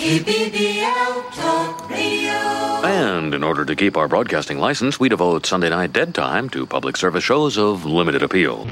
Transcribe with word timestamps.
KBBL 0.00 1.30
Talk 1.34 1.90
Radio. 1.90 2.32
And 2.32 3.34
in 3.34 3.44
order 3.44 3.66
to 3.66 3.76
keep 3.76 3.98
our 3.98 4.08
broadcasting 4.08 4.56
license, 4.56 4.98
we 4.98 5.10
devote 5.10 5.44
Sunday 5.44 5.68
night 5.68 5.92
dead 5.92 6.14
time 6.14 6.48
to 6.50 6.64
public 6.64 6.96
service 6.96 7.22
shows 7.22 7.58
of 7.58 7.84
limited 7.84 8.22
appeal. 8.22 8.64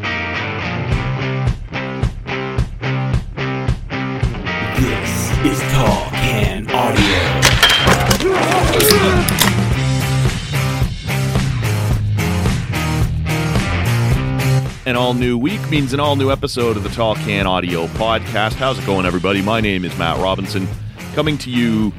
This 4.73 5.31
is 5.45 5.61
Tall 5.75 6.07
Can 6.13 6.71
Audio. 6.71 7.05
An 14.87 14.97
all 14.97 15.13
new 15.13 15.37
week 15.37 15.61
means 15.69 15.93
an 15.93 16.01
all 16.01 16.17
new 16.17 16.31
episode 16.31 16.79
of 16.79 16.85
the 16.85 16.89
Tall 16.89 17.17
Can 17.17 17.47
Audio 17.47 17.87
Podcast. 17.89 18.55
How's 18.55 18.79
it 18.79 18.87
going, 18.87 19.05
everybody? 19.05 19.43
My 19.43 19.61
name 19.61 19.85
is 19.85 19.95
Matt 19.99 20.17
Robinson, 20.17 20.67
coming 21.19 21.37
to 21.37 21.51
you, 21.51 21.93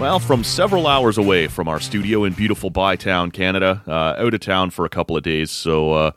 well, 0.00 0.18
from 0.18 0.42
several 0.42 0.86
hours 0.86 1.18
away 1.18 1.46
from 1.46 1.68
our 1.68 1.78
studio 1.78 2.24
in 2.24 2.32
beautiful 2.32 2.70
Bytown, 2.70 3.30
Canada. 3.30 3.82
Uh, 3.86 4.14
out 4.16 4.32
of 4.32 4.40
town 4.40 4.70
for 4.70 4.86
a 4.86 4.88
couple 4.88 5.18
of 5.18 5.22
days. 5.22 5.50
So, 5.50 5.92
uh, 5.92 6.12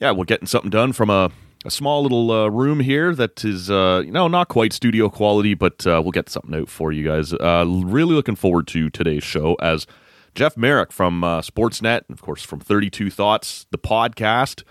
yeah, 0.00 0.12
we're 0.12 0.24
getting 0.24 0.46
something 0.46 0.70
done 0.70 0.94
from 0.94 1.10
a, 1.10 1.30
a 1.66 1.70
small 1.70 2.02
little 2.02 2.30
uh, 2.30 2.48
room 2.48 2.80
here 2.80 3.14
that 3.16 3.44
is, 3.44 3.70
uh, 3.70 4.00
you 4.02 4.10
know, 4.10 4.26
not 4.26 4.48
quite 4.48 4.72
studio 4.72 5.10
quality, 5.10 5.52
but 5.52 5.86
uh, 5.86 6.00
we'll 6.02 6.12
get 6.12 6.30
something 6.30 6.54
out 6.54 6.70
for 6.70 6.92
you 6.92 7.04
guys. 7.04 7.34
Uh, 7.34 7.66
really 7.68 8.14
looking 8.14 8.36
forward 8.36 8.66
to 8.68 8.88
today's 8.88 9.22
show 9.22 9.54
as 9.60 9.86
Jeff 10.34 10.56
Marek 10.56 10.92
from 10.92 11.20
Sportsnet, 11.20 12.08
and 12.08 12.16
of 12.16 12.22
course 12.22 12.42
from 12.42 12.58
32 12.58 13.10
Thoughts, 13.10 13.66
the 13.70 13.76
podcast, 13.76 14.62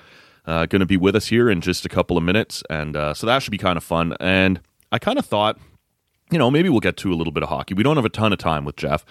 going 0.47 0.79
to 0.79 0.87
be 0.87 0.97
with 0.97 1.15
us 1.15 1.27
here 1.27 1.51
in 1.51 1.61
just 1.61 1.85
a 1.85 1.89
couple 1.89 2.17
of 2.17 2.23
minutes. 2.23 2.63
And 2.67 2.95
so 3.15 3.27
that 3.27 3.43
should 3.43 3.51
be 3.51 3.59
kind 3.59 3.77
of 3.77 3.83
fun. 3.83 4.17
And 4.19 4.59
I 4.91 4.97
kind 4.97 5.19
of 5.19 5.25
thought, 5.27 5.59
you 6.31 6.37
know, 6.37 6.49
maybe 6.49 6.69
we'll 6.69 6.79
get 6.79 6.97
to 6.97 7.13
a 7.13 7.15
little 7.15 7.33
bit 7.33 7.43
of 7.43 7.49
hockey. 7.49 7.73
We 7.73 7.83
don't 7.83 7.95
have 7.97 8.05
a 8.05 8.09
ton 8.09 8.33
of 8.33 8.39
time 8.39 8.65
with 8.65 8.75
Jeff. 8.75 9.05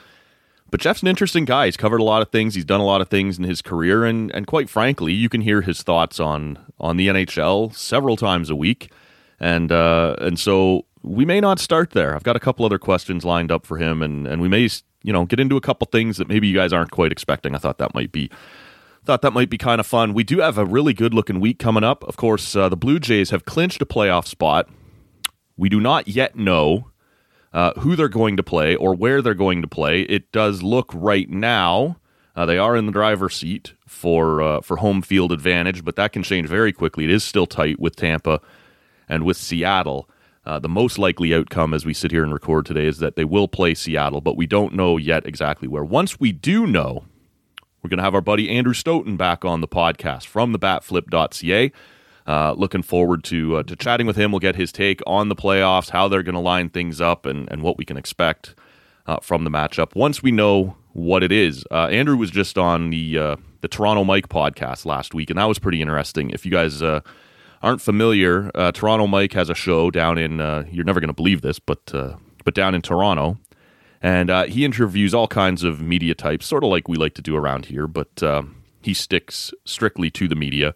But 0.71 0.81
Jeff's 0.81 1.03
an 1.03 1.09
interesting 1.09 1.45
guy. 1.45 1.67
He's 1.67 1.77
covered 1.77 2.01
a 2.01 2.05
lot 2.05 2.23
of 2.23 2.31
things. 2.31 2.55
He's 2.55 2.65
done 2.65 2.81
a 2.81 2.85
lot 2.85 3.01
of 3.01 3.09
things 3.09 3.39
in 3.39 3.45
his 3.45 3.63
career, 3.63 4.05
and 4.05 4.35
and 4.35 4.47
quite 4.47 4.69
frankly, 4.69 5.13
you 5.13 5.29
can 5.29 5.41
hear 5.41 5.61
his 5.61 5.83
thoughts 5.83 6.19
on 6.19 6.59
on 6.81 6.97
the 6.97 7.09
NHL 7.09 7.75
several 7.77 8.17
times 8.17 8.51
a 8.51 8.57
week, 8.57 8.91
and 9.39 9.71
uh, 9.71 10.17
and 10.19 10.39
so 10.39 10.87
we 11.03 11.25
may 11.25 11.41
not 11.41 11.61
start 11.61 11.91
there. 11.91 12.17
I've 12.17 12.25
got 12.25 12.35
a 12.35 12.41
couple 12.41 12.65
other 12.65 12.79
questions 12.79 13.25
lined 13.25 13.53
up 13.53 13.67
for 13.67 13.77
him, 13.77 14.03
and 14.03 14.27
and 14.27 14.43
we 14.43 14.49
may 14.49 14.69
you 15.03 15.13
know 15.13 15.27
get 15.27 15.39
into 15.39 15.57
a 15.57 15.61
couple 15.61 15.87
things 15.93 16.17
that 16.17 16.29
maybe 16.29 16.49
you 16.49 16.57
guys 16.57 16.73
aren't 16.73 16.91
quite 16.91 17.13
expecting. 17.13 17.55
I 17.55 17.59
thought 17.59 17.79
that 17.79 17.95
might 17.95 18.11
be 18.11 18.31
thought 19.05 19.23
that 19.23 19.33
might 19.33 19.51
be 19.51 19.59
kind 19.59 19.81
of 19.81 19.87
fun. 19.87 20.15
We 20.15 20.25
do 20.25 20.39
have 20.39 20.59
a 20.59 20.65
really 20.65 20.95
good 20.95 21.15
looking 21.15 21.39
week 21.39 21.59
coming 21.59 21.85
up. 21.85 22.03
Of 22.05 22.17
course, 22.17 22.57
uh, 22.57 22.69
the 22.69 22.77
Blue 22.77 22.99
Jays 22.99 23.31
have 23.31 23.45
clinched 23.45 23.83
a 23.83 23.87
playoff 23.87 24.27
spot. 24.27 24.69
We 25.57 25.69
do 25.69 25.79
not 25.79 26.09
yet 26.09 26.37
know 26.37 26.91
uh, 27.55 27.73
who 27.81 27.97
they're 27.97 28.09
going 28.09 28.37
to 28.37 28.43
play 28.43 28.77
or 28.77 28.95
where 28.95 29.23
they're 29.23 29.33
going 29.33 29.63
to 29.63 29.69
play. 29.69 30.03
It 30.03 30.31
does 30.31 30.63
look 30.63 30.91
right 30.93 31.31
now 31.31 31.97
uh, 32.37 32.47
they 32.47 32.59
are 32.59 32.77
in 32.77 32.87
the 32.87 32.93
driver's 32.93 33.35
seat 33.35 33.75
for 33.87 34.43
uh, 34.43 34.61
for 34.61 34.79
home 34.79 35.03
field 35.03 35.31
advantage, 35.31 35.85
but 35.85 35.97
that 35.97 36.13
can 36.13 36.23
change 36.23 36.49
very 36.49 36.73
quickly. 36.73 37.05
It 37.05 37.11
is 37.11 37.23
still 37.23 37.47
tight 37.47 37.79
with 37.79 37.97
Tampa 37.97 38.41
and 39.09 39.25
with 39.25 39.37
Seattle. 39.37 40.09
Uh, 40.45 40.59
the 40.59 40.69
most 40.69 40.99
likely 40.99 41.33
outcome 41.33 41.73
as 41.73 41.87
we 41.87 41.95
sit 41.95 42.11
here 42.11 42.23
and 42.23 42.33
record 42.33 42.67
today 42.67 42.87
is 42.87 42.99
that 42.99 43.17
they 43.17 43.25
will 43.25 43.49
play 43.49 43.73
Seattle, 43.73 44.21
but 44.21 44.37
we 44.37 44.47
don't 44.47 44.75
know 44.75 44.99
yet 44.99 45.25
exactly 45.27 45.69
where. 45.69 45.85
Once 45.85 46.21
we 46.21 46.33
do 46.33 46.67
know, 46.67 47.05
we're 47.83 47.89
going 47.89 47.99
to 47.99 48.05
have 48.05 48.15
our 48.15 48.21
buddy 48.21 48.51
Andrew 48.51 48.75
Stoughton 48.75 49.17
back 49.17 49.45
on 49.45 49.63
the 49.63 49.69
podcast 49.69 50.27
from 50.27 50.53
the 50.53 50.59
batflip.ca. 50.59 51.73
Uh, 52.27 52.55
looking 52.57 52.83
forward 52.83 53.23
to 53.23 53.57
uh, 53.57 53.63
to 53.65 53.77
chatting 53.77 54.07
with 54.07 54.17
him. 54.17 54.33
We'll 54.33 54.39
get 54.39 54.57
his 54.57 54.73
take 54.73 55.03
on 55.07 55.29
the 55.29 55.37
playoffs, 55.37 55.91
how 55.91 56.09
they're 56.09 56.23
going 56.23 56.35
to 56.35 56.41
line 56.41 56.71
things 56.71 56.99
up, 57.01 57.27
and, 57.27 57.51
and 57.53 57.63
what 57.63 57.77
we 57.77 57.85
can 57.85 57.99
expect 57.99 58.55
uh, 59.07 59.19
from 59.21 59.45
the 59.45 59.51
matchup 59.51 59.95
once 59.95 60.23
we 60.23 60.31
know 60.31 60.75
what 60.95 61.23
it 61.23 61.31
is. 61.31 61.67
Uh, 61.71 61.89
Andrew 61.89 62.17
was 62.17 62.31
just 62.31 62.57
on 62.57 62.89
the 62.89 63.19
uh, 63.19 63.37
the 63.61 63.69
Toronto 63.69 64.05
Mike 64.05 64.31
podcast 64.31 64.87
last 64.87 65.13
week, 65.13 65.29
and 65.29 65.39
that 65.39 65.45
was 65.45 65.59
pretty 65.59 65.83
interesting. 65.83 66.31
If 66.31 66.47
you 66.47 66.51
guys 66.51 66.83
uh, 66.83 67.01
aren't 67.61 67.83
familiar, 67.83 68.51
Toronto 68.73 69.07
Mike 69.07 69.35
has 69.35 69.51
a 69.51 69.55
show 69.55 69.91
down 69.91 70.17
in 70.17 70.39
you're 70.73 70.85
never 70.85 71.01
going 71.01 71.09
to 71.09 71.15
believe 71.15 71.43
this, 71.43 71.59
but 71.59 71.93
but 71.93 72.55
down 72.55 72.75
in 72.75 72.81
Toronto, 72.81 73.37
and 74.01 74.31
he 74.51 74.65
interviews 74.65 75.13
all 75.13 75.29
kinds 75.29 75.63
of 75.63 75.83
media 75.83 76.15
types, 76.15 76.47
sort 76.47 76.65
of 76.65 76.71
like 76.71 76.89
we 76.89 76.97
like 76.97 77.13
to 77.15 77.23
do 77.23 77.37
around 77.37 77.67
here, 77.67 77.87
but 77.87 78.23
he 78.81 78.95
sticks 78.95 79.53
strictly 79.67 80.11
to 80.11 80.27
the 80.27 80.35
media. 80.35 80.75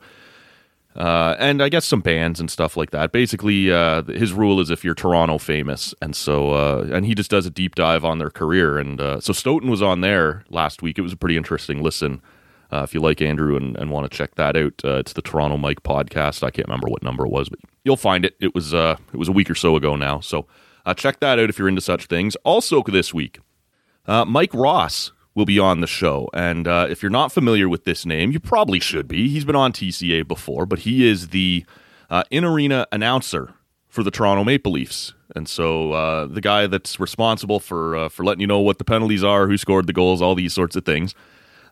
Uh, 0.99 1.37
and 1.39 1.63
I 1.63 1.69
guess 1.69 1.85
some 1.85 2.01
bands 2.01 2.41
and 2.41 2.51
stuff 2.51 2.77
like 2.77 2.91
that. 2.91 3.13
Basically, 3.13 3.71
uh, 3.71 4.03
his 4.03 4.33
rule 4.33 4.59
is 4.61 4.69
if 4.69 4.85
you're 4.85 4.97
Toronto 4.97 5.39
famous, 5.39 5.95
and 6.03 6.15
so 6.15 6.51
uh, 6.51 6.89
and 6.93 7.07
he 7.07 7.15
just 7.15 7.31
does 7.31 7.47
a 7.47 7.51
deep 7.51 7.77
dive 7.77 8.05
on 8.05 8.19
their 8.19 8.31
career. 8.31 8.79
And 8.79 9.01
uh, 9.01 9.21
so 9.21 9.33
Stoughton 9.33 9.71
was 9.71 9.81
on 9.81 10.01
there 10.01 10.45
last 10.51 10.83
week. 10.83 10.99
It 10.99 11.03
was 11.03 11.13
a 11.13 11.17
pretty 11.17 11.37
interesting 11.37 11.83
listen. 11.85 12.21
Uh, 12.73 12.83
if 12.83 12.93
you 12.93 13.01
like 13.01 13.23
Andrew 13.23 13.57
and, 13.57 13.77
and 13.77 13.93
want 13.93 14.11
to 14.11 14.15
check 14.15 14.35
that 14.35 14.57
out, 14.57 14.75
uh, 14.85 14.97
it's 14.97 15.13
the 15.13 15.23
Toronto 15.23 15.57
Mike 15.57 15.85
podcast. 15.85 16.43
I 16.43 16.51
can't 16.51 16.67
remember 16.67 16.89
what 16.89 17.03
number 17.03 17.25
it 17.25 17.31
was, 17.31 17.49
but 17.49 17.61
you'll 17.85 17.97
find 17.97 18.25
it. 18.25 18.35
It 18.41 18.53
was 18.53 18.75
uh, 18.75 18.97
it 19.13 19.19
was 19.19 19.29
a 19.29 19.33
week 19.33 19.49
or 19.49 19.55
so 19.55 19.77
ago 19.77 19.95
now. 19.95 20.19
So 20.19 20.49
check 20.97 21.21
that 21.21 21.39
out 21.39 21.49
if 21.49 21.61
you're 21.61 21.69
into 21.69 21.81
such 21.81 22.07
things. 22.07 22.35
Also 22.43 22.83
this 22.83 23.15
week, 23.15 23.39
Mike 24.09 24.53
Ross 24.53 25.13
will 25.39 25.47
be 25.47 25.59
on 25.59 25.81
the 25.81 25.87
show. 25.87 26.29
And 26.35 26.67
uh, 26.67 26.89
if 26.91 27.01
you're 27.01 27.11
not 27.11 27.31
familiar 27.31 27.69
with 27.69 27.85
this 27.85 28.05
name, 28.05 28.33
you 28.33 28.41
probably 28.41 28.81
should 28.81 29.07
be. 29.07 29.29
He's 29.29 29.45
been 29.45 29.55
on 29.55 29.73
TCA 29.73 30.27
before, 30.27 30.67
but 30.67 30.81
he 30.81 31.07
is 31.09 31.29
the 31.29 31.65
uh, 32.11 32.25
in 32.31 32.45
arena 32.45 32.89
announcer 32.91 33.55
for 33.89 34.03
the 34.03 34.11
Toronto 34.11 34.43
Maple 34.43 34.73
Leafs. 34.73 35.15
And 35.37 35.49
so 35.49 35.93
uh, 35.93 36.27
the 36.27 36.41
guy 36.41 36.67
that's 36.67 36.99
responsible 36.99 37.61
for 37.61 37.97
uh, 37.97 38.09
for 38.09 38.25
letting 38.25 38.41
you 38.41 38.49
know 38.49 38.59
what 38.59 38.79
the 38.79 38.85
penalties 38.85 39.23
are, 39.23 39.47
who 39.47 39.57
scored 39.57 39.87
the 39.87 39.93
goals, 39.93 40.21
all 40.21 40.35
these 40.35 40.53
sorts 40.53 40.75
of 40.75 40.85
things. 40.85 41.15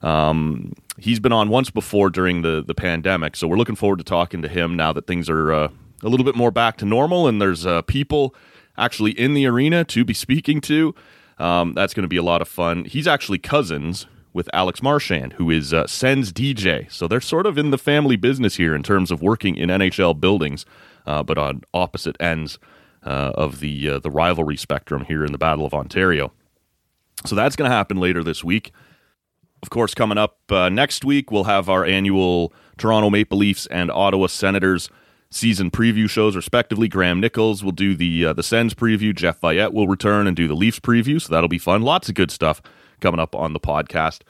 Um, 0.00 0.72
he's 0.98 1.18
been 1.18 1.32
on 1.32 1.48
once 1.48 1.70
before 1.70 2.08
during 2.08 2.42
the 2.42 2.62
the 2.64 2.74
pandemic, 2.74 3.34
so 3.34 3.48
we're 3.48 3.56
looking 3.56 3.74
forward 3.74 3.98
to 3.98 4.04
talking 4.04 4.42
to 4.42 4.48
him 4.48 4.76
now 4.76 4.92
that 4.92 5.08
things 5.08 5.28
are 5.28 5.52
uh, 5.52 5.68
a 6.04 6.08
little 6.08 6.24
bit 6.24 6.36
more 6.36 6.52
back 6.52 6.76
to 6.76 6.84
normal 6.84 7.26
and 7.26 7.42
there's 7.42 7.66
uh, 7.66 7.82
people 7.82 8.32
actually 8.78 9.12
in 9.12 9.34
the 9.34 9.46
arena 9.46 9.84
to 9.86 10.04
be 10.04 10.14
speaking 10.26 10.60
to. 10.60 10.94
Um, 11.38 11.74
that's 11.74 11.94
going 11.94 12.02
to 12.02 12.08
be 12.08 12.16
a 12.16 12.22
lot 12.22 12.40
of 12.40 12.48
fun. 12.48 12.84
He's 12.84 13.06
actually 13.06 13.38
cousins 13.38 14.06
with 14.32 14.48
Alex 14.52 14.82
Marchand, 14.82 15.34
who 15.34 15.50
is 15.50 15.72
uh, 15.72 15.86
Sens 15.86 16.32
DJ. 16.32 16.90
So 16.92 17.08
they're 17.08 17.20
sort 17.20 17.46
of 17.46 17.56
in 17.56 17.70
the 17.70 17.78
family 17.78 18.16
business 18.16 18.56
here 18.56 18.74
in 18.74 18.82
terms 18.82 19.10
of 19.10 19.22
working 19.22 19.56
in 19.56 19.70
NHL 19.70 20.20
buildings, 20.20 20.66
uh, 21.06 21.22
but 21.22 21.38
on 21.38 21.62
opposite 21.72 22.16
ends 22.20 22.58
uh, 23.02 23.32
of 23.34 23.60
the 23.60 23.88
uh, 23.88 23.98
the 23.98 24.10
rivalry 24.10 24.56
spectrum 24.56 25.04
here 25.04 25.24
in 25.24 25.32
the 25.32 25.38
Battle 25.38 25.64
of 25.64 25.72
Ontario. 25.72 26.32
So 27.24 27.34
that's 27.34 27.56
going 27.56 27.70
to 27.70 27.74
happen 27.74 27.96
later 27.96 28.22
this 28.22 28.44
week. 28.44 28.72
Of 29.62 29.70
course, 29.70 29.94
coming 29.94 30.18
up 30.18 30.38
uh, 30.50 30.68
next 30.68 31.04
week, 31.04 31.30
we'll 31.30 31.44
have 31.44 31.68
our 31.68 31.84
annual 31.84 32.52
Toronto 32.76 33.08
Maple 33.08 33.38
Leafs 33.38 33.66
and 33.66 33.90
Ottawa 33.90 34.26
Senators 34.26 34.90
season 35.36 35.70
preview 35.70 36.08
shows, 36.08 36.34
respectively. 36.34 36.88
Graham 36.88 37.20
Nichols 37.20 37.62
will 37.62 37.72
do 37.72 37.94
the 37.94 38.26
uh, 38.26 38.32
the 38.32 38.42
Sens 38.42 38.74
preview. 38.74 39.14
Jeff 39.14 39.40
Vayette 39.40 39.72
will 39.72 39.86
return 39.86 40.26
and 40.26 40.36
do 40.36 40.48
the 40.48 40.54
Leafs 40.54 40.80
preview, 40.80 41.20
so 41.20 41.32
that'll 41.32 41.48
be 41.48 41.58
fun. 41.58 41.82
Lots 41.82 42.08
of 42.08 42.14
good 42.14 42.30
stuff 42.30 42.62
coming 43.00 43.20
up 43.20 43.34
on 43.34 43.52
the 43.52 43.60
podcast. 43.60 44.22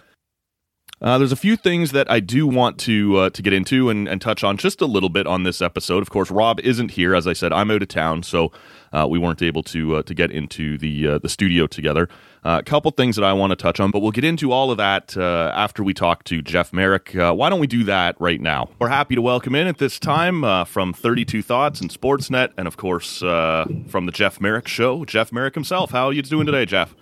Uh, 1.01 1.19
there's 1.19 1.33
a 1.33 1.37
few 1.37 1.57
things 1.57 1.93
that 1.93 2.11
I 2.11 2.21
do 2.21 2.47
want 2.47 2.79
to 2.81 3.17
uh, 3.19 3.31
to 3.31 3.43
get 3.43 3.53
into 3.53 3.91
and, 3.91 4.09
and 4.09 4.21
touch 4.21 4.43
on 4.43 4.57
just 4.57 4.81
a 4.81 4.87
little 4.87 5.11
bit 5.11 5.27
on 5.27 5.43
this 5.43 5.61
episode. 5.61 6.03
Of 6.03 6.09
course, 6.09 6.31
Rob 6.31 6.59
isn't 6.61 6.93
here, 6.93 7.15
as 7.15 7.27
I 7.27 7.35
said. 7.35 7.53
I'm 7.53 7.71
out 7.71 7.83
of 7.83 7.89
town, 7.89 8.23
so 8.23 8.51
uh, 8.95 9.07
we 9.09 9.19
weren't 9.19 9.43
able 9.43 9.63
to 9.65 9.97
uh, 9.97 10.03
to 10.05 10.15
get 10.15 10.31
into 10.31 10.79
the 10.79 11.07
uh, 11.07 11.19
the 11.19 11.29
studio 11.29 11.67
together. 11.67 12.09
Uh, 12.47 12.59
a 12.59 12.63
couple 12.63 12.89
things 12.93 13.17
that 13.17 13.25
I 13.25 13.33
want 13.33 13.51
to 13.51 13.57
touch 13.57 13.81
on, 13.81 13.91
but 13.91 13.99
we'll 13.99 14.13
get 14.13 14.23
into 14.23 14.53
all 14.53 14.71
of 14.71 14.77
that 14.77 15.17
uh, 15.17 15.51
after 15.53 15.83
we 15.83 15.93
talk 15.93 16.23
to 16.25 16.41
Jeff 16.43 16.73
Marek. 16.73 17.17
Uh, 17.17 17.33
why 17.33 17.51
don't 17.51 17.59
we 17.59 17.67
do 17.67 17.83
that 17.83 18.15
right 18.21 18.41
now? 18.41 18.71
We're 18.79 18.87
happy 18.87 19.17
to 19.17 19.21
welcome 19.21 19.57
in 19.57 19.67
at 19.67 19.79
this 19.79 19.99
time 19.99 20.45
uh, 20.45 20.65
from 20.65 20.93
32 20.93 21.43
Thoughts 21.43 21.81
and 21.81 21.91
Sportsnet, 21.91 22.53
and 22.57 22.69
of 22.69 22.77
course 22.77 23.21
uh, 23.21 23.67
from 23.89 24.07
the 24.07 24.13
Jeff 24.13 24.41
Marek 24.41 24.69
Show, 24.69 25.05
Jeff 25.05 25.33
Marek 25.33 25.55
himself. 25.55 25.91
How 25.91 26.07
are 26.07 26.13
you 26.13 26.23
doing 26.23 26.47
today, 26.47 26.67
Jeff? 26.67 26.95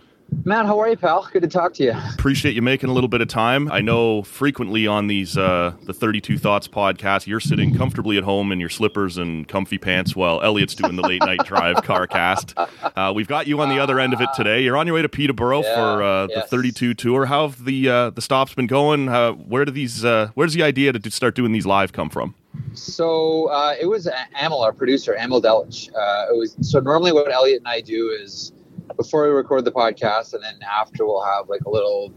Matt, 0.44 0.66
how 0.66 0.78
are 0.80 0.88
you, 0.88 0.96
pal? 0.96 1.28
Good 1.32 1.42
to 1.42 1.48
talk 1.48 1.74
to 1.74 1.84
you. 1.84 1.92
Appreciate 2.14 2.54
you 2.54 2.62
making 2.62 2.90
a 2.90 2.92
little 2.92 3.08
bit 3.08 3.20
of 3.20 3.28
time. 3.28 3.70
I 3.70 3.80
know 3.80 4.22
frequently 4.22 4.86
on 4.86 5.06
these 5.06 5.38
uh, 5.38 5.74
the 5.84 5.94
32 5.94 6.38
Thoughts 6.38 6.68
podcast, 6.68 7.26
you're 7.26 7.40
sitting 7.40 7.74
comfortably 7.74 8.18
at 8.18 8.24
home 8.24 8.52
in 8.52 8.60
your 8.60 8.68
slippers 8.68 9.16
and 9.16 9.46
comfy 9.48 9.78
pants 9.78 10.16
while 10.16 10.42
Elliot's 10.42 10.74
doing 10.74 10.96
the 10.96 11.02
late 11.02 11.20
night 11.20 11.40
drive 11.44 11.82
car 11.82 12.06
cast. 12.06 12.54
Uh, 12.58 13.12
we've 13.14 13.28
got 13.28 13.46
you 13.46 13.60
on 13.60 13.68
the 13.68 13.78
other 13.78 13.98
end 14.00 14.12
of 14.12 14.20
it 14.20 14.28
today. 14.34 14.62
You're 14.62 14.76
on 14.76 14.86
your 14.86 14.96
way 14.96 15.02
to 15.02 15.08
Peterborough 15.08 15.62
Yeah, 15.62 15.74
for 15.74 16.02
uh, 16.02 16.26
yes. 16.28 16.44
the 16.44 16.48
32 16.56 16.94
tour. 16.94 17.26
How 17.26 17.48
have 17.48 17.64
the 17.64 17.88
uh, 17.88 18.10
the 18.10 18.22
stops 18.22 18.54
been 18.54 18.66
going? 18.66 19.06
Where 19.48 19.64
do 19.64 19.72
these 19.72 20.04
uh, 20.04 20.30
where's 20.34 20.54
the 20.54 20.62
idea 20.62 20.92
to 20.92 21.10
start 21.10 21.34
doing 21.36 21.52
these 21.52 21.66
live 21.66 21.92
come 21.92 22.10
from? 22.10 22.34
So 22.74 23.46
uh, 23.46 23.74
it 23.80 23.86
was 23.86 24.08
Amel, 24.40 24.62
our 24.62 24.72
producer, 24.72 25.14
Amel 25.14 25.40
Delich. 25.40 25.88
Uh, 25.94 26.32
it 26.32 26.36
was 26.36 26.56
so 26.60 26.80
normally 26.80 27.12
what 27.12 27.32
Elliot 27.32 27.58
and 27.58 27.68
I 27.68 27.80
do 27.80 28.10
is 28.10 28.52
before 28.96 29.24
we 29.24 29.30
record 29.30 29.64
the 29.64 29.72
podcast, 29.72 30.34
and 30.34 30.42
then 30.42 30.58
after 30.62 31.04
we'll 31.06 31.24
have 31.24 31.48
like 31.48 31.62
a 31.62 31.70
little, 31.70 32.12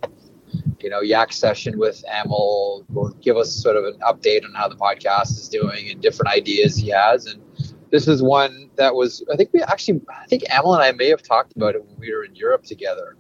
you 0.80 0.90
know, 0.90 1.02
yak 1.02 1.34
session 1.34 1.78
with 1.78 2.04
Amel. 2.12 2.86
Will 2.90 3.10
give 3.22 3.38
us 3.38 3.52
sort 3.52 3.76
of 3.76 3.86
an 3.86 4.00
update 4.02 4.44
on 4.44 4.54
how 4.54 4.68
the 4.68 4.76
podcast 4.76 5.32
is 5.32 5.50
doing 5.50 5.90
and 5.90 6.02
different 6.02 6.34
ideas 6.34 6.76
he 6.76 6.90
has. 6.90 7.26
And 7.26 7.42
this 7.92 8.08
is 8.08 8.22
one 8.22 8.70
that 8.76 8.96
was 8.96 9.24
I 9.32 9.36
think 9.36 9.52
we 9.54 9.62
actually 9.64 10.02
I 10.10 10.26
think 10.28 10.44
Amal 10.58 10.76
and 10.76 10.84
I 10.84 10.92
may 10.92 11.10
have 11.10 11.24
talked 11.24 11.56
about 11.56 11.76
it 11.76 11.86
when 11.86 11.98
we 11.98 12.14
were 12.14 12.24
in 12.24 12.36
Europe 12.36 12.64
together, 12.64 13.16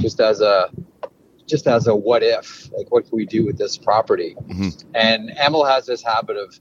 just 0.00 0.20
as 0.20 0.40
a 0.40 0.70
just 1.46 1.66
as 1.66 1.86
a 1.86 1.94
what 1.94 2.22
if 2.22 2.70
like 2.76 2.90
what 2.90 3.04
can 3.04 3.16
we 3.16 3.26
do 3.26 3.44
with 3.44 3.58
this 3.58 3.76
property? 3.76 4.36
Mhm. 4.48 4.84
And 4.94 5.32
Amal 5.44 5.64
has 5.64 5.86
this 5.86 6.02
habit 6.02 6.36
of 6.36 6.58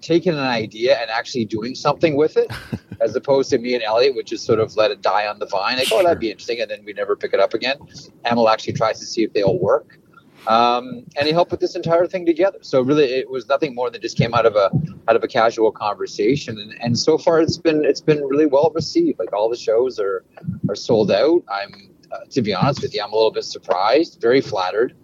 taking 0.00 0.32
an 0.32 0.40
idea 0.40 0.98
and 0.98 1.10
actually 1.10 1.44
doing 1.44 1.74
something 1.74 2.16
with 2.16 2.36
it, 2.36 2.50
as 3.00 3.14
opposed 3.16 3.50
to 3.50 3.58
me 3.58 3.74
and 3.74 3.82
Elliot, 3.82 4.14
which 4.14 4.32
is 4.32 4.42
sort 4.42 4.58
of 4.58 4.76
let 4.76 4.90
it 4.90 5.02
die 5.02 5.26
on 5.26 5.38
the 5.38 5.46
vine. 5.46 5.76
Like, 5.76 5.88
oh, 5.92 6.02
that'd 6.02 6.20
be 6.20 6.30
interesting, 6.30 6.60
and 6.60 6.70
then 6.70 6.84
we 6.84 6.92
never 6.92 7.16
pick 7.16 7.32
it 7.32 7.40
up 7.40 7.54
again. 7.54 7.78
Amal 8.24 8.48
actually 8.48 8.74
tries 8.74 8.98
to 9.00 9.06
see 9.06 9.24
if 9.24 9.32
they'll 9.32 9.58
work. 9.58 9.98
Um, 10.46 11.04
and 11.16 11.26
he 11.26 11.32
helped 11.32 11.50
put 11.50 11.60
this 11.60 11.76
entire 11.76 12.06
thing 12.06 12.26
together. 12.26 12.58
So 12.62 12.82
really, 12.82 13.04
it 13.04 13.30
was 13.30 13.48
nothing 13.48 13.74
more 13.74 13.90
than 13.90 14.00
just 14.00 14.16
came 14.16 14.34
out 14.34 14.44
of 14.44 14.56
a 14.56 14.70
out 15.08 15.14
of 15.14 15.22
a 15.22 15.28
casual 15.28 15.70
conversation. 15.70 16.58
And, 16.58 16.74
and 16.80 16.98
so 16.98 17.16
far, 17.16 17.40
it's 17.40 17.58
been 17.58 17.84
it's 17.84 18.00
been 18.00 18.24
really 18.24 18.46
well 18.46 18.72
received. 18.74 19.18
Like 19.18 19.32
all 19.32 19.48
the 19.48 19.56
shows 19.56 20.00
are 20.00 20.24
are 20.68 20.74
sold 20.74 21.12
out. 21.12 21.44
I'm 21.48 21.90
uh, 22.10 22.24
to 22.30 22.42
be 22.42 22.52
honest 22.52 22.82
with 22.82 22.94
you, 22.94 23.02
I'm 23.02 23.12
a 23.12 23.14
little 23.14 23.30
bit 23.30 23.44
surprised, 23.44 24.20
very 24.20 24.40
flattered. 24.40 24.94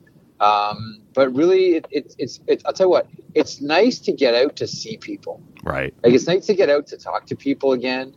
Um, 0.40 1.00
but 1.14 1.34
really, 1.34 1.76
it, 1.76 1.86
it, 1.90 2.14
it's 2.18 2.40
it, 2.46 2.62
I'll 2.64 2.72
tell 2.72 2.86
you 2.86 2.90
what, 2.90 3.08
it's 3.34 3.60
nice 3.60 3.98
to 4.00 4.12
get 4.12 4.34
out 4.34 4.56
to 4.56 4.66
see 4.66 4.96
people. 4.96 5.42
Right. 5.64 5.94
Like 6.02 6.14
it's 6.14 6.26
nice 6.26 6.46
to 6.46 6.54
get 6.54 6.70
out 6.70 6.86
to 6.88 6.96
talk 6.96 7.26
to 7.26 7.36
people 7.36 7.72
again. 7.72 8.14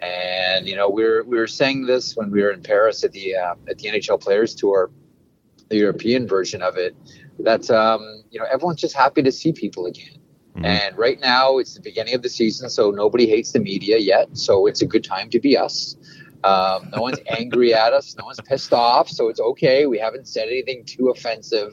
And 0.00 0.68
you 0.68 0.76
know, 0.76 0.88
we 0.88 1.04
were 1.04 1.24
we 1.24 1.36
were 1.38 1.46
saying 1.46 1.86
this 1.86 2.16
when 2.16 2.30
we 2.30 2.42
were 2.42 2.50
in 2.50 2.62
Paris 2.62 3.02
at 3.04 3.12
the 3.12 3.36
uh, 3.36 3.54
at 3.68 3.78
the 3.78 3.88
NHL 3.88 4.20
Players 4.20 4.54
Tour, 4.54 4.90
the 5.68 5.76
European 5.76 6.28
version 6.28 6.62
of 6.62 6.76
it. 6.76 6.94
That 7.40 7.68
um, 7.70 8.22
you 8.30 8.38
know, 8.38 8.46
everyone's 8.46 8.80
just 8.80 8.94
happy 8.94 9.22
to 9.22 9.32
see 9.32 9.52
people 9.52 9.86
again. 9.86 10.18
Mhm. 10.56 10.64
And 10.64 10.98
right 10.98 11.18
now, 11.18 11.58
it's 11.58 11.74
the 11.74 11.80
beginning 11.80 12.14
of 12.14 12.22
the 12.22 12.28
season, 12.28 12.70
so 12.70 12.92
nobody 12.92 13.26
hates 13.26 13.50
the 13.50 13.58
media 13.58 13.98
yet. 13.98 14.28
So 14.34 14.66
it's 14.66 14.82
a 14.82 14.86
good 14.86 15.02
time 15.02 15.30
to 15.30 15.40
be 15.40 15.56
us. 15.56 15.96
Um, 16.44 16.90
no 16.94 17.00
one's 17.00 17.18
angry 17.38 17.72
at 17.74 17.92
us. 17.92 18.14
No 18.18 18.24
one's 18.26 18.40
pissed 18.40 18.72
off. 18.72 19.08
So 19.08 19.28
it's 19.28 19.40
okay. 19.40 19.86
We 19.86 19.98
haven't 19.98 20.28
said 20.28 20.48
anything 20.48 20.84
too 20.84 21.08
offensive 21.08 21.72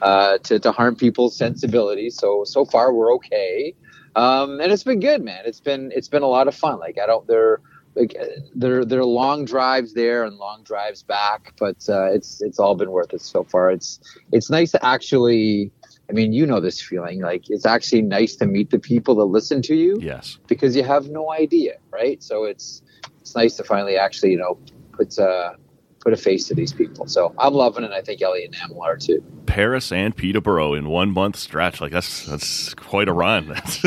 uh, 0.00 0.38
to, 0.38 0.58
to 0.60 0.70
harm 0.72 0.94
people's 0.96 1.36
sensibilities. 1.36 2.16
So 2.18 2.44
so 2.44 2.64
far 2.64 2.92
we're 2.92 3.12
okay. 3.14 3.74
Um, 4.14 4.60
and 4.60 4.70
it's 4.72 4.84
been 4.84 5.00
good, 5.00 5.22
man. 5.24 5.42
It's 5.44 5.60
been 5.60 5.90
it's 5.94 6.08
been 6.08 6.22
a 6.22 6.28
lot 6.28 6.46
of 6.48 6.54
fun. 6.54 6.78
Like 6.78 6.98
I 7.02 7.06
don't 7.06 7.26
there 7.26 7.60
like 7.96 8.16
there 8.54 8.84
there 8.84 9.00
are 9.00 9.04
long 9.04 9.44
drives 9.44 9.92
there 9.94 10.24
and 10.24 10.36
long 10.36 10.62
drives 10.62 11.02
back, 11.02 11.54
but 11.58 11.76
uh, 11.88 12.12
it's 12.12 12.40
it's 12.42 12.58
all 12.58 12.74
been 12.76 12.90
worth 12.90 13.12
it 13.12 13.22
so 13.22 13.42
far. 13.44 13.70
It's 13.70 13.98
it's 14.32 14.50
nice 14.50 14.70
to 14.72 14.84
actually. 14.86 15.72
I 16.10 16.14
mean, 16.14 16.32
you 16.34 16.44
know 16.46 16.60
this 16.60 16.80
feeling. 16.82 17.20
Like 17.22 17.48
it's 17.48 17.64
actually 17.64 18.02
nice 18.02 18.36
to 18.36 18.44
meet 18.46 18.68
the 18.70 18.78
people 18.78 19.14
that 19.14 19.24
listen 19.24 19.62
to 19.62 19.74
you 19.74 19.98
Yes. 20.02 20.36
because 20.46 20.76
you 20.76 20.82
have 20.82 21.08
no 21.08 21.32
idea, 21.32 21.76
right? 21.90 22.22
So 22.22 22.44
it's 22.44 22.81
it's 23.22 23.34
nice 23.36 23.56
to 23.56 23.64
finally 23.64 23.96
actually 23.96 24.32
you 24.32 24.38
know 24.38 24.58
put 24.92 25.18
uh, 25.18 25.54
put 26.00 26.12
a 26.12 26.16
face 26.16 26.48
to 26.48 26.54
these 26.54 26.72
people. 26.72 27.06
So 27.06 27.32
I'm 27.38 27.54
loving 27.54 27.84
it. 27.84 27.86
And 27.86 27.94
I 27.94 28.00
think 28.02 28.20
Elliot 28.20 28.52
and 28.60 28.70
Amel 28.72 28.82
are 28.82 28.96
too. 28.96 29.22
Paris 29.46 29.92
and 29.92 30.16
Peterborough 30.16 30.74
in 30.74 30.88
one 30.88 31.12
month 31.12 31.36
stretch. 31.36 31.80
Like 31.80 31.92
that's 31.92 32.26
that's 32.26 32.74
quite 32.74 33.08
a 33.08 33.12
run. 33.12 33.48
That's, 33.48 33.80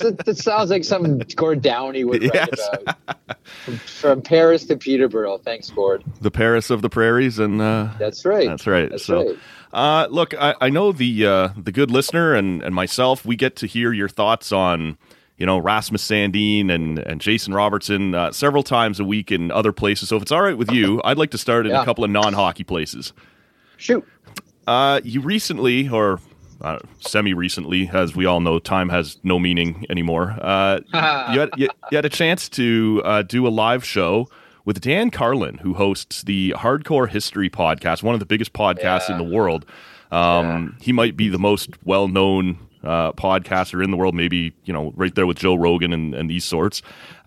that 0.00 0.36
sounds 0.38 0.70
like 0.70 0.84
something 0.84 1.18
Gord 1.36 1.60
Downie 1.62 2.04
would 2.04 2.22
write 2.22 2.34
Yes. 2.34 2.68
about. 2.82 2.96
From, 3.64 3.76
from 3.78 4.22
Paris 4.22 4.64
to 4.66 4.76
Peterborough. 4.76 5.38
Thanks, 5.38 5.70
Gord. 5.70 6.02
the 6.20 6.30
Paris 6.30 6.70
of 6.70 6.80
the 6.82 6.88
prairies, 6.90 7.38
and 7.38 7.60
uh, 7.60 7.88
That's 7.98 8.24
right. 8.24 8.46
that's 8.48 8.66
right. 8.66 8.90
That's 8.90 9.04
so. 9.04 9.26
right. 9.26 9.38
Uh, 9.70 10.06
look, 10.10 10.32
I, 10.40 10.54
I 10.62 10.70
know 10.70 10.92
the 10.92 11.26
uh, 11.26 11.48
the 11.56 11.72
good 11.72 11.90
listener 11.90 12.34
and, 12.34 12.62
and 12.62 12.74
myself. 12.74 13.26
We 13.26 13.36
get 13.36 13.54
to 13.56 13.66
hear 13.66 13.92
your 13.92 14.08
thoughts 14.08 14.50
on 14.52 14.96
you 15.38 15.46
know 15.46 15.58
Rasmus 15.58 16.06
Sandin 16.06 16.70
and 16.70 16.98
and 16.98 17.20
Jason 17.20 17.54
Robertson 17.54 18.14
uh, 18.14 18.32
several 18.32 18.62
times 18.62 19.00
a 19.00 19.04
week 19.04 19.32
in 19.32 19.50
other 19.50 19.72
places. 19.72 20.08
So 20.10 20.16
if 20.16 20.22
it's 20.22 20.32
all 20.32 20.42
right 20.42 20.58
with 20.58 20.70
you, 20.70 21.00
I'd 21.04 21.16
like 21.18 21.30
to 21.30 21.38
start 21.38 21.66
in 21.66 21.72
a 21.74 21.84
couple 21.84 22.04
of 22.04 22.10
non 22.10 22.32
hockey 22.34 22.64
places. 22.64 23.12
Shoot. 23.76 24.06
Uh, 24.66 25.00
you 25.02 25.20
recently, 25.22 25.88
or 25.88 26.20
uh, 26.60 26.78
semi 27.00 27.32
recently, 27.32 27.88
as 27.92 28.14
we 28.14 28.26
all 28.26 28.40
know, 28.40 28.58
time 28.58 28.88
has 28.90 29.16
no 29.22 29.38
meaning 29.38 29.86
anymore. 29.88 30.36
Uh, 30.40 30.80
you, 31.32 31.40
had, 31.40 31.50
you, 31.56 31.68
you 31.90 31.96
had 31.96 32.04
a 32.04 32.10
chance 32.10 32.48
to 32.50 33.00
uh, 33.04 33.22
do 33.22 33.46
a 33.46 33.48
live 33.48 33.84
show 33.84 34.28
with 34.64 34.80
Dan 34.82 35.10
Carlin, 35.10 35.56
who 35.58 35.72
hosts 35.72 36.22
the 36.24 36.52
Hardcore 36.58 37.08
History 37.08 37.48
podcast, 37.48 38.02
one 38.02 38.12
of 38.14 38.20
the 38.20 38.26
biggest 38.26 38.52
podcasts 38.52 39.08
in 39.08 39.16
the 39.16 39.24
world. 39.24 39.64
Um, 40.10 40.76
He 40.80 40.92
might 40.92 41.16
be 41.16 41.28
the 41.28 41.38
most 41.38 41.70
well 41.84 42.08
known 42.08 42.58
uh, 42.88 43.12
podcaster 43.12 43.84
in 43.84 43.90
the 43.90 43.96
world, 43.96 44.14
maybe, 44.14 44.52
you 44.64 44.72
know, 44.72 44.92
right 44.96 45.14
there 45.14 45.26
with 45.26 45.38
Joe 45.38 45.54
Rogan 45.54 45.92
and, 45.92 46.14
and 46.14 46.30
these 46.30 46.44
sorts. 46.44 46.82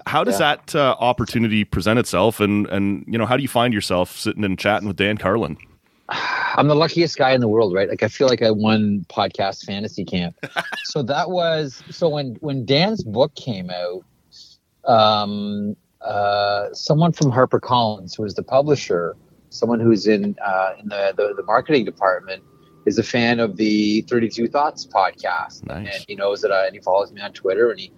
How 0.08 0.24
does 0.24 0.40
Yeah. 0.40 0.56
that 0.56 0.76
uh, 0.76 0.96
opportunity 1.00 1.64
present 1.64 2.00
itself? 2.00 2.40
And, 2.40 2.68
and, 2.68 3.06
you 3.08 3.18
know, 3.20 3.26
how 3.28 3.38
do 3.38 3.44
you 3.44 3.48
find 3.48 3.74
yourself 3.74 4.18
sitting 4.18 4.44
and 4.44 4.58
chatting 4.58 4.88
with 4.88 4.98
Dan 4.98 5.18
Carlin? 5.18 5.58
I'm 6.10 6.68
the 6.68 6.76
luckiest 6.76 7.18
guy 7.18 7.32
in 7.32 7.40
the 7.42 7.48
world, 7.48 7.74
right? 7.74 7.88
Like 7.88 8.04
I 8.04 8.08
feel 8.08 8.28
like 8.28 8.42
I 8.42 8.52
won 8.52 9.06
podcast 9.10 9.64
fantasy 9.66 10.04
camp. 10.04 10.36
so 10.86 11.04
that 11.04 11.30
was 11.30 11.84
so 11.90 12.10
when 12.10 12.36
when 12.42 12.66
Dan's 12.66 13.04
book 13.04 13.34
came 13.36 13.70
out, 13.70 14.04
um, 14.86 15.76
uh, 16.02 16.74
someone 16.74 17.12
from 17.12 17.32
HarperCollins, 17.32 18.18
who 18.18 18.24
was 18.24 18.34
the 18.36 18.44
publisher, 18.44 19.16
someone 19.50 19.80
who's 19.80 20.08
in 20.08 20.36
uh, 20.44 20.74
in 20.80 20.90
the, 20.90 21.14
the 21.16 21.34
the 21.38 21.44
marketing 21.44 21.86
department, 21.86 22.44
is 22.86 22.98
a 22.98 23.04
fan 23.04 23.40
of 23.40 23.58
the 23.58 24.02
32 24.04 24.48
Thoughts 24.48 24.86
podcast, 24.88 25.66
Nice. 25.68 25.96
and 25.96 26.06
he 26.08 26.16
knows 26.16 26.42
that 26.42 26.52
I, 26.52 26.66
and 26.66 26.76
he 26.76 26.82
follows 26.82 27.12
me 27.12 27.22
on 27.22 27.32
Twitter, 27.34 27.70
and 27.72 27.80
he 27.80 27.92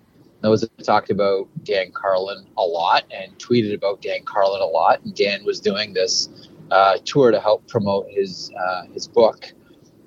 knows 0.44 0.62
that 0.62 0.72
I 0.80 0.84
talked 0.84 1.10
about 1.10 1.48
Dan 1.64 1.92
Carlin 1.94 2.46
a 2.58 2.64
lot 2.64 3.04
and 3.12 3.38
tweeted 3.40 3.74
about 3.74 4.02
Dan 4.02 4.24
Carlin 4.26 4.62
a 4.62 4.66
lot. 4.66 5.02
And 5.04 5.16
Dan 5.16 5.46
was 5.46 5.60
doing 5.62 5.94
this 5.94 6.30
uh, 6.72 6.98
tour 7.06 7.32
to 7.32 7.40
help 7.40 7.68
promote 7.68 8.08
his 8.10 8.52
uh, 8.60 8.84
his 8.94 9.08
book, 9.08 9.46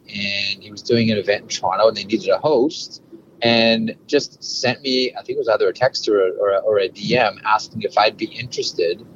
and 0.08 0.62
he 0.62 0.70
was 0.70 0.82
doing 0.82 1.10
an 1.10 1.16
event 1.18 1.42
in 1.42 1.48
Toronto, 1.48 1.88
and 1.88 1.96
they 1.96 2.04
needed 2.04 2.28
a 2.28 2.38
host, 2.38 3.02
and 3.42 3.96
just 4.06 4.42
sent 4.44 4.82
me 4.82 5.12
I 5.14 5.22
think 5.22 5.36
it 5.36 5.38
was 5.38 5.48
either 5.48 5.68
a 5.68 5.72
text 5.72 6.06
or 6.08 6.26
a, 6.26 6.30
or 6.32 6.50
a, 6.50 6.58
or 6.58 6.78
a 6.78 6.88
DM 6.88 7.40
asking 7.44 7.82
if 7.82 7.96
I'd 7.96 8.16
be 8.18 8.26
interested 8.26 9.06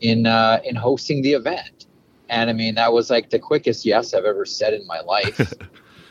in 0.00 0.26
uh, 0.26 0.60
in 0.64 0.74
hosting 0.74 1.22
the 1.22 1.34
event, 1.34 1.77
and 2.28 2.50
I 2.50 2.52
mean 2.52 2.74
that 2.76 2.92
was 2.92 3.10
like 3.10 3.30
the 3.30 3.38
quickest 3.38 3.84
yes 3.84 4.14
I've 4.14 4.24
ever 4.24 4.44
said 4.44 4.74
in 4.74 4.86
my 4.86 5.00
life. 5.00 5.52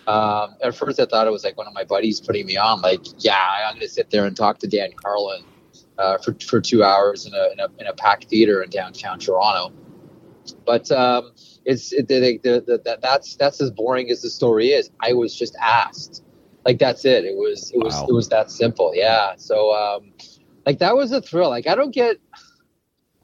Um, 0.07 0.55
at 0.63 0.73
first, 0.73 1.01
I 1.01 1.05
thought 1.05 1.27
it 1.27 1.31
was 1.31 1.43
like 1.43 1.57
one 1.57 1.67
of 1.67 1.73
my 1.73 1.83
buddies 1.83 2.21
putting 2.21 2.45
me 2.45 2.55
on. 2.55 2.81
Like, 2.81 3.01
yeah, 3.17 3.37
I'm 3.67 3.73
going 3.73 3.81
to 3.81 3.89
sit 3.89 4.09
there 4.09 4.25
and 4.25 4.37
talk 4.37 4.57
to 4.59 4.67
Dan 4.67 4.93
Carlin 4.93 5.43
uh, 5.97 6.17
for 6.19 6.33
for 6.35 6.61
two 6.61 6.81
hours 6.81 7.25
in 7.25 7.33
a, 7.33 7.51
in 7.51 7.59
a 7.59 7.67
in 7.81 7.87
a 7.87 7.93
packed 7.93 8.25
theater 8.29 8.63
in 8.63 8.69
downtown 8.69 9.19
Toronto. 9.19 9.73
But 10.65 10.89
um, 10.91 11.31
it's 11.65 11.91
it, 11.91 12.07
the, 12.07 12.39
the, 12.41 12.63
the, 12.65 12.81
that 12.85 13.01
that's 13.01 13.35
that's 13.35 13.59
as 13.59 13.69
boring 13.69 14.09
as 14.09 14.21
the 14.21 14.29
story 14.29 14.69
is. 14.69 14.89
I 15.01 15.11
was 15.11 15.35
just 15.35 15.57
asked, 15.61 16.23
like 16.63 16.79
that's 16.79 17.03
it. 17.03 17.25
It 17.25 17.35
was 17.35 17.71
it 17.71 17.83
was 17.83 17.93
Wow. 17.93 18.07
it 18.07 18.13
was 18.13 18.29
that 18.29 18.49
simple. 18.49 18.93
Yeah. 18.95 19.33
So 19.35 19.73
um, 19.75 20.13
like 20.65 20.79
that 20.79 20.95
was 20.95 21.11
a 21.11 21.21
thrill. 21.21 21.49
Like 21.49 21.67
I 21.67 21.75
don't 21.75 21.93
get. 21.93 22.17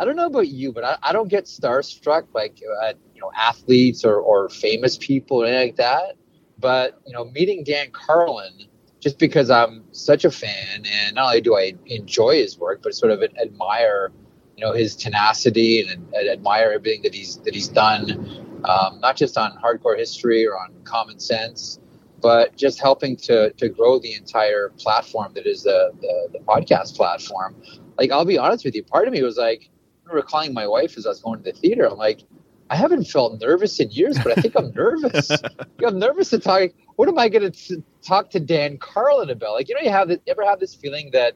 I 0.03 0.05
don't 0.05 0.17
know 0.17 0.25
about 0.25 0.49
you, 0.49 0.73
but 0.73 0.83
I, 0.83 0.97
I 1.01 1.13
don't 1.13 1.29
get 1.29 1.45
starstruck 1.45 2.25
like 2.33 2.61
at 2.83 2.97
you 3.15 3.21
know 3.21 3.31
athletes 3.33 4.03
or, 4.03 4.17
or 4.17 4.49
famous 4.49 4.97
people 4.97 5.41
or 5.41 5.45
anything 5.45 5.67
like 5.67 5.75
that. 5.77 6.17
But 6.59 6.99
you 7.07 7.13
know, 7.13 7.23
meeting 7.23 7.63
Dan 7.63 7.89
Carlin, 7.91 8.65
just 8.99 9.17
because 9.17 9.49
I'm 9.49 9.85
such 9.93 10.25
a 10.25 10.29
fan, 10.29 10.83
and 10.85 11.15
not 11.15 11.27
only 11.27 11.39
do 11.39 11.55
I 11.55 11.75
enjoy 11.85 12.35
his 12.35 12.57
work, 12.57 12.81
but 12.83 12.93
sort 12.93 13.13
of 13.13 13.23
admire, 13.41 14.11
you 14.57 14.65
know, 14.65 14.73
his 14.73 14.97
tenacity 14.97 15.87
and, 15.87 16.13
and 16.13 16.27
admire 16.27 16.73
everything 16.73 17.03
that 17.03 17.15
he's 17.15 17.37
that 17.37 17.53
he's 17.53 17.69
done, 17.69 18.59
um, 18.65 18.99
not 18.99 19.15
just 19.15 19.37
on 19.37 19.57
hardcore 19.63 19.97
history 19.97 20.45
or 20.45 20.57
on 20.57 20.73
common 20.83 21.17
sense, 21.17 21.79
but 22.19 22.57
just 22.57 22.81
helping 22.81 23.15
to 23.15 23.53
to 23.53 23.69
grow 23.69 23.99
the 23.99 24.15
entire 24.15 24.67
platform 24.77 25.31
that 25.35 25.47
is 25.47 25.63
the 25.63 25.93
the, 26.01 26.27
the 26.33 26.39
podcast 26.39 26.97
platform. 26.97 27.55
Like, 27.97 28.11
I'll 28.11 28.25
be 28.25 28.37
honest 28.37 28.65
with 28.65 28.75
you, 28.75 28.83
part 28.83 29.07
of 29.07 29.13
me 29.13 29.21
was 29.23 29.37
like, 29.37 29.69
remember 30.05 30.27
calling 30.27 30.53
my 30.53 30.67
wife 30.67 30.97
as 30.97 31.05
I 31.05 31.09
was 31.09 31.21
going 31.21 31.43
to 31.43 31.51
the 31.51 31.57
theater. 31.57 31.87
I'm 31.89 31.97
like, 31.97 32.23
I 32.69 32.75
haven't 32.75 33.05
felt 33.05 33.39
nervous 33.39 33.79
in 33.79 33.91
years, 33.91 34.17
but 34.17 34.37
I 34.37 34.41
think 34.41 34.55
I'm 34.55 34.71
nervous. 34.71 35.29
I'm 35.85 35.99
nervous 35.99 36.29
to 36.31 36.39
talk. 36.39 36.71
What 36.95 37.07
am 37.07 37.19
I 37.19 37.29
going 37.29 37.51
to 37.51 37.83
talk 38.01 38.29
to 38.31 38.39
Dan 38.39 38.77
Carlin 38.77 39.29
about? 39.29 39.53
Like, 39.53 39.69
you 39.69 39.75
know, 39.75 39.81
you 39.81 39.91
have 39.91 40.07
this, 40.07 40.19
ever 40.27 40.43
have 40.43 40.59
this 40.59 40.73
feeling 40.73 41.11
that, 41.13 41.33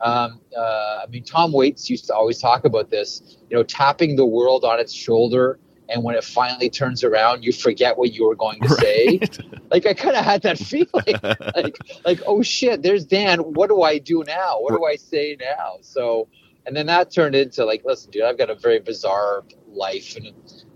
um, 0.00 0.40
uh, 0.56 1.00
I 1.02 1.06
mean, 1.08 1.24
Tom 1.24 1.52
Waits 1.52 1.88
used 1.90 2.06
to 2.06 2.14
always 2.14 2.38
talk 2.38 2.64
about 2.64 2.90
this, 2.90 3.36
you 3.50 3.56
know, 3.56 3.62
tapping 3.62 4.16
the 4.16 4.26
world 4.26 4.64
on 4.64 4.80
its 4.80 4.92
shoulder. 4.92 5.58
And 5.88 6.02
when 6.02 6.14
it 6.14 6.24
finally 6.24 6.70
turns 6.70 7.04
around, 7.04 7.44
you 7.44 7.52
forget 7.52 7.98
what 7.98 8.12
you 8.12 8.26
were 8.26 8.36
going 8.36 8.60
to 8.62 8.68
say. 8.68 9.20
Like, 9.70 9.86
I 9.86 9.94
kind 9.94 10.14
of 10.16 10.22
had 10.22 10.42
that 10.42 10.58
feeling 10.58 11.18
like, 11.56 11.78
like, 12.04 12.20
oh 12.26 12.42
shit, 12.42 12.82
there's 12.82 13.06
Dan. 13.06 13.38
What 13.38 13.70
do 13.70 13.80
I 13.80 13.96
do 13.96 14.22
now? 14.26 14.60
What 14.60 14.74
do 14.74 14.84
I 14.84 14.96
say 14.96 15.34
now? 15.40 15.78
So, 15.80 16.28
and 16.66 16.76
then 16.76 16.86
that 16.86 17.10
turned 17.10 17.34
into 17.34 17.64
like, 17.64 17.82
listen, 17.84 18.10
dude, 18.10 18.22
I've 18.22 18.38
got 18.38 18.50
a 18.50 18.54
very 18.54 18.80
bizarre 18.80 19.44
life 19.68 20.16
and 20.16 20.32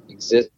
exist 0.08 0.50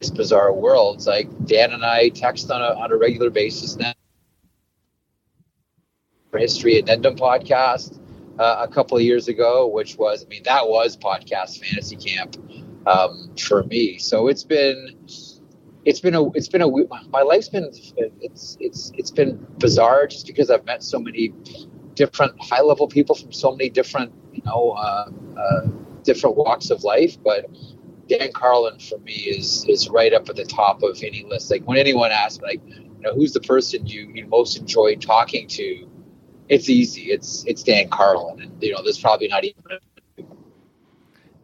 this 0.00 0.10
bizarre 0.10 0.52
world. 0.52 0.96
It's 0.96 1.06
like 1.06 1.28
Dan 1.46 1.72
and 1.72 1.84
I 1.84 2.08
text 2.08 2.50
on 2.50 2.62
a 2.62 2.74
on 2.78 2.92
a 2.92 2.96
regular 2.96 3.30
basis 3.30 3.76
now. 3.76 3.92
For 6.30 6.38
History 6.38 6.78
Addendum 6.78 7.16
podcast 7.16 7.98
uh, 8.38 8.58
a 8.60 8.68
couple 8.68 8.96
of 8.96 9.02
years 9.02 9.26
ago, 9.26 9.66
which 9.66 9.98
was, 9.98 10.24
I 10.24 10.28
mean, 10.28 10.44
that 10.44 10.68
was 10.68 10.96
podcast 10.96 11.58
fantasy 11.58 11.96
camp 11.96 12.36
um, 12.86 13.34
for 13.36 13.64
me. 13.64 13.98
So 13.98 14.28
it's 14.28 14.44
been, 14.44 14.96
it's 15.84 15.98
been 15.98 16.14
a, 16.14 16.30
it's 16.30 16.48
been 16.48 16.62
a, 16.62 16.68
my 17.08 17.22
life's 17.22 17.48
been, 17.48 17.68
it's, 18.20 18.56
it's, 18.60 18.92
it's 18.96 19.10
been 19.10 19.44
bizarre 19.58 20.06
just 20.06 20.24
because 20.28 20.50
I've 20.50 20.64
met 20.64 20.84
so 20.84 21.00
many 21.00 21.34
different 22.00 22.32
high 22.42 22.62
level 22.62 22.88
people 22.88 23.14
from 23.14 23.30
so 23.30 23.50
many 23.50 23.68
different, 23.68 24.10
you 24.32 24.40
know, 24.46 24.70
uh, 24.70 25.10
uh, 25.38 25.66
different 26.02 26.34
walks 26.34 26.70
of 26.70 26.82
life. 26.82 27.22
But 27.22 27.44
Dan 28.08 28.32
Carlin 28.32 28.78
for 28.78 28.98
me 29.00 29.12
is 29.12 29.66
is 29.68 29.90
right 29.90 30.14
up 30.14 30.26
at 30.30 30.36
the 30.36 30.46
top 30.46 30.82
of 30.82 31.02
any 31.02 31.24
list. 31.24 31.50
Like 31.50 31.62
when 31.64 31.76
anyone 31.76 32.10
asks, 32.10 32.40
like, 32.40 32.62
you 32.66 33.02
know, 33.02 33.14
who's 33.14 33.34
the 33.34 33.40
person 33.40 33.86
you, 33.86 34.10
you 34.14 34.26
most 34.28 34.56
enjoy 34.56 34.96
talking 34.96 35.46
to? 35.48 35.86
It's 36.48 36.70
easy. 36.70 37.12
It's 37.12 37.44
it's 37.46 37.62
Dan 37.62 37.90
Carlin, 37.90 38.40
and 38.40 38.62
you 38.62 38.72
know, 38.72 38.82
there's 38.82 38.98
probably 38.98 39.28
not 39.28 39.44
even. 39.44 39.62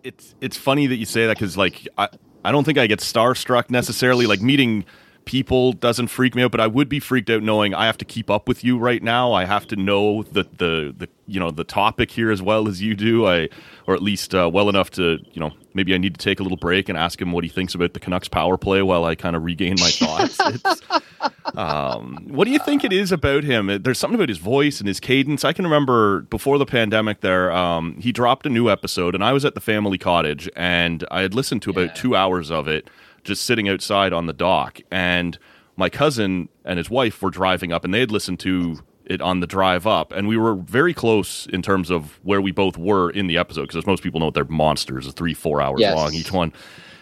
It's 0.03 0.35
it's 0.41 0.57
funny 0.57 0.87
that 0.87 0.97
you 0.97 1.05
say 1.05 1.27
that 1.27 1.37
because 1.37 1.59
like 1.59 1.87
I 1.99 2.09
I 2.45 2.51
don't 2.51 2.65
think 2.65 2.79
I 2.79 2.87
get 2.87 3.01
starstruck 3.01 3.71
necessarily. 3.71 4.27
Like 4.27 4.41
meeting 4.41 4.87
people 5.27 5.73
doesn't 5.73 6.07
freak 6.07 6.35
me 6.35 6.45
out, 6.45 6.53
but 6.53 6.61
I 6.61 6.67
would 6.67 6.89
be 6.89 7.01
freaked 7.01 7.29
out 7.29 7.43
knowing 7.43 7.75
I 7.75 7.85
have 7.85 7.99
to 7.99 8.05
keep 8.05 8.31
up 8.31 8.49
with 8.49 8.65
you 8.65 8.79
right 8.79 9.03
now. 9.03 9.33
I 9.33 9.45
have 9.45 9.67
to 9.69 9.77
know 9.77 10.23
the 10.23 10.45
the 10.45 10.95
the 10.97 11.09
you 11.27 11.39
know 11.39 11.51
the 11.51 11.65
topic 11.65 12.11
here 12.13 12.31
as 12.31 12.41
well 12.41 12.67
as 12.67 12.81
you 12.81 12.95
do. 12.95 13.27
I 13.27 13.49
or 13.87 13.95
at 13.95 14.03
least 14.03 14.35
uh, 14.35 14.49
well 14.51 14.71
enough 14.71 14.91
to 14.93 15.19
you 15.33 15.41
know 15.41 15.53
maybe 15.75 15.95
I 15.95 15.99
need 15.99 16.15
to 16.15 16.25
take 16.25 16.41
a 16.41 16.43
little 16.43 16.57
break 16.57 16.89
and 16.89 16.97
ask 16.97 17.21
him 17.21 17.33
what 17.33 17.45
he 17.45 17.51
thinks 17.51 17.75
about 17.75 17.93
the 17.93 18.01
Canucks 18.01 18.29
power 18.29 18.57
play 18.57 18.81
while 18.83 19.05
I 19.05 19.15
kind 19.15 19.37
of 19.37 19.45
regain 19.45 19.77
my 19.79 19.91
thoughts. 19.91 20.81
um, 21.55 22.25
what 22.29 22.47
do 22.47 22.51
you 22.53 22.59
think 22.61 22.85
it 22.85 22.93
is 22.93 23.13
about 23.13 23.45
him? 23.45 23.83
There's 23.83 23.99
something 23.99 24.15
about 24.15 24.31
his 24.31 24.39
voice 24.39 24.79
and 24.79 24.89
his 24.89 25.01
cadence. 25.01 25.45
I 25.45 25.53
can 25.53 25.65
remember 25.65 26.23
before 26.23 26.57
the 26.57 26.67
pandemic, 26.67 27.21
there 27.21 27.53
um, 27.53 28.01
he 28.01 28.13
dropped 28.13 28.47
a 28.47 28.49
new 28.49 28.71
episode, 28.71 29.15
and 29.15 29.23
I 29.23 29.33
was 29.33 29.45
at 29.45 29.55
the 29.55 29.61
family 29.61 29.99
cottage, 29.99 30.49
and 30.57 31.05
I 31.11 31.21
had 31.23 31.35
listened 31.35 31.63
to 31.63 31.71
about 31.71 31.89
yeah. 31.89 31.95
two 31.95 32.17
hours 32.17 32.51
of 32.51 32.69
it 32.69 32.89
just 33.27 33.45
sitting 33.45 33.69
outside 33.69 34.13
on 34.13 34.27
the 34.27 34.33
dock. 34.33 34.81
And 34.91 35.39
my 35.77 35.91
cousin 35.91 36.49
and 36.65 36.79
his 36.79 36.89
wife 36.89 37.21
were 37.21 37.31
driving 37.31 37.73
up, 37.73 37.85
and 37.85 37.93
they 37.93 38.01
had 38.01 38.11
listened 38.11 38.41
to 38.41 38.79
it 39.05 39.21
on 39.21 39.41
the 39.41 39.47
drive 39.47 39.87
up, 39.87 40.13
and 40.13 40.27
we 40.27 40.37
were 40.37 40.55
very 40.55 40.93
close 40.93 41.47
in 41.47 41.63
terms 41.63 41.91
of 41.91 42.19
where 42.25 42.41
we 42.41 42.51
both 42.51 42.77
were 42.77 43.11
in 43.11 43.29
the 43.29 43.39
episode. 43.39 43.63
Because 43.63 43.77
as 43.77 43.87
most 43.87 44.03
people 44.03 44.19
know, 44.19 44.31
they're 44.31 44.45
monsters, 44.45 45.11
three 45.13 45.35
four 45.35 45.61
hours 45.61 45.81
yes. 45.81 45.95
long 45.95 46.13
each 46.15 46.33
one. 46.33 46.53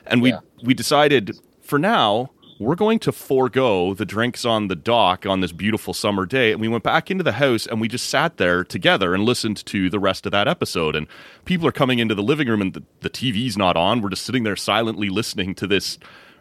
And 0.07 0.21
we 0.21 0.31
yeah. 0.31 0.40
we 0.62 0.75
decided 0.75 1.38
for 1.62 1.78
now 1.78 2.31
we're 2.58 2.75
going 2.75 2.99
to 3.00 3.12
forego 3.12 3.94
the 3.94 4.04
drinks 4.04 4.44
on 4.44 4.68
the 4.68 4.76
dock 4.76 5.26
on 5.26 5.40
this 5.40 5.52
beautiful 5.52 5.92
summer 5.92 6.26
day. 6.26 6.52
And 6.52 6.61
we 6.61 6.68
went 6.68 6.84
back 6.84 7.11
into 7.11 7.25
the 7.25 7.32
house 7.32 7.66
and 7.66 7.80
we 7.80 7.88
just 7.88 8.08
sat 8.08 8.37
there 8.37 8.62
together 8.64 9.14
and 9.14 9.25
listened 9.25 9.64
to 9.66 9.90
the 9.90 9.99
rest 9.99 10.26
of 10.26 10.32
that 10.32 10.46
episode. 10.46 10.94
And 10.94 11.06
people 11.44 11.66
are 11.66 11.73
coming 11.73 11.99
into 11.99 12.14
the 12.14 12.23
living 12.23 12.49
room 12.49 12.61
and 12.61 12.73
the, 12.73 12.82
the 13.00 13.11
TV's 13.11 13.56
not 13.56 13.76
on. 13.76 14.00
We're 14.00 14.11
just 14.11 14.25
sitting 14.25 14.44
there 14.44 14.56
silently 14.56 15.08
listening 15.08 15.54
to 15.56 15.66
this 15.66 15.99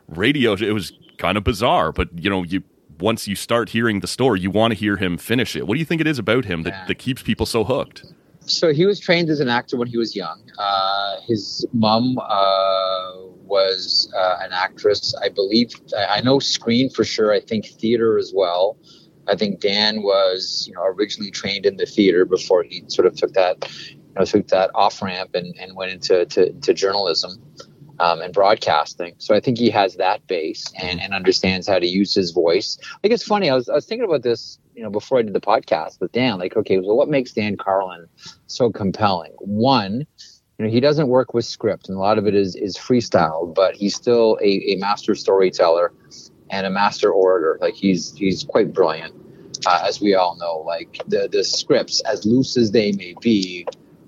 radio. 0.07 0.53
It 0.53 0.73
was 0.73 0.93
kind 1.17 1.37
of 1.37 1.43
bizarre, 1.43 1.91
but 1.91 2.09
you 2.17 2.29
know, 2.29 2.43
you 2.43 2.63
once 2.99 3.27
you 3.27 3.35
start 3.35 3.69
hearing 3.69 3.99
the 4.01 4.07
story, 4.07 4.39
you 4.39 4.51
want 4.51 4.71
to 4.71 4.79
hear 4.79 4.97
him 4.97 5.17
finish 5.17 5.55
it. 5.55 5.67
What 5.67 5.73
do 5.73 5.79
you 5.79 5.85
think 5.85 5.99
it 5.99 6.07
is 6.07 6.19
about 6.19 6.45
him 6.45 6.63
that, 6.63 6.87
that 6.87 6.99
keeps 6.99 7.23
people 7.23 7.45
so 7.45 7.63
hooked? 7.63 8.05
So 8.45 8.73
he 8.73 8.85
was 8.85 8.99
trained 8.99 9.29
as 9.29 9.39
an 9.39 9.49
actor 9.49 9.77
when 9.77 9.87
he 9.87 9.97
was 9.97 10.15
young. 10.15 10.41
Uh, 10.57 11.21
his 11.27 11.65
mom 11.73 12.17
uh, 12.19 12.92
was 13.53 14.11
uh, 14.17 14.37
an 14.41 14.51
actress, 14.51 15.13
I 15.25 15.29
believe. 15.29 15.69
I 16.17 16.21
know 16.21 16.39
screen 16.39 16.89
for 16.89 17.03
sure. 17.03 17.31
I 17.31 17.39
think 17.39 17.67
theater 17.67 18.17
as 18.17 18.31
well. 18.35 18.77
I 19.27 19.35
think 19.35 19.59
Dan 19.59 20.01
was, 20.01 20.65
you 20.67 20.73
know, 20.73 20.83
originally 20.83 21.31
trained 21.31 21.65
in 21.65 21.77
the 21.77 21.85
theater 21.85 22.25
before 22.25 22.63
he 22.63 22.83
sort 22.87 23.05
of 23.05 23.15
took 23.15 23.33
that, 23.33 23.55
you 23.89 24.13
know, 24.15 24.25
took 24.25 24.47
that 24.47 24.71
off 24.73 25.01
ramp 25.01 25.31
and, 25.35 25.55
and 25.61 25.75
went 25.75 25.91
into 25.91 26.25
to, 26.25 26.51
to 26.51 26.73
journalism 26.73 27.31
um, 27.99 28.21
and 28.21 28.33
broadcasting. 28.33 29.13
So 29.19 29.35
I 29.35 29.39
think 29.39 29.57
he 29.59 29.69
has 29.69 29.95
that 29.97 30.25
base 30.27 30.65
and, 30.81 30.99
and 30.99 31.13
understands 31.13 31.67
how 31.67 31.79
to 31.79 31.87
use 31.87 32.13
his 32.13 32.31
voice. 32.31 32.77
Like 33.03 33.13
it's 33.13 33.23
funny. 33.23 33.49
I 33.49 33.55
was 33.55 33.69
I 33.69 33.75
was 33.75 33.85
thinking 33.85 34.07
about 34.07 34.23
this, 34.23 34.59
you 34.75 34.83
know, 34.83 34.89
before 34.89 35.19
I 35.19 35.21
did 35.21 35.33
the 35.33 35.47
podcast 35.53 36.01
with 36.01 36.11
Dan. 36.11 36.39
Like, 36.39 36.57
okay, 36.57 36.77
so 36.81 36.93
what 36.95 37.09
makes 37.09 37.31
Dan 37.33 37.55
Carlin 37.55 38.07
so 38.47 38.71
compelling? 38.71 39.33
One, 39.39 40.05
you 40.57 40.65
know, 40.65 40.71
he 40.71 40.79
doesn't 40.79 41.07
work 41.07 41.33
with 41.33 41.45
script, 41.45 41.89
and 41.89 41.97
a 41.97 41.99
lot 41.99 42.17
of 42.17 42.27
it 42.27 42.35
is 42.35 42.55
is 42.55 42.77
freestyle. 42.77 43.53
But 43.53 43.75
he's 43.75 43.95
still 43.95 44.37
a, 44.41 44.73
a 44.73 44.75
master 44.77 45.15
storyteller 45.15 45.91
and 46.49 46.67
a 46.67 46.69
master 46.69 47.11
orator. 47.11 47.57
Like 47.59 47.73
he's 47.73 48.15
he's 48.15 48.43
quite 48.43 48.73
brilliant, 48.73 49.15
uh, 49.65 49.83
as 49.87 49.99
we 49.99 50.13
all 50.13 50.37
know. 50.37 50.59
Like 50.59 50.99
the 51.07 51.27
the 51.31 51.43
scripts, 51.43 52.01
as 52.01 52.25
loose 52.25 52.55
as 52.55 52.71
they 52.71 52.91
may 52.91 53.15
be, 53.19 53.65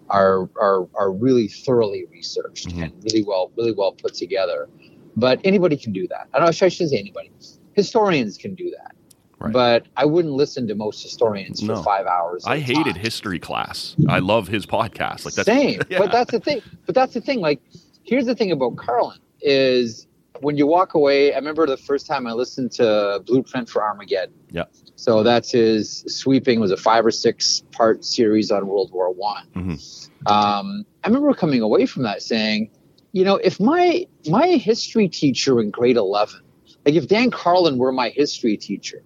are 0.09 0.49
are 0.59 0.87
are 0.93 1.11
really 1.11 1.47
thoroughly 1.47 2.05
researched 2.11 2.67
mm-hmm. 2.67 2.83
and 2.83 3.03
really 3.03 3.23
well 3.23 3.51
really 3.57 3.73
well 3.73 3.93
put 3.93 4.13
together. 4.13 4.69
But 5.17 5.39
anybody 5.43 5.77
can 5.77 5.93
do 5.93 6.07
that. 6.09 6.27
I 6.33 6.39
don't 6.39 6.45
know. 6.45 6.65
I 6.65 6.69
shouldn't 6.69 6.91
say 6.91 6.99
anybody. 6.99 7.31
Historians 7.73 8.37
can 8.37 8.53
do 8.53 8.69
that. 8.71 8.95
Right. 9.39 9.51
But 9.51 9.87
I 9.97 10.05
wouldn't 10.05 10.33
listen 10.33 10.67
to 10.67 10.75
most 10.75 11.03
historians 11.03 11.61
for 11.61 11.75
five 11.83 12.05
hours. 12.05 12.45
I 12.45 12.59
hated 12.59 12.93
time. 12.93 13.03
history 13.03 13.39
class. 13.39 13.95
I 14.07 14.19
love 14.19 14.47
his 14.47 14.65
podcast. 14.65 15.25
Like 15.25 15.33
that's, 15.33 15.45
same. 15.45 15.81
Yeah. 15.89 15.99
But 15.99 16.11
that's 16.11 16.31
the 16.31 16.39
thing. 16.39 16.61
But 16.85 16.95
that's 16.95 17.13
the 17.13 17.21
thing. 17.21 17.41
Like, 17.41 17.61
here's 18.03 18.25
the 18.25 18.35
thing 18.35 18.51
about 18.51 18.77
Carlin 18.77 19.19
is 19.41 20.07
when 20.39 20.57
you 20.57 20.67
walk 20.67 20.93
away. 20.93 21.33
I 21.33 21.37
remember 21.37 21.65
the 21.65 21.77
first 21.77 22.07
time 22.07 22.27
I 22.27 22.31
listened 22.31 22.71
to 22.73 23.21
Blueprint 23.25 23.69
for 23.69 23.83
Armageddon. 23.83 24.35
Yeah. 24.51 24.63
So 24.95 25.23
that's 25.23 25.51
his 25.51 26.03
sweeping 26.07 26.59
was 26.59 26.71
a 26.71 26.77
five 26.77 27.05
or 27.05 27.11
six 27.11 27.63
part 27.71 28.05
series 28.05 28.51
on 28.51 28.67
World 28.67 28.91
War 28.91 29.11
One. 29.11 29.47
Mm-hmm. 29.55 30.27
Um, 30.27 30.85
I 31.03 31.07
remember 31.07 31.33
coming 31.33 31.61
away 31.61 31.85
from 31.85 32.03
that 32.03 32.21
saying, 32.21 32.71
you 33.11 33.25
know, 33.25 33.35
if 33.35 33.59
my 33.59 34.07
my 34.27 34.47
history 34.47 35.09
teacher 35.09 35.59
in 35.59 35.71
grade 35.71 35.97
eleven, 35.97 36.41
like 36.85 36.95
if 36.95 37.07
Dan 37.07 37.31
Carlin 37.31 37.77
were 37.77 37.91
my 37.91 38.09
history 38.09 38.57
teacher, 38.57 39.03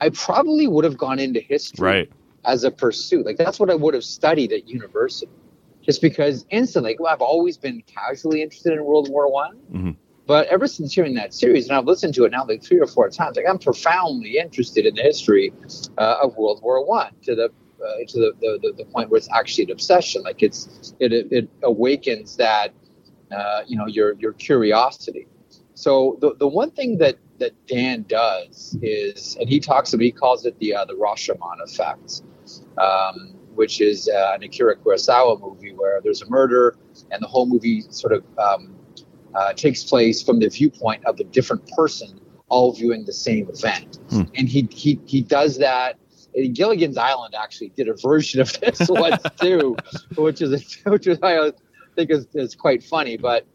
I 0.00 0.10
probably 0.10 0.66
would 0.66 0.84
have 0.84 0.96
gone 0.96 1.18
into 1.18 1.40
history 1.40 1.84
right. 1.84 2.12
as 2.44 2.64
a 2.64 2.70
pursuit. 2.70 3.26
Like 3.26 3.36
that's 3.36 3.60
what 3.60 3.70
I 3.70 3.74
would 3.74 3.94
have 3.94 4.04
studied 4.04 4.52
at 4.52 4.68
university, 4.68 5.30
just 5.82 6.00
because 6.00 6.46
instantly, 6.50 6.92
like, 6.92 7.00
well, 7.00 7.12
I've 7.12 7.20
always 7.20 7.56
been 7.56 7.82
casually 7.86 8.42
interested 8.42 8.72
in 8.72 8.84
World 8.84 9.08
War 9.10 9.30
One. 9.30 9.56
Mm-hmm 9.72 9.90
but 10.30 10.46
ever 10.46 10.68
since 10.68 10.94
hearing 10.94 11.14
that 11.14 11.34
series, 11.34 11.68
and 11.68 11.76
I've 11.76 11.86
listened 11.86 12.14
to 12.14 12.24
it 12.24 12.30
now 12.30 12.46
like 12.46 12.62
three 12.62 12.78
or 12.78 12.86
four 12.86 13.10
times, 13.10 13.36
like 13.36 13.46
I'm 13.48 13.58
profoundly 13.58 14.38
interested 14.38 14.86
in 14.86 14.94
the 14.94 15.02
history 15.02 15.52
uh, 15.98 16.18
of 16.22 16.36
World 16.36 16.62
War 16.62 16.86
One 16.86 17.10
to 17.24 17.34
the 17.34 17.46
uh, 17.46 18.04
to 18.06 18.18
the, 18.20 18.58
the, 18.62 18.72
the 18.76 18.84
point 18.84 19.10
where 19.10 19.18
it's 19.18 19.28
actually 19.32 19.64
an 19.64 19.72
obsession. 19.72 20.22
Like 20.22 20.40
it's 20.40 20.94
it 21.00 21.12
it 21.12 21.48
awakens 21.64 22.36
that 22.36 22.72
uh, 23.32 23.62
you 23.66 23.76
know 23.76 23.88
your 23.88 24.12
your 24.20 24.32
curiosity. 24.34 25.26
So 25.74 26.16
the 26.20 26.36
the 26.38 26.46
one 26.46 26.70
thing 26.70 26.98
that 26.98 27.16
that 27.40 27.66
Dan 27.66 28.04
does 28.06 28.78
is, 28.82 29.36
and 29.40 29.48
he 29.48 29.58
talks 29.58 29.92
about, 29.92 30.02
he 30.02 30.12
calls 30.12 30.46
it 30.46 30.56
the 30.60 30.74
uh, 30.74 30.84
the 30.84 30.94
Rashomon 30.94 31.60
effect, 31.64 32.22
um, 32.78 33.34
which 33.54 33.80
is 33.80 34.08
uh, 34.08 34.32
an 34.34 34.42
Akira 34.44 34.76
Kurosawa 34.76 35.40
movie 35.40 35.72
where 35.72 36.00
there's 36.00 36.22
a 36.22 36.30
murder, 36.30 36.76
and 37.10 37.20
the 37.20 37.26
whole 37.26 37.46
movie 37.46 37.82
sort 37.90 38.12
of 38.12 38.24
um, 38.38 38.76
uh, 39.34 39.52
takes 39.54 39.82
place 39.82 40.22
from 40.22 40.38
the 40.38 40.48
viewpoint 40.48 41.04
of 41.06 41.18
a 41.18 41.24
different 41.24 41.66
person, 41.72 42.20
all 42.48 42.72
viewing 42.72 43.04
the 43.04 43.12
same 43.12 43.48
event. 43.48 43.98
Hmm. 44.10 44.22
And 44.36 44.48
he, 44.48 44.68
he 44.70 45.00
he 45.06 45.22
does 45.22 45.58
that. 45.58 45.98
Gilligan's 46.52 46.96
Island 46.96 47.34
actually 47.36 47.70
did 47.70 47.88
a 47.88 47.94
version 47.94 48.40
of 48.40 48.52
this 48.60 48.86
once 48.88 49.22
too, 49.40 49.76
which 50.16 50.40
is 50.40 50.78
which 50.84 51.06
is 51.08 51.18
I 51.22 51.52
think 51.96 52.10
is, 52.10 52.28
is 52.34 52.54
quite 52.54 52.84
funny. 52.84 53.16
But 53.16 53.46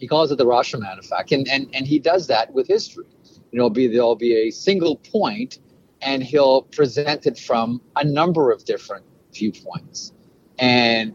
he 0.00 0.08
calls 0.08 0.32
it 0.32 0.38
the 0.38 0.46
Rashomon 0.46 0.98
effect, 0.98 1.30
and 1.32 1.46
and 1.48 1.68
and 1.74 1.86
he 1.86 1.98
does 1.98 2.26
that 2.26 2.52
with 2.52 2.66
history. 2.66 3.06
You 3.52 3.58
know, 3.58 3.70
be 3.70 3.86
there'll 3.86 4.16
be 4.16 4.48
a 4.48 4.50
single 4.50 4.96
point, 4.96 5.58
and 6.02 6.22
he'll 6.22 6.62
present 6.62 7.26
it 7.26 7.38
from 7.38 7.80
a 7.96 8.04
number 8.04 8.50
of 8.50 8.64
different 8.64 9.04
viewpoints, 9.32 10.12
and 10.58 11.14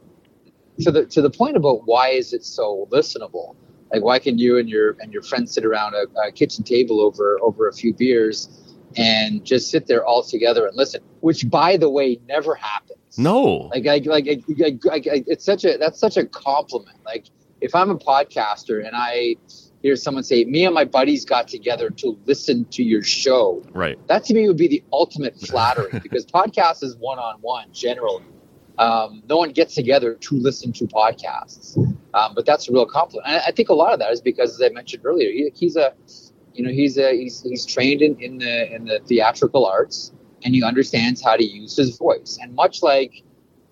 to 0.81 0.91
the 0.91 1.05
to 1.07 1.21
the 1.21 1.29
point 1.29 1.57
about 1.57 1.81
why 1.85 2.09
is 2.09 2.31
it 2.33 2.45
so 2.45 2.87
listenable 2.91 3.55
like, 3.91 4.03
why 4.03 4.19
can 4.19 4.37
you 4.37 4.57
and 4.57 4.69
your 4.69 4.97
and 4.99 5.13
your 5.13 5.21
friends 5.21 5.53
sit 5.53 5.65
around 5.65 5.93
a, 5.93 6.05
a 6.19 6.31
kitchen 6.31 6.63
table 6.63 7.01
over 7.01 7.39
over 7.41 7.67
a 7.67 7.73
few 7.73 7.93
beers 7.93 8.49
and 8.97 9.43
just 9.45 9.69
sit 9.69 9.87
there 9.87 10.05
all 10.05 10.23
together 10.23 10.65
and 10.67 10.75
listen? 10.75 11.01
Which, 11.21 11.49
by 11.49 11.77
the 11.77 11.89
way, 11.89 12.19
never 12.27 12.55
happens. 12.55 13.17
No. 13.17 13.69
Like, 13.73 13.87
I, 13.87 14.01
like, 14.05 14.27
I, 14.27 14.41
I, 14.61 14.95
I, 14.95 15.23
it's 15.27 15.45
such 15.45 15.63
a 15.65 15.77
that's 15.77 15.99
such 15.99 16.17
a 16.17 16.25
compliment. 16.25 16.97
Like, 17.05 17.25
if 17.65 17.75
I'm 17.75 17.89
a 17.89 17.97
podcaster 17.97 18.85
and 18.85 18.95
I 18.95 19.35
hear 19.81 19.95
someone 19.95 20.23
say, 20.23 20.45
"Me 20.45 20.65
and 20.65 20.73
my 20.73 20.85
buddies 20.85 21.25
got 21.25 21.47
together 21.47 21.89
to 21.89 22.17
listen 22.25 22.65
to 22.71 22.83
your 22.83 23.03
show," 23.03 23.63
right? 23.73 23.97
That 24.07 24.23
to 24.25 24.33
me 24.33 24.47
would 24.47 24.57
be 24.57 24.67
the 24.67 24.83
ultimate 24.93 25.39
flattery 25.47 25.99
because 25.99 26.25
podcast 26.25 26.83
is 26.83 26.95
one 26.97 27.19
on 27.19 27.35
one 27.41 27.67
generally 27.73 28.23
um, 28.77 29.23
no 29.29 29.37
one 29.37 29.51
gets 29.51 29.75
together 29.75 30.15
to 30.15 30.35
listen 30.35 30.73
to 30.73 30.85
podcasts. 30.85 31.77
Um, 32.13 32.33
but 32.33 32.45
that's 32.45 32.69
a 32.69 32.71
real 32.71 32.85
compliment. 32.85 33.27
And 33.27 33.41
I 33.45 33.51
think 33.51 33.69
a 33.69 33.73
lot 33.73 33.93
of 33.93 33.99
that 33.99 34.11
is 34.11 34.21
because, 34.21 34.53
as 34.55 34.61
I 34.61 34.73
mentioned 34.73 35.05
earlier, 35.05 35.31
he, 35.31 35.51
he's 35.53 35.75
a, 35.75 35.93
you 36.53 36.63
know, 36.63 36.71
he's 36.71 36.97
a 36.97 37.11
he's, 37.11 37.41
he's 37.41 37.65
trained 37.65 38.01
in, 38.01 38.19
in 38.21 38.37
the 38.37 38.73
in 38.73 38.85
the 38.85 38.99
theatrical 39.05 39.65
arts. 39.65 40.11
and 40.43 40.53
he 40.53 40.63
understands 40.63 41.23
how 41.23 41.35
to 41.35 41.43
use 41.43 41.75
his 41.75 41.97
voice. 41.97 42.37
And 42.41 42.53
much 42.53 42.83
like, 42.83 43.23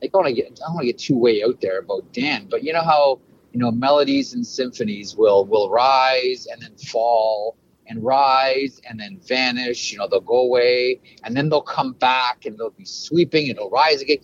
I 0.01 0.07
don't 0.07 0.23
want 0.23 0.35
to 0.35 0.41
get, 0.41 0.51
I 0.51 0.67
don't 0.67 0.75
want 0.75 0.85
to 0.85 0.91
get 0.91 0.97
too 0.97 1.17
way 1.17 1.43
out 1.43 1.61
there 1.61 1.79
about 1.79 2.11
Dan, 2.13 2.47
but 2.49 2.63
you 2.63 2.73
know 2.73 2.81
how 2.81 3.19
you 3.53 3.59
know 3.59 3.71
melodies 3.71 4.33
and 4.33 4.45
symphonies 4.45 5.15
will 5.15 5.45
will 5.45 5.69
rise 5.69 6.47
and 6.51 6.61
then 6.61 6.75
fall 6.77 7.55
and 7.87 8.03
rise 8.03 8.81
and 8.89 8.99
then 8.99 9.19
vanish. 9.27 9.91
You 9.91 9.99
know, 9.99 10.07
they'll 10.09 10.21
go 10.21 10.39
away 10.39 10.99
and 11.23 11.35
then 11.37 11.49
they'll 11.49 11.61
come 11.61 11.93
back 11.93 12.45
and 12.45 12.57
they'll 12.57 12.71
be 12.71 12.85
sweeping 12.85 13.49
and 13.49 13.57
they'll 13.57 13.69
rise 13.69 14.01
again. 14.01 14.17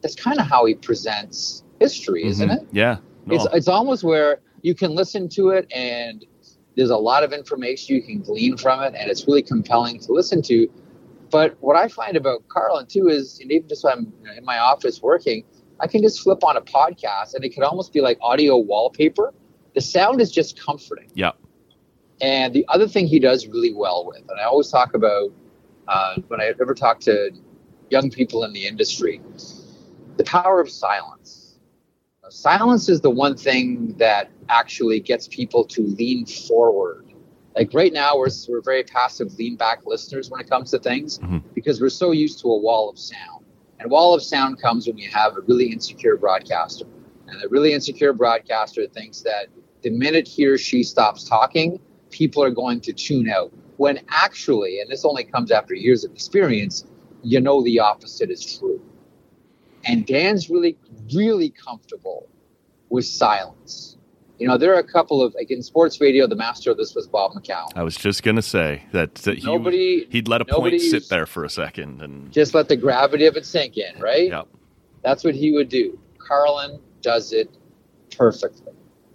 That's 0.00 0.16
kind 0.16 0.40
of 0.40 0.46
how 0.46 0.64
he 0.64 0.74
presents 0.74 1.62
history, 1.78 2.24
isn't 2.24 2.48
Mhm. 2.48 2.56
it? 2.62 2.68
Yeah. 2.72 2.96
No. 3.26 3.36
It's 3.36 3.46
it's 3.54 3.68
almost 3.68 4.02
where 4.02 4.40
you 4.62 4.74
can 4.74 4.94
listen 4.94 5.28
to 5.30 5.50
it 5.50 5.70
and 5.72 6.24
there's 6.74 6.90
a 6.90 6.96
lot 6.96 7.22
of 7.22 7.32
information 7.32 7.94
you 7.94 8.02
can 8.02 8.20
glean 8.22 8.56
from 8.56 8.82
it 8.82 8.94
and 8.96 9.10
it's 9.10 9.26
really 9.28 9.42
compelling 9.42 10.00
to 10.00 10.12
listen 10.12 10.42
to. 10.42 10.66
But 11.30 11.56
what 11.60 11.76
I 11.76 11.88
find 11.88 12.16
about 12.16 12.46
Carlin 12.48 12.86
too 12.86 13.08
is, 13.08 13.38
and 13.40 13.52
even 13.52 13.68
just 13.68 13.84
when 13.84 13.92
I'm 13.92 14.36
in 14.36 14.44
my 14.44 14.58
office 14.58 15.00
working, 15.02 15.44
I 15.82 15.86
can 15.88 16.00
just 16.00 16.20
flip 16.20 16.44
on 16.44 16.56
a 16.56 16.60
podcast 16.62 17.34
and 17.34 17.44
it 17.44 17.52
can 17.52 17.64
almost 17.64 17.92
be 17.92 18.00
like 18.00 18.16
audio 18.22 18.56
wallpaper. 18.56 19.34
The 19.74 19.80
sound 19.80 20.20
is 20.20 20.30
just 20.30 20.58
comforting. 20.58 21.10
yeah. 21.14 21.32
And 22.20 22.54
the 22.54 22.64
other 22.68 22.86
thing 22.86 23.06
he 23.08 23.18
does 23.18 23.48
really 23.48 23.74
well 23.74 24.06
with, 24.06 24.20
and 24.30 24.38
I 24.40 24.44
always 24.44 24.68
talk 24.70 24.94
about 24.94 25.32
uh, 25.88 26.16
when 26.28 26.40
I 26.40 26.52
ever 26.60 26.72
talk 26.72 27.00
to 27.00 27.30
young 27.90 28.10
people 28.10 28.44
in 28.44 28.52
the 28.52 28.64
industry, 28.66 29.20
the 30.18 30.24
power 30.24 30.60
of 30.60 30.70
silence. 30.70 31.58
Silence 32.28 32.88
is 32.88 33.00
the 33.00 33.10
one 33.10 33.36
thing 33.36 33.94
that 33.98 34.30
actually 34.48 35.00
gets 35.00 35.26
people 35.26 35.64
to 35.64 35.82
lean 35.82 36.24
forward. 36.24 37.06
Like 37.56 37.74
right 37.74 37.92
now, 37.92 38.16
we're, 38.16 38.28
we're 38.48 38.62
very 38.62 38.84
passive, 38.84 39.34
lean 39.38 39.56
back 39.56 39.84
listeners 39.84 40.30
when 40.30 40.40
it 40.40 40.48
comes 40.48 40.70
to 40.70 40.78
things 40.78 41.18
Mhm. 41.18 41.42
because 41.54 41.80
we're 41.80 41.90
so 41.90 42.12
used 42.12 42.40
to 42.42 42.48
a 42.48 42.56
wall 42.56 42.88
of 42.88 42.98
sound. 42.98 43.41
And 43.82 43.90
wall 43.90 44.14
of 44.14 44.22
sound 44.22 44.62
comes 44.62 44.86
when 44.86 44.96
you 44.96 45.10
have 45.10 45.36
a 45.36 45.40
really 45.40 45.72
insecure 45.72 46.16
broadcaster. 46.16 46.84
And 47.26 47.42
a 47.42 47.48
really 47.48 47.72
insecure 47.72 48.12
broadcaster 48.12 48.86
thinks 48.86 49.22
that 49.22 49.48
the 49.82 49.90
minute 49.90 50.28
he 50.28 50.46
or 50.46 50.56
she 50.56 50.84
stops 50.84 51.24
talking, 51.28 51.80
people 52.10 52.44
are 52.44 52.50
going 52.50 52.80
to 52.82 52.92
tune 52.92 53.28
out. 53.28 53.52
When 53.78 53.98
actually, 54.08 54.78
and 54.78 54.88
this 54.88 55.04
only 55.04 55.24
comes 55.24 55.50
after 55.50 55.74
years 55.74 56.04
of 56.04 56.12
experience, 56.12 56.86
you 57.24 57.40
know 57.40 57.60
the 57.64 57.80
opposite 57.80 58.30
is 58.30 58.56
true. 58.56 58.80
And 59.84 60.06
Dan's 60.06 60.48
really, 60.48 60.78
really 61.12 61.50
comfortable 61.50 62.28
with 62.88 63.04
silence. 63.04 63.98
You 64.38 64.48
know, 64.48 64.56
there 64.58 64.74
are 64.74 64.78
a 64.78 64.84
couple 64.84 65.22
of 65.22 65.34
like 65.34 65.50
in 65.50 65.62
sports 65.62 66.00
radio, 66.00 66.26
the 66.26 66.36
master 66.36 66.70
of 66.70 66.76
this 66.76 66.94
was 66.94 67.06
Bob 67.06 67.32
McCown. 67.32 67.68
I 67.76 67.82
was 67.82 67.96
just 67.96 68.22
gonna 68.22 68.42
say 68.42 68.82
that, 68.92 69.14
that 69.16 69.38
he 69.38 69.44
Nobody 69.44 70.06
he'd 70.10 70.28
let 70.28 70.40
a 70.40 70.44
point 70.44 70.80
sit 70.80 71.08
there 71.08 71.26
for 71.26 71.44
a 71.44 71.50
second 71.50 72.02
and 72.02 72.32
just 72.32 72.54
let 72.54 72.68
the 72.68 72.76
gravity 72.76 73.26
of 73.26 73.36
it 73.36 73.46
sink 73.46 73.76
in, 73.76 74.00
right? 74.00 74.28
yeah. 74.28 74.42
That's 75.02 75.24
what 75.24 75.34
he 75.34 75.52
would 75.52 75.68
do. 75.68 75.98
Carlin 76.18 76.80
does 77.02 77.32
it 77.32 77.50
perfectly. 78.16 78.72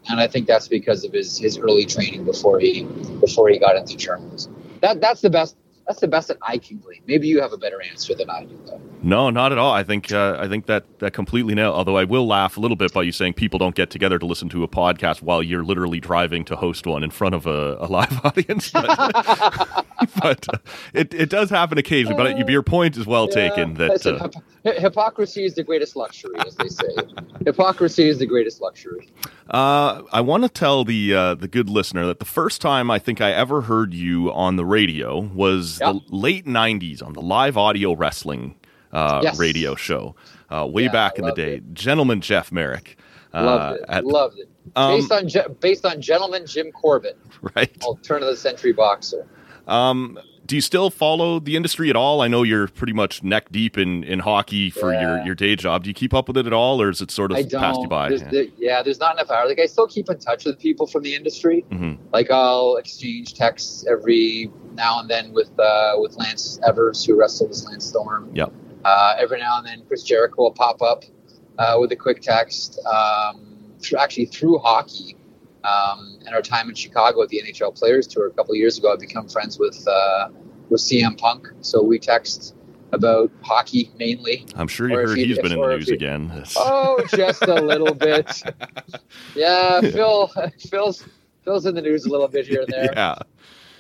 And 0.10 0.20
I 0.20 0.28
think 0.28 0.48
that's 0.48 0.68
because 0.68 1.04
of 1.04 1.14
his, 1.14 1.38
his 1.38 1.58
early 1.58 1.86
training 1.86 2.24
before 2.24 2.60
he 2.60 2.84
before 3.20 3.50
he 3.50 3.58
got 3.60 3.76
into 3.76 3.98
journalism. 3.98 4.56
That 4.82 5.02
that's 5.02 5.22
the 5.22 5.30
best 5.30 5.58
that's 5.88 6.02
the 6.02 6.08
best 6.08 6.28
that 6.28 6.38
I 6.42 6.58
can 6.58 6.80
glean. 6.80 7.02
Maybe 7.08 7.28
you 7.28 7.42
have 7.42 7.54
a 7.54 7.58
better 7.58 7.82
answer 7.82 8.14
than 8.14 8.30
I 8.30 8.44
do 8.44 8.60
though. 8.66 8.82
No, 9.02 9.30
not 9.30 9.54
at 9.54 9.58
all. 9.58 9.72
I 9.72 9.84
think 9.84 10.12
uh, 10.12 10.38
I 10.38 10.48
think 10.48 10.66
that 10.66 10.84
that 11.00 11.14
completely 11.14 11.56
nailed. 11.56 11.76
Although 11.76 11.98
I 11.98 12.04
will 12.04 12.28
laugh 12.28 12.58
a 12.58 12.60
little 12.60 12.76
bit 12.76 12.92
by 12.92 13.04
you 13.04 13.14
saying 13.14 13.34
people 13.34 13.58
don't 13.58 13.76
get 13.76 13.90
together 13.90 14.20
to 14.20 14.26
listen 14.26 14.50
to 14.50 14.64
a 14.64 14.68
podcast 14.68 15.22
while 15.22 15.42
you're 15.42 15.64
literally 15.64 16.02
driving 16.02 16.44
to 16.46 16.58
host 16.58 16.86
one 16.86 17.04
in 17.04 17.10
front 17.10 17.36
of 17.36 17.48
a, 17.48 17.78
a 17.80 17.88
live 17.88 18.20
audience. 18.26 18.70
But, 18.72 18.86
but, 20.22 20.54
uh, 20.54 20.58
it 20.94 21.14
it 21.14 21.30
does 21.30 21.50
happen 21.50 21.78
occasionally. 21.78 22.18
But 22.18 22.50
your 22.50 22.64
point 22.64 22.98
is 22.98 23.06
well 23.06 23.30
taken. 23.30 23.76
That 23.76 23.90
Listen, 23.92 24.16
uh, 24.18 24.30
hyp- 24.66 24.80
hypocrisy 24.80 25.46
is 25.46 25.56
the 25.56 25.64
greatest 25.64 25.96
luxury, 25.96 26.36
as 26.46 26.56
they 26.56 26.68
say. 26.68 26.96
hypocrisy 27.46 28.10
is 28.10 28.20
the 28.20 28.26
greatest 28.26 28.62
luxury. 28.62 29.10
Uh, 29.50 30.02
I 30.12 30.22
want 30.22 30.44
to 30.44 30.50
tell 30.50 30.84
the 30.84 31.14
uh, 31.14 31.36
the 31.36 31.48
good 31.48 31.70
listener 31.70 32.06
that 32.08 32.20
the 32.20 32.26
first 32.26 32.62
time 32.62 32.92
I 32.92 33.00
think 33.00 33.22
I 33.22 33.32
ever 33.32 33.62
heard 33.62 33.94
you 33.94 34.32
on 34.34 34.56
the 34.58 34.66
radio 34.66 35.20
was 35.20 35.80
Yep. 35.80 35.94
the 36.10 36.16
late 36.16 36.46
'90s 36.46 37.02
on 37.02 37.14
the 37.14 37.22
live 37.22 37.58
audio 37.58 37.94
wrestling 37.94 38.56
uh, 38.92 39.22
Yes. 39.24 39.40
radio 39.40 39.76
show, 39.76 40.16
uh, 40.50 40.68
way 40.70 40.84
Yeah, 40.84 40.92
back 40.92 41.14
I 41.16 41.20
in 41.20 41.26
the 41.26 41.32
day. 41.34 41.56
it. 41.56 41.74
Gentleman 41.74 42.20
Jeff 42.22 42.52
Marek. 42.52 42.98
Uh, 43.34 43.44
Loved 43.44 43.80
it. 43.90 44.06
Loved 44.06 44.40
it. 44.40 44.50
Um, 44.76 44.96
based 45.00 45.12
on 45.12 45.28
ge- 45.30 45.60
based 45.62 45.86
on 45.86 46.02
gentleman 46.02 46.46
Jim 46.46 46.72
Corbett, 46.72 47.18
right. 47.56 47.72
Turn 48.04 48.22
of 48.24 48.30
the 48.30 48.38
century 48.38 48.74
boxer. 48.74 49.26
Um, 49.68 50.18
do 50.48 50.56
you 50.56 50.62
still 50.62 50.90
follow 50.90 51.40
the 51.40 51.56
industry 51.56 51.90
at 51.90 51.96
all? 51.96 52.22
I 52.22 52.28
know 52.28 52.44
you're 52.44 52.68
pretty 52.70 52.94
much 52.94 53.22
neck 53.22 53.52
deep 53.52 53.78
in, 53.78 54.04
in 54.06 54.20
hockey 54.20 54.70
for 54.70 54.94
your, 54.94 55.18
Yeah. 55.18 55.26
your 55.26 55.36
day 55.36 55.56
job. 55.58 55.84
Do 55.84 55.90
you 55.90 55.94
keep 55.94 56.14
up 56.14 56.28
with 56.30 56.38
it 56.38 56.48
at 56.48 56.54
all, 56.54 56.82
or 56.82 56.90
is 56.90 57.02
it 57.02 57.12
sort 57.12 57.32
of 57.32 57.38
passed 57.52 57.82
you 57.82 57.88
by? 57.88 58.10
There's, 58.10 58.24
there- 58.24 58.46
yeah, 58.58 58.82
there's 58.82 59.00
not 59.00 59.16
enough 59.16 59.30
hours. 59.30 59.50
Like 59.50 59.60
I 59.60 59.66
still 59.66 59.88
keep 59.88 60.10
in 60.10 60.18
touch 60.20 60.46
with 60.46 60.58
people 60.58 60.88
from 60.88 61.04
the 61.04 61.14
industry. 61.14 61.66
Mhm. 61.70 61.98
Like 62.14 62.32
I'll 62.32 62.78
exchange 62.78 63.34
texts 63.34 63.86
every 63.90 64.50
now 64.74 65.00
and 65.02 65.10
then 65.10 65.34
with 65.34 65.52
uh, 65.60 65.94
with 65.98 66.16
Lance 66.16 66.60
Evers, 66.66 67.04
who 67.04 67.20
wrestles 67.20 67.66
Lance 67.68 67.86
Storm. 67.86 68.30
Yep. 68.34 68.54
Uh, 68.86 69.16
every 69.20 69.40
now 69.40 69.58
and 69.58 69.68
then, 69.68 69.84
Chris 69.88 70.04
Jericho 70.04 70.44
will 70.44 70.52
pop 70.54 70.82
up 70.82 71.04
uh, 71.58 71.76
with 71.80 71.92
a 71.92 71.96
quick 71.98 72.22
text. 72.22 72.80
Um, 72.86 73.44
through, 73.82 74.00
actually, 74.00 74.26
through 74.28 74.60
hockey 74.60 75.17
um, 75.64 76.20
and 76.26 76.34
our 76.36 76.42
time 76.42 76.70
in 76.70 76.76
Chicago 76.76 77.22
at 77.24 77.30
the 77.30 77.42
NHL 77.46 77.78
Players 77.78 78.08
Tour 78.08 78.28
a 78.28 78.32
couple 78.32 78.54
of 78.54 78.58
years 78.58 78.78
ago, 78.78 78.92
I've 78.94 79.00
become 79.00 79.28
friends 79.28 79.58
with 79.60 79.86
uh, 79.88 80.30
with 80.70 80.82
CM 80.82 81.18
Punk. 81.18 81.48
So 81.62 81.82
we 81.84 82.00
text 82.00 82.56
about 82.94 83.30
hockey 83.42 83.92
mainly. 83.98 84.46
I'm 84.56 84.68
sure 84.68 84.88
you 84.90 84.98
Or 84.98 85.08
heard 85.08 85.18
you- 85.18 85.26
he's 85.26 85.38
been 85.40 85.52
in 85.52 85.60
the 85.60 85.68
news 85.76 85.88
you- 85.90 85.96
again. 85.96 86.44
Oh, 86.58 87.04
just 87.14 87.42
a 87.44 87.56
little 87.56 87.94
bit. 87.94 88.44
Yeah, 89.36 89.82
Phil, 89.82 90.32
Phil's 90.70 91.04
Phil's 91.44 91.66
in 91.66 91.76
the 91.76 91.82
news 91.82 92.06
a 92.06 92.10
little 92.10 92.28
bit 92.28 92.48
here 92.48 92.62
and 92.62 92.70
there. 92.74 92.90
yeah. 92.96 93.16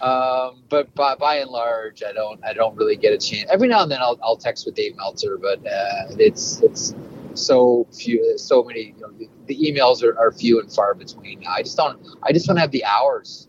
Um, 0.01 0.61
but 0.69 0.93
by, 0.93 1.15
by 1.15 1.37
and 1.37 1.49
large, 1.49 2.03
I 2.03 2.11
don't 2.13 2.43
I 2.45 2.53
don't 2.53 2.75
really 2.75 2.95
get 2.95 3.13
a 3.13 3.17
chance. 3.17 3.49
Every 3.49 3.67
now 3.67 3.81
and 3.81 3.91
then, 3.91 3.99
I'll, 4.01 4.19
I'll 4.21 4.37
text 4.37 4.65
with 4.65 4.75
Dave 4.75 4.95
Meltzer, 4.95 5.37
but 5.37 5.65
uh, 5.65 6.03
it's 6.19 6.61
it's 6.61 6.93
so 7.37 7.87
few, 7.93 8.37
so 8.37 8.63
many. 8.63 8.93
You 8.95 9.01
know, 9.01 9.11
the, 9.11 9.29
the 9.45 9.55
emails 9.55 10.03
are, 10.03 10.17
are 10.17 10.31
few 10.31 10.59
and 10.59 10.71
far 10.71 10.93
between. 10.93 11.43
I 11.47 11.61
just 11.61 11.77
don't 11.77 11.99
I 12.23 12.31
just 12.31 12.47
don't 12.47 12.57
have 12.57 12.71
the 12.71 12.83
hours, 12.85 13.47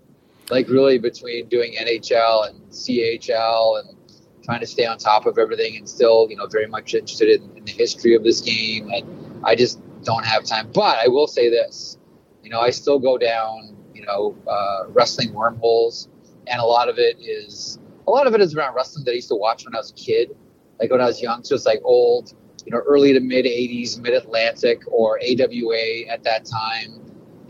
like 0.51 0.68
really 0.68 0.98
between 0.98 1.48
doing 1.48 1.74
NHL 1.74 2.48
and 2.48 2.61
CHL 2.70 3.81
and 3.81 3.96
trying 4.44 4.61
to 4.61 4.66
stay 4.66 4.87
on 4.87 4.98
top 4.98 5.27
of 5.27 5.38
everything 5.38 5.77
and 5.77 5.88
still 5.88 6.27
you 6.31 6.37
know 6.37 6.46
very 6.46 6.66
much 6.66 6.94
interested 6.94 7.40
in, 7.40 7.57
in 7.57 7.64
the 7.64 7.72
history 7.72 8.14
of 8.14 8.24
this 8.24 8.40
game. 8.40 8.90
And 8.90 9.44
I 9.44 9.55
just 9.55 9.81
don't 10.05 10.24
have 10.24 10.44
time. 10.44 10.70
But 10.72 10.98
I 10.98 11.09
will 11.09 11.27
say 11.27 11.51
this, 11.51 11.98
you 12.42 12.51
know, 12.51 12.61
I 12.61 12.70
still 12.70 12.98
go 12.98 13.18
down 13.18 13.77
you 13.94 14.05
know 14.07 14.37
uh, 14.46 14.85
wrestling 14.88 15.33
wormholes 15.33 16.09
and 16.46 16.61
a 16.61 16.64
lot 16.64 16.88
of 16.88 16.98
it 16.98 17.18
is 17.20 17.79
a 18.07 18.11
lot 18.11 18.27
of 18.27 18.35
it 18.35 18.40
is 18.40 18.55
around 18.55 18.74
wrestling 18.74 19.05
that 19.05 19.12
I 19.12 19.14
used 19.14 19.29
to 19.29 19.35
watch 19.35 19.64
when 19.64 19.74
I 19.74 19.79
was 19.79 19.90
a 19.90 19.94
kid, 19.94 20.35
like 20.81 20.90
when 20.90 21.01
I 21.01 21.05
was 21.05 21.20
young. 21.20 21.44
So 21.44 21.55
it's 21.55 21.66
like 21.66 21.81
old, 21.85 22.33
you 22.69 22.73
know, 22.77 22.83
early 22.87 23.15
to 23.15 23.21
mid 23.21 23.47
'80s, 23.47 23.99
Mid 23.99 24.13
Atlantic 24.13 24.83
or 24.89 25.19
AWA 25.23 26.07
at 26.11 26.23
that 26.25 26.45
time. 26.45 27.01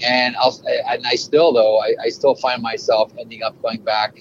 And 0.00 0.36
I'll 0.36 0.56
and 0.86 1.04
I 1.04 1.16
still 1.16 1.52
though 1.52 1.80
I, 1.80 1.94
I 2.04 2.08
still 2.10 2.36
find 2.36 2.62
myself 2.62 3.12
ending 3.18 3.42
up 3.42 3.60
going 3.60 3.82
back 3.82 4.16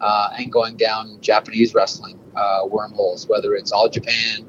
uh, 0.00 0.30
and 0.36 0.50
going 0.50 0.76
down 0.76 1.18
Japanese 1.20 1.74
wrestling 1.74 2.18
uh, 2.34 2.62
wormholes, 2.68 3.28
whether 3.28 3.54
it's 3.54 3.70
All 3.70 3.88
Japan. 3.88 4.44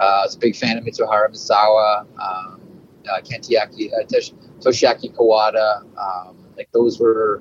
Uh, 0.00 0.02
I 0.02 0.22
was 0.24 0.34
a 0.34 0.38
big 0.40 0.56
fan 0.56 0.78
of 0.78 0.84
Mitsuharu 0.84 1.30
Misawa, 1.30 2.00
um, 2.00 2.60
uh, 3.08 3.12
uh, 3.12 3.20
Tosh- 3.20 4.32
Toshiaki 4.58 5.14
Kawada. 5.14 5.82
Um, 5.96 6.38
like 6.56 6.68
those 6.72 6.98
were 6.98 7.40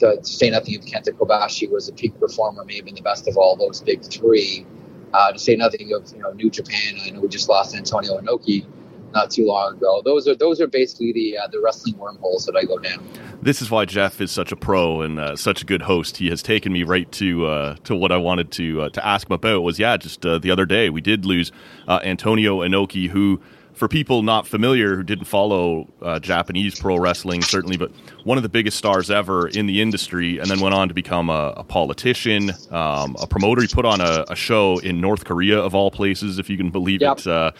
to 0.00 0.22
say 0.22 0.50
nothing 0.50 0.76
of 0.76 0.82
Kenta 0.82 1.08
Kobashi 1.08 1.70
was 1.70 1.88
a 1.88 1.92
peak 1.94 2.20
performer, 2.20 2.66
may 2.66 2.76
have 2.76 2.84
been 2.84 2.94
the 2.94 3.00
best 3.00 3.26
of 3.26 3.38
all 3.38 3.56
those 3.56 3.80
big 3.80 4.04
three. 4.04 4.66
Uh, 5.12 5.32
to 5.32 5.38
say 5.38 5.56
nothing 5.56 5.92
of 5.92 6.12
you 6.12 6.18
know 6.18 6.32
New 6.32 6.50
Japan, 6.50 6.98
I 7.02 7.10
know 7.10 7.20
we 7.20 7.28
just 7.28 7.48
lost 7.48 7.74
Antonio 7.74 8.18
Inoki 8.18 8.66
not 9.12 9.30
too 9.30 9.46
long 9.46 9.76
ago. 9.76 10.02
Those 10.04 10.28
are 10.28 10.34
those 10.34 10.60
are 10.60 10.66
basically 10.66 11.12
the 11.12 11.38
uh, 11.38 11.46
the 11.48 11.60
wrestling 11.60 11.96
wormholes 11.98 12.44
that 12.46 12.56
I 12.56 12.64
go 12.64 12.78
down. 12.78 13.08
This 13.40 13.62
is 13.62 13.70
why 13.70 13.84
Jeff 13.84 14.20
is 14.20 14.30
such 14.30 14.52
a 14.52 14.56
pro 14.56 15.02
and 15.02 15.18
uh, 15.18 15.36
such 15.36 15.62
a 15.62 15.64
good 15.64 15.82
host. 15.82 16.18
He 16.18 16.28
has 16.28 16.42
taken 16.42 16.72
me 16.72 16.82
right 16.82 17.10
to 17.12 17.46
uh, 17.46 17.76
to 17.84 17.94
what 17.94 18.12
I 18.12 18.16
wanted 18.16 18.50
to 18.52 18.82
uh, 18.82 18.88
to 18.90 19.06
ask 19.06 19.28
him 19.28 19.34
about. 19.34 19.62
Was 19.62 19.78
yeah, 19.78 19.96
just 19.96 20.24
uh, 20.26 20.38
the 20.38 20.50
other 20.50 20.66
day 20.66 20.90
we 20.90 21.00
did 21.00 21.24
lose 21.24 21.50
uh, 21.88 22.00
Antonio 22.02 22.60
Inoki, 22.60 23.08
who 23.08 23.40
for 23.76 23.88
people 23.88 24.22
not 24.22 24.46
familiar 24.46 24.96
who 24.96 25.02
didn't 25.02 25.26
follow 25.26 25.86
uh, 26.00 26.18
Japanese 26.18 26.80
pro 26.80 26.96
wrestling, 26.96 27.42
certainly, 27.42 27.76
but 27.76 27.92
one 28.24 28.38
of 28.38 28.42
the 28.42 28.48
biggest 28.48 28.78
stars 28.78 29.10
ever 29.10 29.48
in 29.48 29.66
the 29.66 29.82
industry, 29.82 30.38
and 30.38 30.50
then 30.50 30.60
went 30.60 30.74
on 30.74 30.88
to 30.88 30.94
become 30.94 31.28
a, 31.28 31.52
a 31.58 31.62
politician, 31.62 32.50
um, 32.70 33.16
a 33.20 33.26
promoter. 33.26 33.60
He 33.60 33.68
put 33.68 33.84
on 33.84 34.00
a, 34.00 34.24
a, 34.30 34.34
show 34.34 34.78
in 34.78 35.00
North 35.00 35.26
Korea, 35.26 35.58
of 35.58 35.74
all 35.74 35.90
places, 35.90 36.38
if 36.38 36.48
you 36.48 36.56
can 36.56 36.70
believe 36.70 37.02
Yep. 37.02 37.18
it. 37.18 37.26
Uh, 37.26 37.50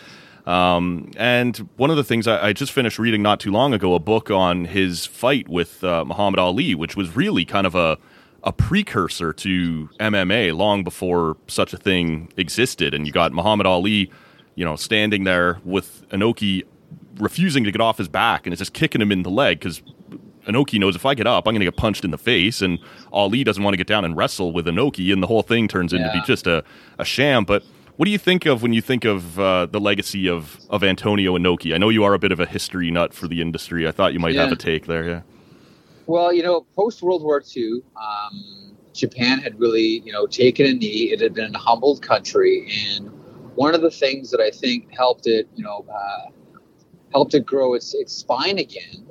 um, 0.46 1.10
and 1.16 1.56
one 1.76 1.90
of 1.90 1.96
the 1.96 2.04
things 2.04 2.26
I, 2.26 2.48
I 2.48 2.52
just 2.54 2.72
finished 2.72 2.98
reading 2.98 3.20
not 3.20 3.38
too 3.38 3.50
long 3.50 3.74
ago, 3.74 3.94
a 3.94 3.98
book 3.98 4.30
on 4.30 4.64
his 4.64 5.04
fight 5.04 5.48
with 5.48 5.84
uh, 5.84 6.04
Muhammad 6.04 6.38
Ali, 6.38 6.74
which 6.74 6.96
was 6.96 7.14
really 7.14 7.44
kind 7.44 7.66
of 7.66 7.74
a 7.74 7.98
a 8.44 8.52
precursor 8.52 9.32
to 9.32 9.90
MMA 9.98 10.56
long 10.56 10.84
before 10.84 11.36
such 11.48 11.72
a 11.72 11.76
thing 11.76 12.32
existed. 12.36 12.94
And 12.94 13.04
you 13.04 13.12
got 13.12 13.32
Muhammad 13.32 13.66
Ali, 13.66 14.08
you 14.56 14.64
know, 14.64 14.74
standing 14.74 15.22
there 15.22 15.60
with 15.64 16.06
Inoki 16.08 16.64
refusing 17.18 17.64
to 17.64 17.70
get 17.70 17.80
off 17.80 17.96
his 17.96 18.08
back 18.08 18.46
and 18.46 18.52
it's 18.52 18.58
just 18.58 18.74
kicking 18.74 19.00
him 19.00 19.12
in 19.12 19.22
the 19.22 19.30
leg 19.30 19.58
because 19.60 19.82
Inoki 20.46 20.78
knows 20.78 20.96
if 20.96 21.04
I 21.04 21.14
get 21.14 21.26
up, 21.26 21.46
I'm 21.46 21.54
going 21.54 21.60
to 21.60 21.66
get 21.66 21.76
punched 21.76 22.04
in 22.04 22.12
the 22.12 22.18
face, 22.18 22.62
and 22.62 22.78
Ali 23.12 23.42
doesn't 23.42 23.62
want 23.62 23.74
to 23.74 23.78
get 23.78 23.86
down 23.86 24.04
and 24.04 24.16
wrestle 24.16 24.52
with 24.52 24.66
Inoki. 24.66 25.12
and 25.12 25.22
the 25.22 25.26
whole 25.26 25.42
thing 25.42 25.66
turns 25.68 25.92
into 25.92 26.10
be 26.12 26.20
just 26.24 26.46
a, 26.46 26.64
a 26.98 27.04
sham. 27.04 27.44
But 27.44 27.64
what 27.96 28.04
do 28.06 28.12
you 28.12 28.18
think 28.18 28.46
of 28.46 28.62
when 28.62 28.72
you 28.72 28.80
think 28.80 29.04
of 29.04 29.40
uh, 29.40 29.66
the 29.66 29.80
legacy 29.80 30.28
of, 30.28 30.60
of 30.70 30.84
Antonio 30.84 31.36
Inoki? 31.36 31.74
I 31.74 31.78
know 31.78 31.88
you 31.88 32.04
are 32.04 32.14
a 32.14 32.18
bit 32.18 32.30
of 32.30 32.38
a 32.38 32.46
history 32.46 32.90
nut 32.90 33.12
for 33.12 33.26
the 33.26 33.40
industry. 33.40 33.88
I 33.88 33.90
thought 33.90 34.12
you 34.12 34.20
might 34.20 34.36
have 34.36 34.52
a 34.52 34.56
take 34.56 34.86
there. 34.86 35.08
Yeah. 35.08 35.22
Well, 36.06 36.32
you 36.32 36.42
know, 36.42 36.66
post 36.76 37.02
World 37.02 37.22
War 37.22 37.42
II, 37.56 37.82
um, 37.96 38.76
Japan 38.92 39.40
had 39.40 39.58
really, 39.58 40.02
you 40.04 40.12
know, 40.12 40.26
taken 40.26 40.66
a 40.66 40.72
knee. 40.74 41.10
It 41.12 41.20
had 41.20 41.34
been 41.34 41.54
a 41.54 41.58
humbled 41.58 42.02
country, 42.02 42.70
and 42.94 43.10
one 43.56 43.74
of 43.74 43.80
the 43.80 43.90
things 43.90 44.30
that 44.30 44.40
I 44.40 44.50
think 44.50 44.94
helped 44.94 45.26
it, 45.26 45.48
you 45.54 45.64
know, 45.64 45.84
uh, 45.92 46.30
helped 47.12 47.34
it 47.34 47.44
grow 47.44 47.74
its 47.74 47.94
its 47.94 48.12
spine 48.12 48.58
again, 48.58 49.06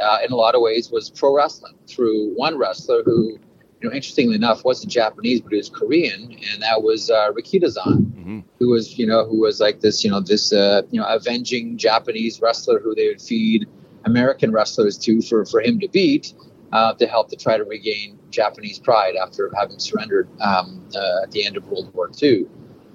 uh, 0.00 0.18
in 0.24 0.32
a 0.32 0.36
lot 0.36 0.54
of 0.54 0.62
ways, 0.62 0.90
was 0.90 1.10
pro 1.10 1.34
wrestling 1.36 1.74
through 1.86 2.34
one 2.34 2.56
wrestler 2.56 3.02
who, 3.04 3.38
you 3.80 3.88
know, 3.88 3.94
interestingly 3.94 4.34
enough, 4.34 4.64
wasn't 4.64 4.92
Japanese, 4.92 5.40
but 5.40 5.52
he 5.52 5.58
was 5.58 5.68
Korean, 5.68 6.36
and 6.52 6.62
that 6.62 6.82
was 6.82 7.10
uh, 7.10 7.30
Rikidozan 7.32 8.14
hmm 8.14 8.40
who 8.58 8.70
was 8.70 8.98
you 8.98 9.06
know 9.06 9.24
who 9.24 9.40
was 9.40 9.60
like 9.60 9.80
this 9.80 10.04
you 10.04 10.10
know 10.10 10.20
this 10.20 10.52
uh, 10.52 10.82
you 10.90 11.00
know 11.00 11.06
avenging 11.06 11.78
Japanese 11.78 12.40
wrestler 12.40 12.80
who 12.80 12.94
they 12.94 13.08
would 13.08 13.20
feed 13.20 13.68
American 14.04 14.52
wrestlers 14.52 14.98
to 14.98 15.20
for 15.22 15.44
for 15.44 15.60
him 15.60 15.78
to 15.80 15.88
beat 15.88 16.34
uh, 16.72 16.92
to 16.94 17.06
help 17.06 17.28
to 17.30 17.36
try 17.36 17.56
to 17.56 17.64
regain 17.64 18.18
Japanese 18.30 18.78
pride 18.78 19.14
after 19.16 19.50
having 19.56 19.78
surrendered 19.78 20.28
um, 20.40 20.84
uh, 20.94 21.22
at 21.22 21.30
the 21.30 21.46
end 21.46 21.56
of 21.56 21.66
World 21.68 21.92
War 21.94 22.10
II. 22.22 22.46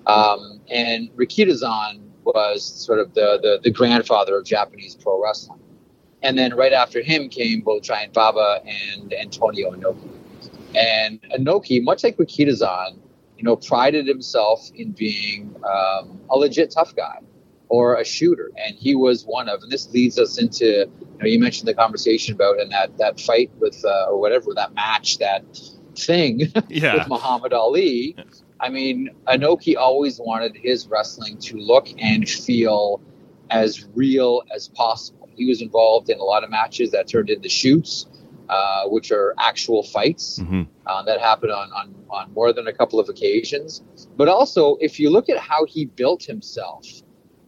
Um, 0.06 0.53
and 0.70 1.10
Rikidozan 1.16 2.02
was 2.24 2.64
sort 2.64 3.00
of 3.00 3.14
the, 3.14 3.40
the 3.42 3.60
the 3.64 3.72
grandfather 3.72 4.38
of 4.38 4.46
Japanese 4.46 4.96
pro 4.96 5.22
wrestling. 5.22 5.60
And 6.22 6.38
then 6.38 6.56
right 6.56 6.72
after 6.72 7.02
him 7.02 7.28
came 7.28 7.60
both 7.62 7.84
Giant 7.84 8.14
Baba 8.14 8.62
and 8.66 9.14
Antonio 9.14 9.72
Inoki. 9.72 10.10
And 10.74 11.22
Inoki, 11.38 11.84
much 11.84 12.04
like 12.04 12.16
Rikidozan, 12.18 12.98
you 13.38 13.44
know, 13.44 13.58
prided 13.58 14.08
himself 14.08 14.70
in 14.74 14.92
being 14.94 15.54
um, 15.70 16.20
a 16.30 16.38
legit 16.38 16.72
tough 16.72 16.96
guy 16.96 17.20
or 17.68 17.96
a 17.96 18.06
shooter, 18.06 18.52
and 18.56 18.76
he 18.76 18.96
was 18.96 19.26
one 19.26 19.50
of. 19.50 19.62
And 19.64 19.72
this 19.72 19.92
leads 19.92 20.18
us 20.18 20.40
into, 20.40 20.66
you 20.66 21.18
know, 21.20 21.26
you 21.26 21.40
mentioned 21.40 21.68
the 21.68 21.74
conversation 21.74 22.34
about 22.36 22.60
and 22.60 22.72
that 22.72 22.98
that 23.00 23.20
fight 23.20 23.52
with 23.60 23.84
uh, 23.84 24.06
or 24.10 24.20
whatever 24.20 24.54
that 24.56 24.74
match, 24.74 25.18
that 25.18 25.44
thing 25.98 26.52
Yeah. 26.70 26.96
with 26.96 27.08
Muhammad 27.10 27.52
Ali. 27.54 28.16
I 28.64 28.70
mean, 28.70 29.10
Inoki 29.28 29.76
always 29.76 30.22
wanted 30.22 30.56
his 30.56 30.88
wrestling 30.88 31.38
to 31.40 31.58
look 31.58 31.90
and 32.00 32.28
feel 32.28 33.02
as 33.50 33.86
real 33.94 34.42
as 34.56 34.70
possible. 34.70 35.28
He 35.36 35.46
was 35.46 35.62
involved 35.62 36.10
in 36.10 36.18
a 36.18 36.24
lot 36.24 36.46
of 36.46 36.50
matches 36.50 36.92
that 36.92 37.10
turned 37.10 37.30
into 37.30 37.50
shoots, 37.50 38.08
uh, 38.48 38.86
which 38.86 39.12
are 39.12 39.36
actual 39.38 39.84
fights 39.84 40.40
hmm 40.40 40.64
uh, 40.86 41.02
that 41.04 41.20
happened 41.20 41.52
on, 41.52 41.72
on, 41.72 41.96
on 42.10 42.34
more 42.34 42.52
than 42.52 42.68
a 42.68 42.74
couple 42.74 43.00
of 43.00 43.08
occasions. 43.10 43.84
But 44.18 44.28
also, 44.28 44.76
if 44.82 45.00
you 45.00 45.10
look 45.10 45.30
at 45.30 45.38
how 45.38 45.66
he 45.66 45.86
built 45.86 46.24
himself, 46.24 46.86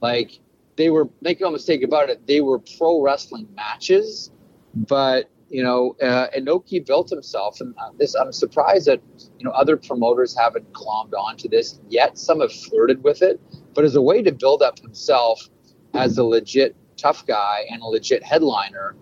like 0.02 0.40
they 0.78 0.90
were, 0.90 1.10
make 1.22 1.42
no 1.42 1.52
mistake 1.52 1.84
about 1.84 2.10
it, 2.10 2.26
they 2.28 2.42
were 2.42 2.60
pro 2.60 3.02
wrestling 3.02 3.48
matches. 3.56 4.32
But 4.74 5.30
you 5.56 5.64
know, 5.64 5.96
uh, 6.02 6.28
Inoki 6.38 6.86
built 6.86 7.10
himself, 7.10 7.62
and 7.62 7.74
this 7.98 8.14
I'm 8.14 8.34
surprised 8.34 8.88
that 8.88 9.02
you 9.40 9.46
know 9.46 9.52
other 9.52 9.78
promoters 9.78 10.36
haven't 10.38 10.70
glommed 10.74 11.14
onto 11.18 11.48
this 11.48 11.80
yet. 11.88 12.18
Some 12.18 12.42
have 12.42 12.52
flirted 12.52 13.02
with 13.06 13.22
it, 13.22 13.40
but 13.74 13.86
as 13.86 13.96
a 13.96 14.02
way 14.02 14.22
to 14.22 14.34
build 14.34 14.62
up 14.62 14.80
himself 14.80 15.48
as 15.94 16.18
a 16.18 16.26
legit 16.26 16.76
tough 16.98 17.26
guy 17.26 17.64
and 17.70 17.82
a 17.82 17.86
legit 17.86 18.22
headliner 18.22 18.98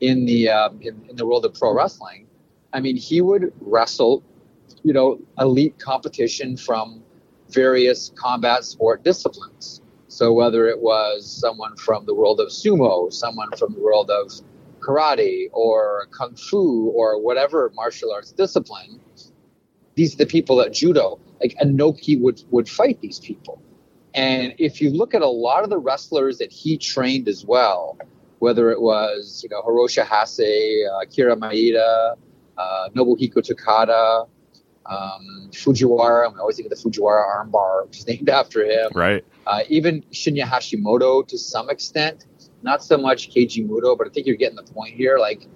in 0.00 0.26
the 0.26 0.48
uh, 0.48 0.70
in, 0.80 0.94
in 1.10 1.16
the 1.16 1.26
world 1.26 1.44
of 1.44 1.54
pro 1.54 1.74
wrestling. 1.74 2.28
I 2.72 2.78
mean, 2.78 2.96
he 2.96 3.20
would 3.20 3.52
wrestle, 3.60 4.22
you 4.84 4.92
know, 4.92 5.18
elite 5.40 5.76
competition 5.80 6.56
from 6.56 7.02
various 7.50 8.12
combat 8.14 8.64
sport 8.64 9.02
disciplines. 9.02 9.82
So 10.06 10.32
whether 10.32 10.68
it 10.68 10.78
was 10.78 11.28
someone 11.28 11.76
from 11.76 12.06
the 12.06 12.14
world 12.14 12.38
of 12.38 12.50
sumo, 12.50 13.12
someone 13.12 13.50
from 13.58 13.74
the 13.74 13.80
world 13.80 14.08
of 14.08 14.30
karate 14.86 15.48
or 15.52 16.06
kung 16.10 16.36
fu 16.36 16.90
or 16.94 17.20
whatever 17.20 17.72
martial 17.74 18.12
arts 18.12 18.32
discipline, 18.32 19.00
these 19.94 20.14
are 20.14 20.18
the 20.18 20.26
people 20.26 20.56
that 20.56 20.72
judo. 20.72 21.18
Like 21.40 21.54
Inoki 21.62 22.20
would 22.20 22.42
would 22.50 22.68
fight 22.68 23.00
these 23.00 23.18
people. 23.18 23.62
And 24.14 24.54
if 24.58 24.80
you 24.80 24.90
look 24.90 25.14
at 25.14 25.22
a 25.22 25.28
lot 25.28 25.64
of 25.64 25.70
the 25.70 25.78
wrestlers 25.78 26.38
that 26.38 26.50
he 26.50 26.78
trained 26.78 27.28
as 27.28 27.44
well, 27.44 27.98
whether 28.38 28.70
it 28.70 28.80
was 28.80 29.42
you 29.42 29.48
know 29.50 29.62
Hiroshi 29.62 30.04
Hase, 30.04 30.86
uh, 30.90 31.04
Kira 31.06 31.36
Maeda, 31.36 32.16
uh, 32.56 32.88
Nobuhiko 32.94 33.38
Takada, 33.38 34.28
um, 34.86 35.50
Fujiwara. 35.52 36.32
I 36.34 36.38
always 36.38 36.56
think 36.56 36.70
of 36.70 36.78
the 36.78 36.88
Fujiwara 36.88 37.24
armbar, 37.26 37.86
which 37.86 37.98
is 37.98 38.06
named 38.06 38.28
after 38.40 38.64
him. 38.64 38.90
Right. 38.94 39.24
Uh, 39.46 39.62
even 39.68 40.02
Shinya 40.12 40.44
Hashimoto 40.44 41.26
to 41.28 41.38
some 41.38 41.70
extent, 41.70 42.26
not 42.66 42.84
so 42.84 42.98
much 42.98 43.30
Keiji 43.30 43.66
Muto, 43.66 43.96
but 43.96 44.06
I 44.06 44.10
think 44.10 44.26
you're 44.26 44.36
getting 44.36 44.56
the 44.56 44.64
point 44.64 44.94
here. 44.94 45.18
Like 45.18 45.46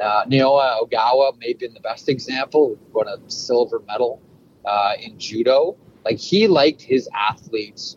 uh, 0.00 0.24
Ogawa 0.26 1.38
may 1.38 1.48
have 1.48 1.58
been 1.58 1.72
the 1.72 1.80
best 1.80 2.08
example, 2.08 2.78
won 2.92 3.08
a 3.08 3.18
silver 3.30 3.80
medal 3.86 4.20
uh, 4.66 4.92
in 5.00 5.18
judo. 5.18 5.76
Like 6.04 6.18
he 6.18 6.46
liked 6.48 6.82
his 6.82 7.08
athletes 7.14 7.96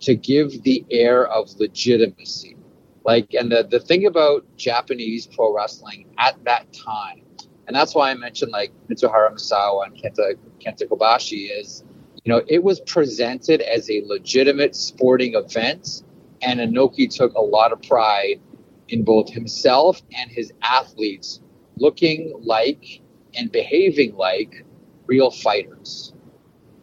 to 0.00 0.14
give 0.14 0.62
the 0.62 0.84
air 0.90 1.26
of 1.26 1.48
legitimacy. 1.58 2.56
Like, 3.04 3.32
and 3.34 3.50
the, 3.50 3.66
the 3.68 3.80
thing 3.80 4.06
about 4.06 4.44
Japanese 4.56 5.26
pro 5.26 5.54
wrestling 5.54 6.06
at 6.18 6.42
that 6.44 6.72
time, 6.72 7.22
and 7.66 7.74
that's 7.74 7.94
why 7.94 8.10
I 8.10 8.14
mentioned 8.14 8.52
like 8.52 8.72
Mitsuharu 8.88 9.32
Misawa 9.32 9.86
and 9.86 9.94
Kenta, 9.96 10.34
Kenta 10.64 10.86
Kobashi 10.88 11.50
is, 11.50 11.84
you 12.24 12.32
know, 12.32 12.42
it 12.48 12.62
was 12.62 12.80
presented 12.80 13.60
as 13.62 13.88
a 13.90 14.02
legitimate 14.04 14.74
sporting 14.76 15.34
event, 15.34 16.02
and 16.42 16.60
Inoki 16.60 17.08
took 17.08 17.34
a 17.34 17.40
lot 17.40 17.72
of 17.72 17.82
pride 17.82 18.40
in 18.88 19.04
both 19.04 19.30
himself 19.30 20.02
and 20.16 20.30
his 20.30 20.52
athletes 20.62 21.40
looking 21.76 22.32
like 22.40 23.00
and 23.34 23.52
behaving 23.52 24.16
like 24.16 24.64
real 25.06 25.30
fighters. 25.30 26.12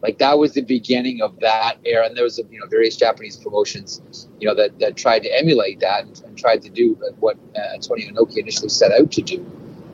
Like 0.02 0.18
that 0.18 0.38
was 0.38 0.52
the 0.52 0.62
beginning 0.62 1.22
of 1.22 1.40
that 1.40 1.78
era, 1.84 2.06
and 2.06 2.16
there 2.16 2.24
was 2.24 2.38
you 2.50 2.60
know 2.60 2.66
various 2.66 2.96
Japanese 2.96 3.36
promotions, 3.36 4.28
you 4.38 4.46
know 4.46 4.54
that, 4.54 4.78
that 4.78 4.96
tried 4.96 5.20
to 5.20 5.38
emulate 5.38 5.80
that 5.80 6.04
and, 6.04 6.22
and 6.26 6.38
tried 6.38 6.62
to 6.62 6.68
do 6.68 6.94
what 7.18 7.36
uh, 7.56 7.74
Antonio 7.74 8.12
Inoki 8.12 8.36
initially 8.36 8.68
set 8.68 8.92
out 8.92 9.10
to 9.12 9.22
do. 9.22 9.44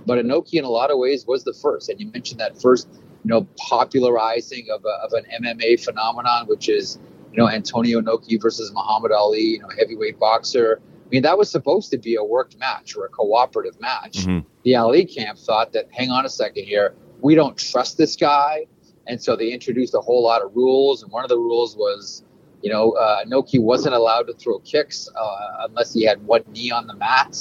But 0.04 0.18
Inoki, 0.18 0.54
in 0.54 0.64
a 0.64 0.68
lot 0.68 0.90
of 0.90 0.98
ways, 0.98 1.26
was 1.26 1.44
the 1.44 1.54
first. 1.54 1.88
And 1.88 2.00
you 2.00 2.10
mentioned 2.10 2.40
that 2.40 2.60
first, 2.60 2.88
you 2.92 3.30
know, 3.30 3.46
popularizing 3.56 4.66
of, 4.70 4.84
a, 4.84 5.04
of 5.04 5.12
an 5.12 5.24
MMA 5.40 5.82
phenomenon, 5.82 6.46
which 6.46 6.68
is 6.68 6.98
you 7.32 7.38
know 7.38 7.48
Antonio 7.48 8.00
Inoki 8.00 8.40
versus 8.40 8.72
Muhammad 8.72 9.12
Ali, 9.12 9.40
you 9.40 9.58
know, 9.60 9.68
heavyweight 9.78 10.18
boxer. 10.18 10.80
I 10.82 11.08
mean, 11.10 11.22
that 11.22 11.36
was 11.36 11.50
supposed 11.50 11.90
to 11.90 11.98
be 11.98 12.14
a 12.16 12.24
worked 12.24 12.58
match 12.58 12.96
or 12.96 13.04
a 13.04 13.08
cooperative 13.08 13.80
match. 13.80 14.24
Mhm. 14.24 14.44
The 14.62 14.76
Ali 14.76 15.04
camp 15.04 15.38
thought 15.38 15.72
that, 15.72 15.88
hang 15.90 16.10
on 16.10 16.24
a 16.24 16.28
second 16.30 16.64
here, 16.64 16.94
we 17.20 17.34
don't 17.34 17.56
trust 17.56 17.98
this 17.98 18.16
guy. 18.16 18.66
And 19.06 19.22
so 19.22 19.36
they 19.36 19.50
introduced 19.52 19.94
a 19.94 20.00
whole 20.00 20.22
lot 20.22 20.42
of 20.42 20.54
rules. 20.54 21.02
And 21.02 21.12
one 21.12 21.24
of 21.24 21.28
the 21.28 21.36
rules 21.36 21.76
was, 21.76 22.22
you 22.62 22.70
know, 22.70 22.92
uh, 22.92 23.24
Noki 23.24 23.60
wasn't 23.60 23.94
allowed 23.94 24.26
to 24.28 24.34
throw 24.34 24.58
kicks 24.60 25.08
uh, 25.14 25.66
unless 25.68 25.92
he 25.92 26.04
had 26.04 26.24
one 26.24 26.44
knee 26.52 26.70
on 26.70 26.86
the 26.86 26.94
mat. 26.94 27.36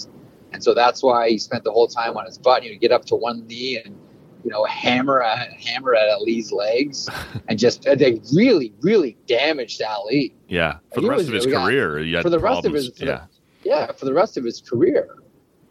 And 0.51 0.62
so 0.62 0.73
that's 0.73 1.01
why 1.01 1.30
he 1.30 1.38
spent 1.38 1.63
the 1.63 1.71
whole 1.71 1.88
time 1.88 2.17
on 2.17 2.25
his 2.25 2.38
butt. 2.38 2.63
You 2.63 2.73
know, 2.73 2.80
get 2.80 2.91
up 2.91 3.06
to 3.06 3.15
one 3.15 3.47
knee 3.47 3.80
and, 3.84 3.95
you 4.43 4.49
know, 4.51 4.63
hammer 4.65 5.21
at, 5.21 5.54
hammer 5.54 5.93
at 5.95 6.10
Ali's 6.10 6.51
legs 6.51 7.08
and 7.47 7.58
just, 7.60 7.84
they 7.84 8.19
really, 8.34 8.73
really 8.82 9.17
damaged 9.27 9.82
Ali. 9.82 10.34
Yeah. 10.47 10.77
For 10.93 11.01
He 11.01 11.06
the 11.06 11.10
rest 11.12 11.17
was- 11.19 11.27
of 11.30 11.34
his 11.36 11.45
got- 11.47 11.65
career, 11.65 12.21
for 12.21 12.30
the 12.30 12.39
rest 12.39 12.65
of 12.65 12.73
his- 12.73 12.89
for 12.89 13.06
the- 13.06 13.06
yeah. 13.06 13.25
yeah, 13.63 13.91
for 13.91 14.06
the 14.06 14.13
rest 14.13 14.38
of 14.38 14.43
his 14.43 14.62
career. 14.62 15.15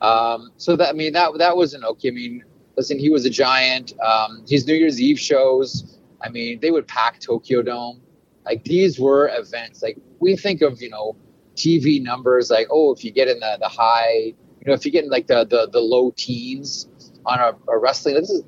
Um, 0.00 0.50
so 0.56 0.76
that 0.76 0.88
I 0.88 0.92
mean 0.92 1.12
that 1.12 1.36
that 1.38 1.56
was 1.56 1.74
an 1.74 1.84
okay. 1.84 2.08
I 2.08 2.12
mean, 2.12 2.42
listen, 2.76 2.98
he 2.98 3.10
was 3.10 3.26
a 3.26 3.30
giant. 3.30 3.92
Um, 4.00 4.42
his 4.48 4.66
New 4.66 4.72
Year's 4.74 4.98
Eve 4.98 5.20
shows. 5.20 5.98
I 6.22 6.30
mean, 6.30 6.58
they 6.60 6.70
would 6.70 6.86
pack 6.88 7.20
Tokyo 7.20 7.60
Dome. 7.60 8.00
Like 8.46 8.64
these 8.64 8.98
were 8.98 9.30
events. 9.36 9.82
Like 9.82 9.98
we 10.18 10.36
think 10.36 10.62
of 10.62 10.80
you 10.80 10.88
know 10.88 11.16
TV 11.54 12.02
numbers. 12.02 12.48
Like 12.50 12.68
oh, 12.70 12.92
if 12.92 13.04
you 13.04 13.10
get 13.10 13.28
in 13.28 13.40
the 13.40 13.58
the 13.60 13.68
high, 13.68 14.14
you 14.32 14.34
know, 14.66 14.72
if 14.72 14.86
you 14.86 14.90
get 14.90 15.04
in 15.04 15.10
like 15.10 15.26
the 15.26 15.44
the, 15.44 15.68
the 15.70 15.80
low 15.80 16.14
teens 16.16 16.88
on 17.26 17.38
a, 17.38 17.52
a 17.70 17.76
wrestling. 17.76 18.14
This 18.14 18.30
is 18.30 18.42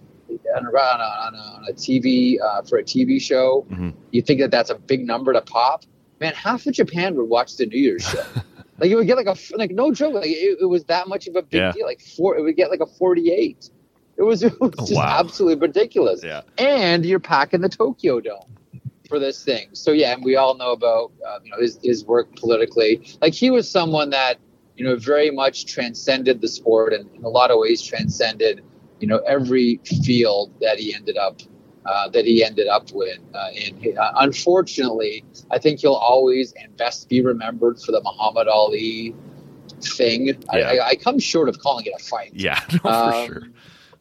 on 0.56 0.66
a, 0.66 0.68
on 0.68 1.00
a, 1.34 1.38
on 1.38 1.64
a, 1.68 1.72
TV 1.72 2.36
uh, 2.40 2.62
for 2.62 2.78
a 2.78 2.84
TV 2.84 3.20
show. 3.20 3.66
Mhm. 3.70 3.94
You 4.10 4.22
think 4.22 4.40
that 4.40 4.50
that's 4.50 4.70
a 4.70 4.74
big 4.76 5.06
number 5.06 5.32
to 5.32 5.40
pop? 5.40 5.84
Man, 6.20 6.34
half 6.34 6.66
of 6.66 6.74
Japan 6.74 7.14
would 7.16 7.28
watch 7.28 7.56
the 7.56 7.66
New 7.66 7.78
Year's 7.80 8.06
show. 8.08 8.22
Like 8.78 8.90
it 8.90 8.96
would 8.96 9.06
get 9.06 9.16
like 9.16 9.26
a 9.26 9.36
like 9.56 9.70
no 9.70 9.92
joke. 9.92 10.14
Like 10.14 10.26
it, 10.26 10.58
it 10.60 10.64
was 10.68 10.82
that 10.84 11.06
much 11.06 11.28
of 11.28 11.36
a 11.36 11.42
big 11.42 11.60
Yeah. 11.60 11.70
deal. 11.72 11.86
Like 11.86 12.00
four, 12.00 12.36
it 12.36 12.42
would 12.42 12.56
get 12.56 12.68
like 12.68 12.80
a 12.80 12.86
forty-eight. 12.86 13.70
It 14.16 14.22
was, 14.22 14.42
it 14.48 14.58
was 14.60 14.72
just 14.88 14.94
Wow. 14.94 15.18
absolutely 15.20 15.60
ridiculous. 15.64 16.20
Yeah. 16.24 16.40
And 16.58 17.04
you're 17.04 17.20
packing 17.20 17.60
the 17.60 17.68
Tokyo 17.68 18.18
Dome 18.18 18.56
for 19.08 19.20
this 19.20 19.44
thing. 19.44 19.68
So 19.72 19.92
yeah, 19.92 20.14
and 20.14 20.24
we 20.24 20.34
all 20.34 20.56
know 20.56 20.72
about 20.72 21.12
uh, 21.24 21.38
you 21.44 21.50
know 21.52 21.58
his 21.60 21.78
his 21.84 22.04
work 22.06 22.34
politically. 22.34 23.06
Like 23.20 23.34
he 23.34 23.50
was 23.50 23.70
someone 23.70 24.10
that 24.10 24.38
you 24.76 24.84
know 24.84 24.96
very 24.96 25.30
much 25.30 25.66
transcended 25.66 26.40
the 26.40 26.48
sport 26.48 26.92
and 26.92 27.08
in 27.14 27.22
a 27.22 27.28
lot 27.28 27.52
of 27.52 27.58
ways 27.60 27.82
transcended 27.82 28.64
you 29.02 29.08
know 29.08 29.18
every 29.26 29.80
field 30.04 30.54
that 30.60 30.78
he 30.78 30.94
ended 30.94 31.18
up 31.18 31.40
uh, 31.84 32.08
that 32.10 32.24
he 32.24 32.44
ended 32.44 32.68
up 32.68 32.92
with. 32.92 33.18
Uh, 33.34 33.48
and 33.66 33.98
uh, 33.98 34.12
unfortunately, 34.18 35.24
I 35.50 35.58
think 35.58 35.80
he'll 35.80 35.94
always 35.94 36.52
and 36.52 36.74
best 36.76 37.08
be 37.08 37.20
remembered 37.20 37.80
for 37.80 37.90
the 37.90 38.00
Muhammad 38.02 38.46
Ali 38.46 39.14
thing. 39.80 40.30
I, 40.50 40.58
Yeah. 40.58 40.68
I, 40.68 40.88
I 40.90 40.94
come 40.94 41.18
short 41.18 41.48
of 41.48 41.58
calling 41.58 41.84
it 41.86 41.92
a 42.00 42.02
fight. 42.02 42.30
Yeah, 42.34 42.60
no, 42.72 42.78
for 42.78 42.88
Um, 42.88 43.26
sure. 43.26 43.42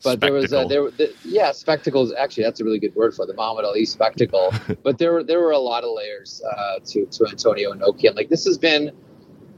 But 0.03 0.19
there 0.19 0.33
was 0.33 0.45
Spectacle. 0.49 0.69
there, 0.69 0.91
the, 0.91 1.13
yeah 1.25 1.51
spectacles. 1.51 2.11
Actually, 2.13 2.43
that's 2.43 2.59
a 2.59 2.63
really 2.63 2.79
good 2.79 2.95
word 2.95 3.13
for 3.13 3.23
it, 3.23 3.27
the 3.27 3.35
Muhammad 3.35 3.65
Ali 3.65 3.85
spectacle. 3.85 4.51
but 4.83 4.97
there 4.97 5.13
were 5.13 5.23
there 5.23 5.39
were 5.39 5.51
a 5.51 5.59
lot 5.59 5.83
of 5.83 5.91
layers 5.95 6.41
uh, 6.43 6.79
to 6.85 7.05
to 7.05 7.27
Antonio 7.29 7.71
Inoki, 7.73 8.07
and 8.07 8.15
like 8.15 8.29
this 8.29 8.45
has 8.45 8.57
been 8.57 8.91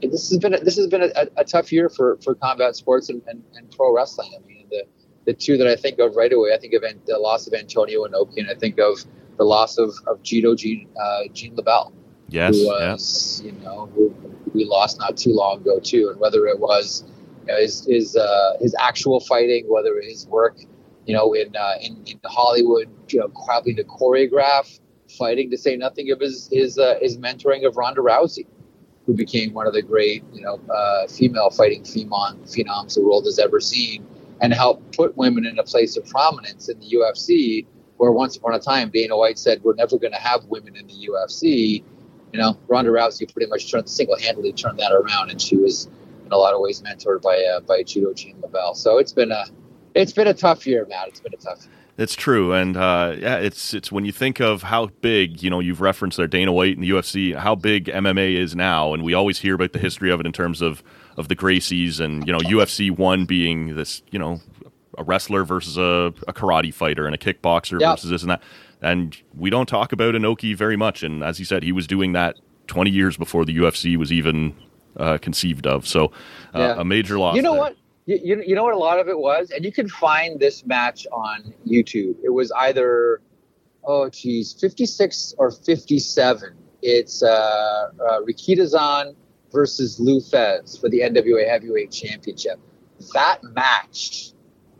this 0.02 0.28
has 0.30 0.38
been 0.38 0.54
a, 0.54 0.60
this 0.60 0.76
has 0.76 0.86
been 0.86 1.02
a, 1.02 1.10
a, 1.16 1.26
a 1.38 1.44
tough 1.44 1.72
year 1.72 1.88
for, 1.88 2.18
for 2.22 2.34
combat 2.34 2.76
sports 2.76 3.08
and, 3.08 3.22
and, 3.26 3.42
and 3.54 3.70
pro 3.70 3.94
wrestling. 3.94 4.32
I 4.38 4.46
mean 4.46 4.66
the 4.70 4.84
the 5.24 5.32
two 5.32 5.56
that 5.56 5.66
I 5.66 5.76
think 5.76 5.98
of 5.98 6.16
right 6.16 6.32
away, 6.32 6.52
I 6.54 6.58
think 6.58 6.74
of 6.74 6.82
the 7.06 7.18
loss 7.18 7.46
of 7.46 7.54
Antonio 7.54 8.06
Inoki, 8.06 8.38
and 8.38 8.50
I 8.50 8.54
think 8.54 8.78
of 8.78 9.04
the 9.36 9.44
loss 9.44 9.78
of 9.78 9.90
of 10.06 10.22
Gino 10.22 10.54
Jean 10.54 10.88
uh, 11.00 11.22
Gene 11.32 11.56
LeBell 11.56 11.92
Yes, 12.28 12.56
who 12.56 12.66
was, 12.66 13.42
you 13.44 13.52
know, 13.52 13.88
who 13.94 14.14
we 14.54 14.64
lost 14.64 14.98
not 14.98 15.16
too 15.16 15.32
long 15.32 15.60
ago 15.60 15.78
too, 15.80 16.08
and 16.10 16.20
whether 16.20 16.46
it 16.46 16.58
was 16.58 17.04
you 17.46 17.52
know, 17.52 17.60
his 17.60 17.84
his 17.86 18.16
uh, 18.16 18.54
his 18.60 18.74
actual 18.78 19.20
fighting, 19.20 19.66
whether 19.68 20.00
his 20.00 20.26
work, 20.26 20.58
you 21.06 21.14
know, 21.14 21.32
in 21.34 21.54
uh, 21.54 21.74
in, 21.80 22.02
in 22.06 22.20
Hollywood, 22.24 22.88
you 23.08 23.20
know, 23.20 23.30
having 23.48 23.76
to 23.76 23.84
choreograph 23.84 24.80
fighting, 25.18 25.50
to 25.50 25.58
say 25.58 25.76
nothing 25.76 26.10
of 26.10 26.20
his 26.20 26.48
his 26.50 26.78
uh, 26.78 26.98
his 27.00 27.18
mentoring 27.18 27.66
of 27.66 27.76
Ronda 27.76 28.00
Rousey, 28.00 28.46
who 29.06 29.14
became 29.14 29.52
one 29.52 29.66
of 29.66 29.74
the 29.74 29.82
great, 29.82 30.24
you 30.32 30.42
know, 30.42 30.60
uh, 30.72 31.06
female 31.06 31.50
fighting 31.50 31.82
phenom, 31.82 32.38
phenoms 32.50 32.94
the 32.94 33.02
world 33.02 33.26
has 33.26 33.38
ever 33.38 33.60
seen, 33.60 34.06
and 34.40 34.52
help 34.52 34.82
put 34.94 35.16
women 35.16 35.46
in 35.46 35.58
a 35.58 35.62
place 35.62 35.96
of 35.96 36.06
prominence 36.06 36.68
in 36.68 36.78
the 36.80 36.86
UFC. 36.86 37.66
Where 37.96 38.10
once 38.10 38.36
upon 38.36 38.54
a 38.54 38.58
time, 38.58 38.90
Dana 38.90 39.16
White 39.16 39.38
said, 39.38 39.62
"We're 39.62 39.74
never 39.74 39.98
going 39.98 40.12
to 40.12 40.18
have 40.18 40.44
women 40.46 40.76
in 40.76 40.86
the 40.86 41.08
UFC." 41.08 41.84
you 42.34 42.40
know, 42.40 42.58
Ronda 42.66 42.90
Rousey 42.90 43.32
pretty 43.32 43.48
much 43.48 43.70
turned 43.70 43.88
single-handedly 43.88 44.54
turned 44.54 44.80
that 44.80 44.90
around, 44.90 45.30
and 45.30 45.40
she 45.40 45.56
was 45.56 45.88
in 46.26 46.32
a 46.32 46.36
lot 46.36 46.52
of 46.52 46.60
ways 46.60 46.82
mentored 46.82 47.22
by 47.22 47.40
uh, 47.40 47.60
by 47.60 47.84
Judo 47.84 48.12
Gene 48.12 48.36
LeBell. 48.42 48.74
So 48.74 48.98
it's 48.98 49.12
been 49.12 49.30
a 49.30 49.44
it's 49.94 50.12
been 50.12 50.26
a 50.26 50.34
tough 50.34 50.66
year, 50.66 50.84
Matt. 50.88 51.06
It's 51.06 51.20
been 51.20 51.32
a 51.32 51.36
tough. 51.36 51.68
It's 51.96 52.16
true, 52.16 52.52
and 52.52 52.76
uh, 52.76 53.14
yeah, 53.16 53.36
it's 53.36 53.72
it's 53.72 53.92
when 53.92 54.04
you 54.04 54.10
think 54.10 54.40
of 54.40 54.64
how 54.64 54.86
big, 55.00 55.44
you 55.44 55.48
know, 55.48 55.60
you've 55.60 55.80
referenced 55.80 56.16
there 56.16 56.26
Dana 56.26 56.52
White 56.52 56.74
and 56.74 56.82
the 56.82 56.90
UFC, 56.90 57.36
how 57.36 57.54
big 57.54 57.84
MMA 57.84 58.34
is 58.34 58.56
now, 58.56 58.94
and 58.94 59.04
we 59.04 59.14
always 59.14 59.38
hear 59.38 59.54
about 59.54 59.72
the 59.72 59.78
history 59.78 60.10
of 60.10 60.18
it 60.18 60.26
in 60.26 60.32
terms 60.32 60.60
of 60.60 60.82
of 61.16 61.28
the 61.28 61.36
Gracies 61.36 62.00
and 62.00 62.26
you 62.26 62.32
know 62.32 62.40
UFC 62.40 62.90
one 62.90 63.24
being 63.24 63.76
this, 63.76 64.02
you 64.10 64.18
know, 64.18 64.40
a 64.98 65.04
wrestler 65.04 65.44
versus 65.44 65.76
a, 65.76 66.12
a 66.28 66.32
karate 66.32 66.72
fighter 66.72 67.06
and 67.06 67.14
a 67.14 67.18
kickboxer 67.18 67.80
Yep. 67.80 67.90
versus 67.92 68.10
this 68.10 68.22
and 68.22 68.30
that, 68.30 68.42
and 68.82 69.16
we 69.36 69.50
don't 69.50 69.66
talk 69.68 69.92
about 69.92 70.14
Inoki 70.14 70.56
very 70.56 70.76
much, 70.76 71.02
and 71.02 71.22
as 71.24 71.38
he 71.38 71.44
said, 71.44 71.62
he 71.62 71.72
was 71.72 71.86
doing 71.86 72.12
that 72.12 72.36
twenty 72.66 72.90
years 72.90 73.16
before 73.16 73.44
the 73.44 73.56
UFC 73.56 73.96
was 73.96 74.12
even 74.12 74.54
uh, 74.96 75.18
conceived 75.18 75.66
of, 75.66 75.86
so 75.86 76.06
uh, 76.54 76.58
Yeah. 76.58 76.74
a 76.80 76.84
major 76.84 77.18
loss. 77.18 77.36
You 77.36 77.42
know 77.42 77.52
there. 77.52 77.60
what? 77.60 77.76
You, 78.06 78.42
you, 78.46 78.54
know 78.54 78.64
what 78.64 78.74
a 78.74 78.78
lot 78.78 79.00
of 79.00 79.08
it 79.08 79.18
was, 79.18 79.50
and 79.50 79.64
you 79.64 79.72
can 79.72 79.88
find 79.88 80.38
this 80.38 80.66
match 80.66 81.06
on 81.10 81.54
YouTube. 81.66 82.14
It 82.22 82.28
was 82.34 82.52
either 82.52 83.22
oh 83.84 84.10
geez, 84.10 84.52
fifty 84.60 84.84
six 84.84 85.34
or 85.38 85.50
fifty 85.50 85.98
seven. 85.98 86.54
It's 86.82 87.22
uh, 87.22 87.28
uh, 87.98 88.20
Rikidozan 88.28 89.14
versus 89.54 89.98
Lou 90.00 90.20
Thesz 90.20 90.78
for 90.78 90.90
the 90.90 91.00
NWA 91.00 91.48
Heavyweight 91.48 91.90
Championship. 91.92 92.58
That 93.14 93.42
match, 93.44 94.32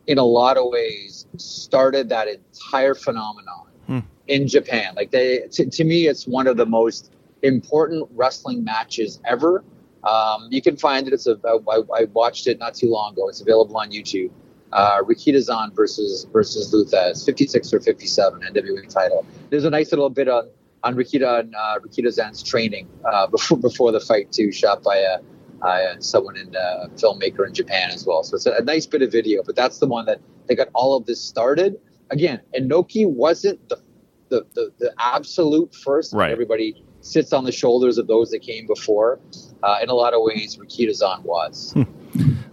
in 0.09 0.19
a 0.19 0.25
lot 0.25 0.57
of 0.59 0.65
ways, 0.67 1.27
started 1.39 2.09
that 2.11 2.29
entire 2.29 2.95
phenomenon 2.95 3.69
Hmm. 3.87 3.99
in 4.29 4.49
Japan. 4.49 4.95
Like 4.97 5.11
they, 5.11 5.41
to, 5.53 5.67
to 5.67 5.85
me, 5.85 6.07
it's 6.09 6.27
one 6.27 6.47
of 6.47 6.57
the 6.57 6.65
most 6.67 7.13
important 7.43 8.09
wrestling 8.15 8.65
matches 8.65 9.21
ever. 9.27 9.63
Um, 10.05 10.49
you 10.51 10.61
can 10.63 10.77
find 10.77 11.07
it. 11.07 11.13
It's 11.13 11.27
a. 11.27 11.39
I, 11.47 11.81
I 11.95 12.05
watched 12.13 12.47
it 12.47 12.59
not 12.59 12.75
too 12.75 12.91
long 12.91 13.13
ago. 13.13 13.29
It's 13.29 13.41
available 13.43 13.77
on 13.77 13.91
YouTube. 13.91 14.31
Uh, 14.73 15.03
Rikidozan 15.03 15.75
versus 15.77 16.27
versus 16.33 16.73
Lou 16.73 16.85
Thesz, 16.85 17.25
56 17.25 17.73
or 17.75 17.81
57 17.81 18.41
NWA 18.41 18.89
title. 18.89 19.25
There's 19.51 19.65
a 19.65 19.71
nice 19.71 19.93
little 19.93 20.11
bit 20.11 20.29
on 20.29 20.49
on 20.85 20.95
Rikita 20.95 21.41
and 21.41 21.55
uh, 21.55 21.79
Rikidozan's 21.81 22.43
training 22.43 22.89
uh, 23.11 23.27
before 23.35 23.59
before 23.59 23.93
the 23.93 24.01
fight 24.01 24.31
too, 24.33 24.53
shot 24.53 24.83
by 24.83 24.99
a. 24.99 25.19
Uh, 25.63 25.99
someone 25.99 26.37
in 26.37 26.55
uh, 26.55 26.89
filmmaker 26.97 27.47
in 27.47 27.55
Japan 27.55 27.91
as 27.91 28.05
well, 28.05 28.23
so 28.23 28.37
it's 28.37 28.45
a, 28.45 28.53
a 28.53 28.61
nice 28.61 28.85
bit 28.85 29.01
of 29.01 29.11
video. 29.11 29.43
But 29.43 29.57
that's 29.57 29.79
the 29.79 29.87
one 29.87 30.05
that 30.05 30.21
they 30.47 30.55
got 30.55 30.69
all 30.75 30.95
of 30.95 31.07
this 31.07 31.19
started. 31.19 31.81
Again, 32.11 32.43
Inoki 32.55 33.09
wasn't 33.09 33.67
the 33.71 33.81
the, 34.29 34.47
the, 34.55 34.73
the 34.79 34.95
absolute 34.99 35.75
first. 35.75 36.13
Right. 36.13 36.31
Everybody 36.31 36.85
sits 37.01 37.33
on 37.33 37.45
the 37.45 37.53
shoulders 37.53 37.99
of 37.99 38.07
those 38.07 38.31
that 38.31 38.41
came 38.41 38.67
before. 38.67 39.21
Uh, 39.63 39.79
in 39.83 39.89
a 39.89 39.95
lot 39.95 40.13
of 40.13 40.21
ways, 40.23 40.57
Rikidozan 40.57 41.23
was. 41.23 41.75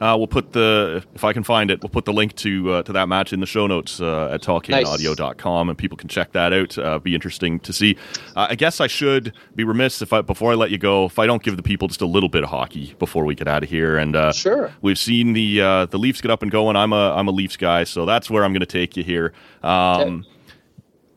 Uh, 0.01 0.15
we'll 0.17 0.25
put 0.27 0.51
the 0.53 1.03
if 1.13 1.23
I 1.23 1.31
can 1.31 1.43
find 1.43 1.69
it, 1.69 1.81
we'll 1.83 1.89
put 1.89 2.05
the 2.05 2.11
link 2.13 2.35
to 2.37 2.73
uh, 2.73 2.83
to 2.83 2.91
that 2.93 3.07
match 3.07 3.31
in 3.33 3.39
the 3.39 3.45
show 3.45 3.67
notes 3.67 4.01
uh, 4.01 4.29
at 4.33 4.41
tallcanaudio.com, 4.41 5.69
and 5.69 5.77
people 5.77 5.95
can 5.97 6.09
check 6.09 6.31
that 6.31 6.51
out. 6.53 6.75
Uh, 6.77 6.97
be 6.97 7.13
interesting 7.13 7.59
to 7.59 7.71
see. 7.71 7.95
Uh, 8.35 8.47
I 8.49 8.55
guess 8.55 8.81
I 8.81 8.87
should 8.87 9.33
be 9.55 9.63
remiss 9.63 10.01
if 10.01 10.11
I 10.11 10.21
before 10.21 10.51
I 10.51 10.55
let 10.55 10.71
you 10.71 10.79
go, 10.79 11.05
if 11.05 11.19
I 11.19 11.27
don't 11.27 11.43
give 11.43 11.55
the 11.55 11.63
people 11.63 11.87
just 11.87 12.01
a 12.01 12.05
little 12.07 12.29
bit 12.29 12.43
of 12.43 12.49
hockey 12.49 12.95
before 12.97 13.25
we 13.25 13.35
get 13.35 13.47
out 13.47 13.63
of 13.63 13.69
here. 13.69 13.97
And 13.97 14.15
uh, 14.15 14.31
Sure. 14.31 14.73
we've 14.81 14.97
seen 14.99 15.33
the 15.33 15.61
uh, 15.61 15.85
the 15.85 15.99
Leafs 15.99 16.19
get 16.19 16.31
up 16.31 16.41
and 16.41 16.51
going. 16.51 16.75
I'm 16.75 16.93
a 16.93 17.13
I'm 17.13 17.27
a 17.27 17.31
Leafs 17.31 17.55
guy, 17.57 17.83
so 17.83 18.05
that's 18.07 18.29
where 18.29 18.43
I'm 18.43 18.53
going 18.53 18.61
to 18.61 18.65
take 18.65 18.97
you 18.97 19.03
here. 19.03 19.33
Um, 19.61 20.25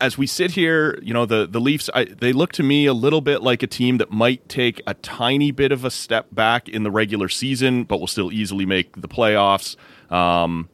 as 0.04 0.18
we 0.18 0.26
sit 0.26 0.50
here, 0.50 0.98
you 1.02 1.14
know, 1.14 1.24
the 1.24 1.46
the 1.46 1.60
Leafs, 1.60 1.88
I, 1.94 2.04
they 2.04 2.32
look 2.32 2.52
to 2.52 2.62
me 2.62 2.84
a 2.84 2.92
little 2.92 3.22
bit 3.22 3.42
like 3.42 3.62
a 3.62 3.66
team 3.66 3.96
that 3.98 4.10
might 4.10 4.46
take 4.50 4.82
a 4.86 4.92
tiny 4.92 5.50
bit 5.50 5.72
of 5.72 5.82
a 5.84 5.90
step 5.90 6.26
back 6.30 6.68
in 6.68 6.82
the 6.82 6.90
regular 6.90 7.30
season, 7.30 7.84
but 7.84 8.00
will 8.00 8.06
still 8.06 8.30
easily 8.30 8.66
make 8.66 9.00
the 9.00 9.08
playoffs. 9.08 9.76
Um, 10.12 10.68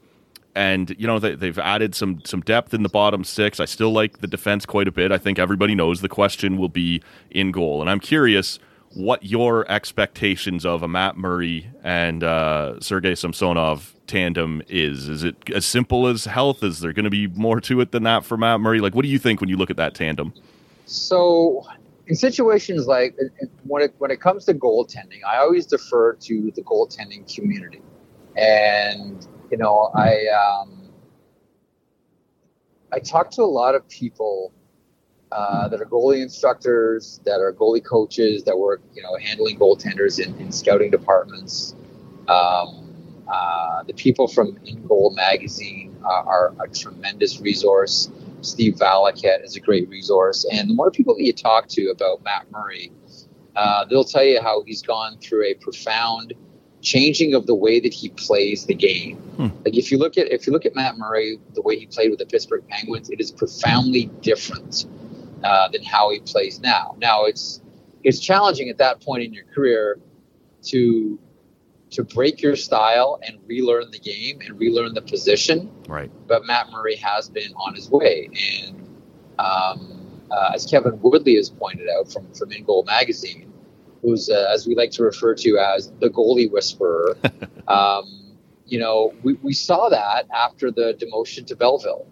and 0.57 0.97
you 0.99 1.07
know 1.07 1.21
they, 1.21 1.37
they've 1.37 1.61
added 1.61 1.95
some 1.95 2.23
some 2.25 2.41
depth 2.41 2.75
in 2.75 2.83
the 2.83 2.89
bottom 2.89 3.23
six. 3.23 3.61
I 3.61 3.67
still 3.67 3.93
like 3.93 4.19
the 4.19 4.27
defense 4.27 4.67
quite 4.67 4.89
a 4.89 4.93
bit. 4.93 5.13
I 5.13 5.19
think 5.19 5.39
everybody 5.39 5.77
knows 5.77 6.01
the 6.01 6.09
question 6.09 6.57
will 6.59 6.69
be 6.69 7.01
in 7.31 7.53
goal, 7.53 7.81
and 7.81 7.89
I'm 7.89 8.01
curious 8.01 8.59
what 8.95 9.25
your 9.25 9.71
expectations 9.71 10.67
of 10.67 10.83
a 10.83 10.89
Matt 10.89 11.17
Murray 11.17 11.71
and 11.83 12.25
uh, 12.25 12.81
Sergei 12.81 13.15
Samsonov 13.15 13.95
tandem 14.07 14.63
is. 14.69 15.09
Is 15.09 15.23
it 15.23 15.37
as 15.55 15.65
simple 15.65 16.09
as 16.09 16.25
health? 16.25 16.65
Is 16.65 16.81
there 16.81 16.93
going 16.93 17.05
to 17.05 17.11
be 17.11 17.29
more 17.29 17.61
to 17.61 17.81
it 17.81 17.93
than 17.93 18.03
that 18.03 18.25
for 18.25 18.37
Matt 18.37 18.61
Murray? 18.61 18.81
Like, 18.81 18.95
what 18.95 19.03
do 19.03 19.09
you 19.09 19.19
think 19.19 19.41
when 19.41 19.49
you 19.49 19.57
look 19.57 19.71
at 19.71 19.77
that 19.77 19.95
tandem? 19.95 20.35
So, 20.87 21.65
in 22.09 22.17
situations 22.17 22.89
like 22.89 23.17
when 23.63 23.83
it 23.83 23.95
when 23.99 24.11
it 24.11 24.21
comes 24.21 24.45
to 24.47 24.55
goaltending, 24.55 25.21
I 25.25 25.37
always 25.37 25.67
defer 25.67 26.15
to 26.15 26.53
the 26.57 26.63
goaltending 26.63 27.33
community, 27.33 27.83
and 28.37 29.25
you 29.53 29.57
know, 29.57 29.93
I 29.95 30.27
um, 30.27 30.91
I 32.93 32.99
talk 32.99 33.31
to 33.33 33.43
a 33.43 33.45
lot 33.45 33.77
of 33.77 33.89
people 33.89 34.53
uh, 35.33 35.69
that 35.69 35.81
are 35.81 35.87
goalie 35.87 36.23
instructors, 36.23 37.21
that 37.25 37.41
are 37.41 37.53
goalie 37.53 37.85
coaches, 37.85 38.45
that 38.45 38.59
work, 38.59 38.83
you 38.95 39.03
know, 39.03 39.17
handling 39.17 39.59
goaltenders 39.59 40.19
in, 40.19 40.35
in 40.41 40.51
scouting 40.51 40.91
departments. 40.91 41.75
Um, 42.29 43.25
uh, 43.33 43.85
the 43.85 43.95
people 43.95 44.27
from 44.27 44.57
InGoal 44.59 45.15
Magazine 45.15 45.97
are, 46.05 46.27
are 46.27 46.55
a 46.65 46.69
tremendous 46.69 47.41
resource. 47.41 48.11
Steve 48.43 48.75
Valiquette 48.75 49.45
is 49.45 49.55
a 49.55 49.61
great 49.61 49.89
resource. 49.89 50.45
And 50.51 50.69
the 50.69 50.75
more 50.75 50.91
people 50.91 51.15
that 51.15 51.23
you 51.23 51.33
talk 51.33 51.69
to 51.69 51.91
about 51.91 52.25
Matt 52.25 52.51
Murray, 52.51 52.91
uh, 53.55 53.85
they'll 53.85 54.05
tell 54.05 54.25
you 54.25 54.41
how 54.41 54.63
he's 54.65 54.83
gone 54.83 55.19
through 55.19 55.45
a 55.45 55.55
profound 55.55 56.35
changing 56.83 57.35
of 57.35 57.47
the 57.47 57.55
way 57.55 57.79
that 57.79 57.93
he 57.93 58.09
plays 58.09 58.67
the 58.67 58.75
game. 58.75 59.17
Hmm. 59.37 59.49
Like 59.65 59.77
if 59.77 59.93
you 59.93 59.99
look 59.99 60.17
at 60.19 60.33
if 60.33 60.47
you 60.47 60.53
look 60.53 60.67
at 60.67 60.75
Matt 60.75 60.97
Murray, 60.97 61.39
the 61.55 61.63
way 61.63 61.79
he 61.79 61.87
played 61.87 62.11
with 62.11 62.19
the 62.19 62.27
Pittsburgh 62.27 62.67
Penguins, 62.69 63.11
it 63.11 63.21
is 63.21 63.31
profoundly 63.31 64.07
different 64.23 64.87
uh, 65.43 65.69
than 65.69 65.83
how 65.83 66.11
he 66.11 66.21
plays 66.21 66.61
now. 66.61 66.97
Now 66.99 67.25
it's 67.25 67.61
it's 68.03 68.21
challenging 68.21 68.69
at 68.69 68.79
that 68.79 69.01
point 69.01 69.23
in 69.23 69.33
your 69.33 69.45
career 69.45 69.99
to 70.65 71.19
to 71.91 72.05
break 72.05 72.41
your 72.41 72.57
style 72.57 73.19
and 73.27 73.39
relearn 73.47 73.91
the 73.91 73.99
game 73.99 74.41
and 74.47 74.59
relearn 74.59 74.95
the 74.95 75.03
position. 75.03 75.71
Right. 75.89 76.11
But 76.29 76.47
Matt 76.47 76.71
Murray 76.71 76.97
has 76.97 77.29
been 77.29 77.53
on 77.55 77.75
his 77.75 77.91
way, 77.91 78.29
and 78.63 78.89
um, 79.39 80.23
uh, 80.31 80.53
as 80.55 80.67
Kevin 80.67 81.01
Woodley 81.01 81.37
has 81.37 81.51
pointed 81.51 81.89
out 81.89 82.13
from 82.13 82.33
from 82.35 82.51
InGoal 82.51 82.87
Magazine, 82.87 83.53
who's 84.03 84.31
uh, 84.31 84.51
as 84.53 84.67
we 84.67 84.75
like 84.75 84.91
to 84.93 85.03
refer 85.03 85.35
to 85.35 85.59
as 85.59 85.93
the 86.01 86.09
goalie 86.09 86.51
whisperer. 86.51 87.17
um, 87.69 88.17
you 88.67 88.79
know, 88.79 89.13
we, 89.25 89.35
we 89.43 89.53
saw 89.53 89.89
that 89.89 90.29
after 90.33 90.71
the 90.71 90.95
demotion 90.95 91.45
to 91.45 91.57
Belleville 91.57 92.07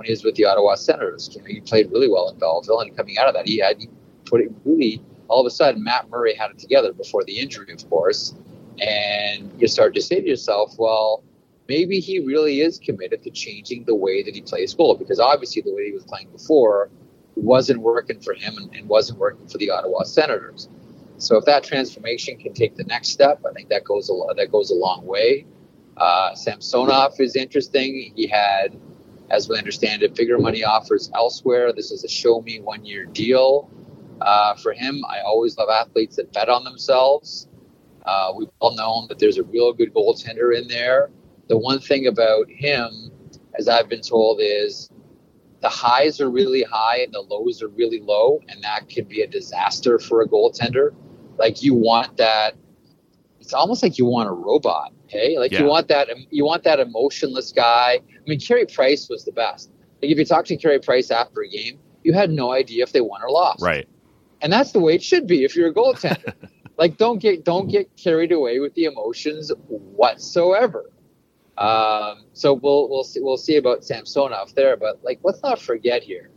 when 0.00 0.06
he 0.06 0.12
was 0.12 0.24
with 0.24 0.34
the 0.36 0.46
Ottawa 0.46 0.76
Senators. 0.76 1.28
You 1.34 1.42
know, 1.42 1.46
he 1.46 1.60
played 1.60 1.92
really 1.92 2.08
well 2.08 2.30
in 2.30 2.38
Belleville, 2.38 2.80
and 2.80 2.96
coming 2.96 3.18
out 3.18 3.28
of 3.28 3.34
that, 3.34 3.46
he 3.46 3.58
had 3.58 3.76
he 3.78 3.88
put 4.24 4.40
it 4.40 4.50
really. 4.64 5.02
All 5.28 5.40
of 5.40 5.46
a 5.46 5.50
sudden, 5.50 5.84
Matt 5.84 6.08
Murray 6.10 6.34
had 6.34 6.50
it 6.50 6.58
together 6.58 6.92
before 6.92 7.22
the 7.22 7.38
injury, 7.38 7.72
of 7.72 7.88
course, 7.88 8.34
and 8.80 9.52
you 9.60 9.68
start 9.68 9.94
to 9.94 10.00
say 10.02 10.20
to 10.20 10.26
yourself, 10.26 10.74
well, 10.76 11.22
maybe 11.68 12.00
he 12.00 12.18
really 12.18 12.62
is 12.62 12.80
committed 12.80 13.22
to 13.22 13.30
changing 13.30 13.84
the 13.84 13.94
way 13.94 14.24
that 14.24 14.34
he 14.34 14.40
plays 14.40 14.74
goal 14.74 14.96
because 14.96 15.20
obviously 15.20 15.62
the 15.62 15.72
way 15.72 15.86
he 15.86 15.92
was 15.92 16.02
playing 16.02 16.28
before 16.30 16.90
wasn't 17.36 17.80
working 17.80 18.18
for 18.18 18.34
him 18.34 18.56
and, 18.56 18.74
and 18.74 18.88
wasn't 18.88 19.16
working 19.20 19.46
for 19.46 19.58
the 19.58 19.70
Ottawa 19.70 20.02
Senators. 20.02 20.68
So 21.18 21.36
if 21.36 21.44
that 21.44 21.62
transformation 21.62 22.36
can 22.38 22.52
take 22.52 22.74
the 22.74 22.84
next 22.84 23.10
step, 23.10 23.40
I 23.48 23.52
think 23.52 23.68
that 23.68 23.84
goes 23.84 24.10
a 24.10 24.34
that 24.34 24.50
goes 24.50 24.70
a 24.72 24.74
long 24.74 25.06
way. 25.06 25.46
Uh, 25.96 26.34
Samsonov 26.34 27.20
is 27.20 27.36
interesting. 27.36 28.12
He 28.16 28.26
had, 28.26 28.76
as 29.30 29.48
we 29.48 29.56
understand 29.56 30.02
it, 30.02 30.14
bigger 30.14 30.38
money 30.38 30.64
offers 30.64 31.10
elsewhere. 31.14 31.72
This 31.72 31.90
is 31.90 32.04
a 32.04 32.08
show 32.08 32.40
me 32.42 32.60
one 32.60 32.84
year 32.84 33.06
deal 33.06 33.70
uh, 34.20 34.54
for 34.56 34.72
him. 34.72 35.02
I 35.08 35.20
always 35.20 35.56
love 35.56 35.68
athletes 35.68 36.16
that 36.16 36.32
bet 36.32 36.48
on 36.48 36.64
themselves. 36.64 37.48
Uh, 38.04 38.32
we've 38.36 38.48
all 38.58 38.74
known 38.74 39.06
that 39.08 39.18
there's 39.18 39.38
a 39.38 39.44
real 39.44 39.72
good 39.72 39.94
goaltender 39.94 40.56
in 40.56 40.66
there. 40.68 41.10
The 41.48 41.56
one 41.56 41.80
thing 41.80 42.06
about 42.06 42.48
him, 42.48 43.10
as 43.58 43.68
I've 43.68 43.88
been 43.88 44.00
told, 44.00 44.40
is 44.42 44.90
the 45.60 45.68
highs 45.68 46.20
are 46.20 46.30
really 46.30 46.62
high 46.62 46.98
and 46.98 47.12
the 47.12 47.20
lows 47.20 47.62
are 47.62 47.68
really 47.68 48.00
low, 48.00 48.40
and 48.48 48.62
that 48.64 48.88
can 48.88 49.04
be 49.04 49.22
a 49.22 49.26
disaster 49.26 49.98
for 49.98 50.22
a 50.22 50.28
goaltender. 50.28 50.94
Like 51.38 51.62
you 51.62 51.74
want 51.74 52.16
that. 52.16 52.54
It's 53.40 53.54
almost 53.54 53.82
like 53.82 53.98
you 53.98 54.06
want 54.06 54.28
a 54.28 54.32
robot. 54.32 54.92
Okay, 55.10 55.38
like 55.38 55.50
Yeah. 55.50 55.60
you 55.60 55.66
want 55.66 55.88
that. 55.88 56.08
You 56.30 56.44
want 56.44 56.62
that 56.64 56.78
emotionless 56.78 57.50
guy. 57.52 58.00
I 58.00 58.28
mean, 58.28 58.38
Carey 58.38 58.66
Price 58.66 59.08
was 59.08 59.24
the 59.24 59.32
best. 59.32 59.70
Like 60.00 60.12
if 60.12 60.18
you 60.18 60.24
talk 60.24 60.44
to 60.46 60.56
Carey 60.56 60.78
Price 60.78 61.10
after 61.10 61.42
a 61.42 61.48
game, 61.48 61.78
you 62.04 62.12
had 62.12 62.30
no 62.30 62.52
idea 62.52 62.84
if 62.84 62.92
they 62.92 63.00
won 63.00 63.20
or 63.22 63.30
lost. 63.30 63.62
Right. 63.62 63.88
And 64.40 64.52
that's 64.52 64.72
the 64.72 64.80
way 64.80 64.94
it 64.94 65.02
should 65.02 65.26
be 65.26 65.44
if 65.44 65.56
you're 65.56 65.68
a 65.68 65.74
goaltender. 65.74 66.32
like 66.78 66.96
don't 66.96 67.18
get 67.18 67.44
don't 67.44 67.68
get 67.68 67.94
carried 67.96 68.32
away 68.32 68.60
with 68.60 68.72
the 68.74 68.84
emotions 68.84 69.50
whatsoever. 69.68 70.90
Um, 71.58 72.24
so 72.32 72.54
we'll 72.54 72.88
we'll 72.88 73.04
see 73.04 73.20
we'll 73.20 73.36
see 73.36 73.56
about 73.56 73.84
Samsonov 73.84 74.54
there, 74.54 74.76
but 74.76 75.02
like 75.02 75.18
let's 75.24 75.42
not 75.42 75.60
forget 75.60 76.02
here. 76.02 76.30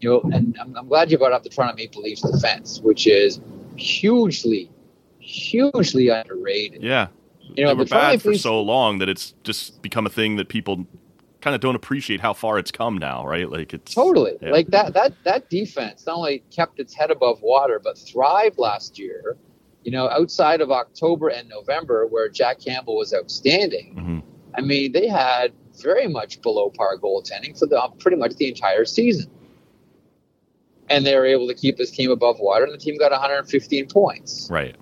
You 0.00 0.10
know, 0.10 0.30
and 0.32 0.56
I'm, 0.60 0.76
I'm 0.76 0.86
glad 0.86 1.10
you 1.10 1.18
brought 1.18 1.32
up 1.32 1.42
the 1.42 1.48
Toronto 1.48 1.74
Maple 1.74 2.02
Leafs 2.02 2.22
defense, 2.22 2.80
which 2.80 3.08
is 3.08 3.40
hugely, 3.76 4.70
hugely 5.18 6.08
underrated. 6.08 6.84
Yeah. 6.84 7.08
You 7.56 7.64
know, 7.64 7.70
they 7.70 7.74
were 7.74 7.84
bad 7.84 8.22
for 8.22 8.34
so 8.34 8.60
long 8.60 8.98
that 8.98 9.08
it's 9.08 9.34
just 9.44 9.80
become 9.82 10.06
a 10.06 10.10
thing 10.10 10.36
that 10.36 10.48
people 10.48 10.86
kind 11.40 11.54
of 11.54 11.60
don't 11.60 11.76
appreciate 11.76 12.20
how 12.20 12.32
far 12.32 12.58
it's 12.58 12.70
come 12.70 12.98
now, 12.98 13.24
right? 13.26 13.48
Like 13.50 13.72
it's 13.72 13.94
Totally. 13.94 14.36
yeah. 14.40 14.50
Like 14.50 14.68
that 14.68 14.94
that 14.94 15.12
that 15.24 15.48
defense 15.50 16.04
not 16.06 16.16
only 16.16 16.42
kept 16.50 16.80
its 16.80 16.94
head 16.94 17.10
above 17.10 17.40
water, 17.42 17.80
but 17.82 17.96
thrived 17.98 18.58
last 18.58 18.98
year. 18.98 19.36
You 19.84 19.92
know, 19.92 20.08
outside 20.10 20.60
of 20.60 20.70
October 20.70 21.28
and 21.28 21.48
November, 21.48 22.06
where 22.06 22.28
Jack 22.28 22.60
Campbell 22.60 22.96
was 22.96 23.14
outstanding. 23.14 23.94
Mhm. 23.96 24.22
I 24.56 24.60
mean, 24.60 24.92
they 24.92 25.06
had 25.06 25.52
very 25.80 26.08
much 26.08 26.42
below 26.42 26.70
par 26.70 26.98
goaltending 26.98 27.56
for 27.58 27.66
the 27.66 27.80
pretty 27.98 28.16
much 28.16 28.34
the 28.34 28.48
entire 28.48 28.84
season. 28.84 29.30
And 30.90 31.06
they 31.06 31.14
were 31.14 31.26
able 31.26 31.46
to 31.48 31.54
keep 31.54 31.76
this 31.76 31.90
team 31.90 32.10
above 32.10 32.40
water, 32.40 32.64
and 32.64 32.72
the 32.74 32.78
team 32.78 32.96
got 32.98 33.12
115 33.12 33.86
points. 33.88 34.48
right. 34.50 34.74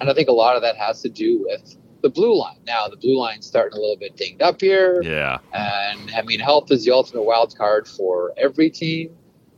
And 0.00 0.08
I 0.08 0.14
think 0.14 0.28
a 0.28 0.32
lot 0.32 0.54
of 0.54 0.62
that 0.62 0.76
has 0.76 1.02
to 1.02 1.08
do 1.08 1.44
with 1.44 1.76
the 2.00 2.10
blue 2.10 2.38
line. 2.38 2.58
Now, 2.66 2.88
the 2.88 2.96
blue 2.96 3.18
line's 3.18 3.46
starting 3.46 3.76
a 3.76 3.80
little 3.80 3.96
bit 3.96 4.16
dinged 4.16 4.42
up 4.42 4.60
here. 4.60 5.02
Yeah. 5.02 5.38
And 5.52 6.10
I 6.16 6.22
mean, 6.22 6.40
health 6.40 6.70
is 6.70 6.84
the 6.84 6.92
ultimate 6.92 7.22
wild 7.22 7.56
card 7.56 7.88
for 7.88 8.32
every 8.36 8.70
team, 8.70 9.16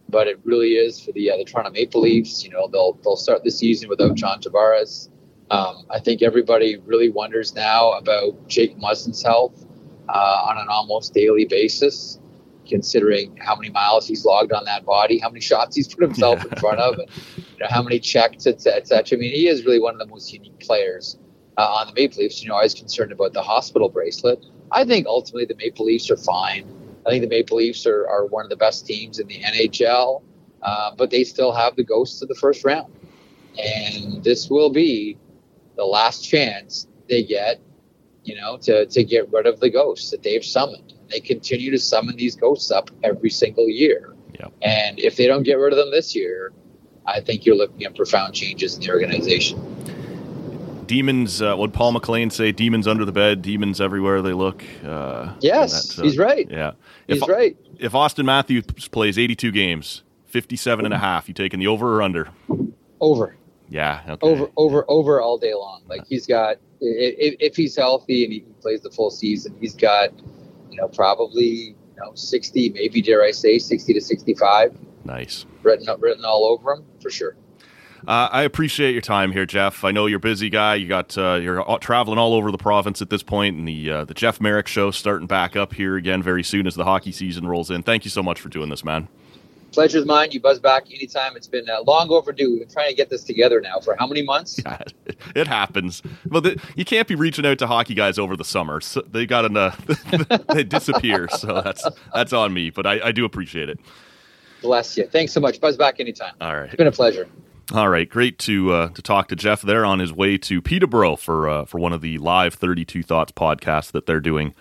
but 0.08 0.26
it 0.26 0.40
really 0.44 0.70
is 0.70 1.00
for 1.00 1.12
the 1.12 1.30
uh, 1.30 1.36
the 1.36 1.44
Toronto 1.44 1.70
Maple 1.70 2.00
Leafs. 2.00 2.42
You 2.44 2.50
know, 2.50 2.68
they'll 2.68 2.94
they'll 3.04 3.16
start 3.16 3.44
the 3.44 3.50
season 3.50 3.88
without 3.88 4.14
John 4.14 4.40
Tavares. 4.40 5.08
Um, 5.50 5.84
I 5.90 5.98
think 5.98 6.22
everybody 6.22 6.76
really 6.86 7.10
wonders 7.10 7.54
now 7.54 7.92
about 7.92 8.48
Jake 8.48 8.78
Muzzin's 8.78 9.22
health 9.22 9.66
uh, 10.08 10.46
on 10.48 10.58
an 10.58 10.68
almost 10.68 11.12
daily 11.12 11.44
basis, 11.44 12.20
considering 12.68 13.36
how 13.36 13.56
many 13.56 13.68
miles 13.68 14.06
he's 14.06 14.24
logged 14.24 14.52
on 14.52 14.64
that 14.66 14.84
body, 14.84 15.18
how 15.18 15.28
many 15.28 15.40
shots 15.40 15.74
he's 15.74 15.88
put 15.92 16.04
himself 16.04 16.44
in 16.44 16.56
front 16.60 16.78
of, 16.78 16.94
and 16.94 17.08
you 17.36 17.58
know, 17.58 17.66
how 17.68 17.82
many 17.82 17.98
checks, 17.98 18.46
et 18.46 18.60
cetera, 18.60 18.78
et 18.78 18.86
cetera. 18.86 19.18
I 19.18 19.20
mean, 19.20 19.32
he 19.32 19.48
is 19.48 19.64
really 19.64 19.80
one 19.80 19.92
of 19.92 19.98
the 19.98 20.06
most 20.06 20.32
unique 20.32 20.60
players 20.60 21.18
uh, 21.56 21.62
on 21.62 21.86
the 21.86 21.92
Maple 21.94 22.22
Leafs. 22.22 22.42
You 22.42 22.48
know, 22.48 22.56
I 22.56 22.62
was 22.62 22.74
concerned 22.74 23.12
about 23.12 23.32
the 23.32 23.42
hospital 23.42 23.88
bracelet. 23.88 24.44
I 24.72 24.84
think 24.84 25.06
ultimately 25.06 25.46
the 25.46 25.56
Maple 25.56 25.86
Leafs 25.86 26.10
are 26.10 26.16
fine. 26.16 26.64
I 27.06 27.10
think 27.10 27.22
the 27.22 27.28
Maple 27.28 27.58
Leafs 27.58 27.86
are, 27.86 28.06
are 28.08 28.26
one 28.26 28.44
of 28.44 28.50
the 28.50 28.56
best 28.56 28.86
teams 28.86 29.18
in 29.18 29.26
the 29.26 29.40
NHL, 29.40 30.22
uh, 30.62 30.94
but 30.96 31.10
they 31.10 31.24
still 31.24 31.52
have 31.52 31.76
the 31.76 31.84
ghosts 31.84 32.22
of 32.22 32.28
the 32.28 32.34
first 32.34 32.64
round. 32.64 32.92
And 33.58 34.22
this 34.22 34.48
will 34.48 34.70
be 34.70 35.16
the 35.76 35.84
last 35.84 36.22
chance 36.22 36.86
they 37.08 37.22
get, 37.22 37.60
you 38.22 38.36
know, 38.36 38.58
to, 38.58 38.86
to 38.86 39.04
get 39.04 39.32
rid 39.32 39.46
of 39.46 39.60
the 39.60 39.70
ghosts 39.70 40.10
that 40.10 40.22
they've 40.22 40.44
summoned. 40.44 40.94
They 41.08 41.20
continue 41.20 41.70
to 41.72 41.78
summon 41.78 42.16
these 42.16 42.36
ghosts 42.36 42.70
up 42.70 42.90
every 43.02 43.30
single 43.30 43.68
year. 43.68 44.14
Yep. 44.38 44.52
And 44.62 45.00
if 45.00 45.16
they 45.16 45.26
don't 45.26 45.42
get 45.42 45.54
rid 45.54 45.72
of 45.72 45.78
them 45.78 45.90
this 45.90 46.14
year, 46.14 46.52
I 47.06 47.20
think 47.20 47.44
you're 47.44 47.56
looking 47.56 47.84
at 47.84 47.96
profound 47.96 48.34
changes 48.34 48.76
in 48.76 48.82
the 48.82 48.90
organization. 48.90 49.79
Demons. 50.90 51.40
Uh, 51.40 51.54
what 51.54 51.72
Paul 51.72 51.92
McLean 51.92 52.30
say? 52.30 52.50
Demons 52.50 52.88
under 52.88 53.04
the 53.04 53.12
bed. 53.12 53.42
Demons 53.42 53.80
everywhere 53.80 54.22
they 54.22 54.32
look. 54.32 54.64
Uh, 54.84 55.34
Yes, 55.38 55.96
uh, 55.96 56.02
he's 56.02 56.18
right. 56.18 56.50
Yeah. 56.50 56.72
He's 57.06 57.22
if, 57.22 57.28
right. 57.28 57.56
If 57.78 57.92
Auston 57.92 58.24
Matthews 58.24 58.64
plays 58.90 59.16
82 59.16 59.52
games, 59.52 60.02
57 60.26 60.84
and 60.84 60.92
a 60.92 60.98
half, 60.98 61.28
you 61.28 61.34
taking 61.34 61.60
the 61.60 61.68
over 61.68 61.94
or 61.94 62.02
under? 62.02 62.30
Over. 63.00 63.36
Yeah. 63.68 64.02
Okay. 64.08 64.26
over 64.26 64.50
over 64.56 64.84
over 64.88 65.20
all 65.20 65.38
day 65.38 65.54
long. 65.54 65.82
Like 65.86 66.04
he's 66.08 66.26
got, 66.26 66.56
if, 66.80 67.36
if 67.38 67.54
he's 67.54 67.76
healthy 67.76 68.24
and 68.24 68.32
he 68.32 68.40
plays 68.60 68.80
the 68.80 68.90
full 68.90 69.12
season, 69.12 69.56
he's 69.60 69.76
got, 69.76 70.10
you 70.72 70.76
know, 70.76 70.88
probably 70.88 71.44
you 71.44 71.76
know 71.98 72.10
sixty, 72.16 72.70
maybe 72.70 73.00
dare 73.00 73.22
I 73.22 73.30
say 73.30 73.60
sixty 73.60 73.94
to 73.94 74.00
sixty-five 74.00 74.76
Nice. 75.04 75.46
written 75.62 75.86
written 76.00 76.24
all 76.24 76.46
over 76.46 76.72
him 76.72 76.84
for 77.00 77.10
sure. 77.10 77.36
Uh, 78.06 78.28
I 78.32 78.42
appreciate 78.42 78.92
your 78.92 79.02
time 79.02 79.32
here, 79.32 79.46
Jeff. 79.46 79.84
I 79.84 79.90
know 79.90 80.06
you're 80.06 80.16
a 80.16 80.20
busy 80.20 80.48
guy. 80.50 80.74
You 80.76 80.88
got 80.88 81.16
uh, 81.18 81.34
you're 81.34 81.60
all- 81.60 81.78
traveling 81.78 82.18
all 82.18 82.34
over 82.34 82.50
the 82.50 82.58
province 82.58 83.02
at 83.02 83.10
this 83.10 83.22
point, 83.22 83.56
and 83.56 83.66
the 83.68 83.90
uh, 83.90 84.04
the 84.04 84.14
Jeff 84.14 84.40
Marek 84.40 84.66
show 84.66 84.90
starting 84.90 85.26
back 85.26 85.56
up 85.56 85.74
here 85.74 85.96
again 85.96 86.22
very 86.22 86.42
soon 86.42 86.66
as 86.66 86.74
the 86.74 86.84
hockey 86.84 87.12
season 87.12 87.46
rolls 87.46 87.70
in. 87.70 87.82
Thank 87.82 88.04
you 88.04 88.10
so 88.10 88.22
much 88.22 88.40
for 88.40 88.48
doing 88.48 88.70
this, 88.70 88.84
man. 88.84 89.08
Pleasure's 89.72 90.04
mine. 90.04 90.32
You 90.32 90.40
buzz 90.40 90.58
back 90.58 90.86
anytime. 90.92 91.36
It's 91.36 91.46
been 91.46 91.68
uh, 91.70 91.82
long 91.86 92.10
overdue. 92.10 92.50
We've 92.50 92.58
been 92.60 92.68
trying 92.68 92.88
to 92.88 92.94
get 92.96 93.08
this 93.08 93.22
together 93.22 93.60
now 93.60 93.78
for 93.78 93.94
how 93.98 94.06
many 94.06 94.22
months? 94.22 94.60
Yeah, 94.70 94.78
it 95.36 95.46
happens. 95.46 96.02
But 96.26 96.40
the, 96.42 96.60
you 96.74 96.84
can't 96.84 97.06
be 97.06 97.14
reaching 97.14 97.46
out 97.46 97.58
to 97.60 97.66
hockey 97.68 97.94
guys 97.94 98.18
over 98.18 98.36
the 98.36 98.44
summer. 98.44 98.80
So 98.80 99.02
they 99.02 99.26
got 99.26 99.44
an, 99.44 99.56
uh, 99.56 99.74
they 100.52 100.64
disappear. 100.64 101.28
So 101.28 101.60
that's 101.62 101.86
that's 102.14 102.32
on 102.32 102.52
me. 102.52 102.70
But 102.70 102.86
I, 102.86 103.00
I 103.08 103.12
do 103.12 103.24
appreciate 103.24 103.68
it. 103.68 103.78
Bless 104.60 104.96
you. 104.96 105.06
Thanks 105.06 105.32
so 105.32 105.40
much. 105.40 105.60
Buzz 105.60 105.76
back 105.76 106.00
anytime. 106.00 106.34
All 106.40 106.56
right. 106.56 106.66
It's 106.66 106.74
been 106.76 106.86
a 106.88 106.92
pleasure. 106.92 107.28
All 107.72 107.88
right, 107.88 108.08
great 108.08 108.36
to 108.40 108.72
uh, 108.72 108.88
to 108.88 109.02
talk 109.02 109.28
to 109.28 109.36
Jeff 109.36 109.62
there 109.62 109.84
on 109.84 110.00
his 110.00 110.12
way 110.12 110.36
to 110.38 110.60
Peterborough 110.60 111.14
for 111.14 111.48
uh, 111.48 111.64
for 111.64 111.78
one 111.78 111.92
of 111.92 112.00
the 112.00 112.18
live 112.18 112.54
Thirty 112.54 112.84
Two 112.84 113.04
Thoughts 113.04 113.30
podcasts 113.30 113.92
that 113.92 114.06
they're 114.06 114.18
doing 114.18 114.54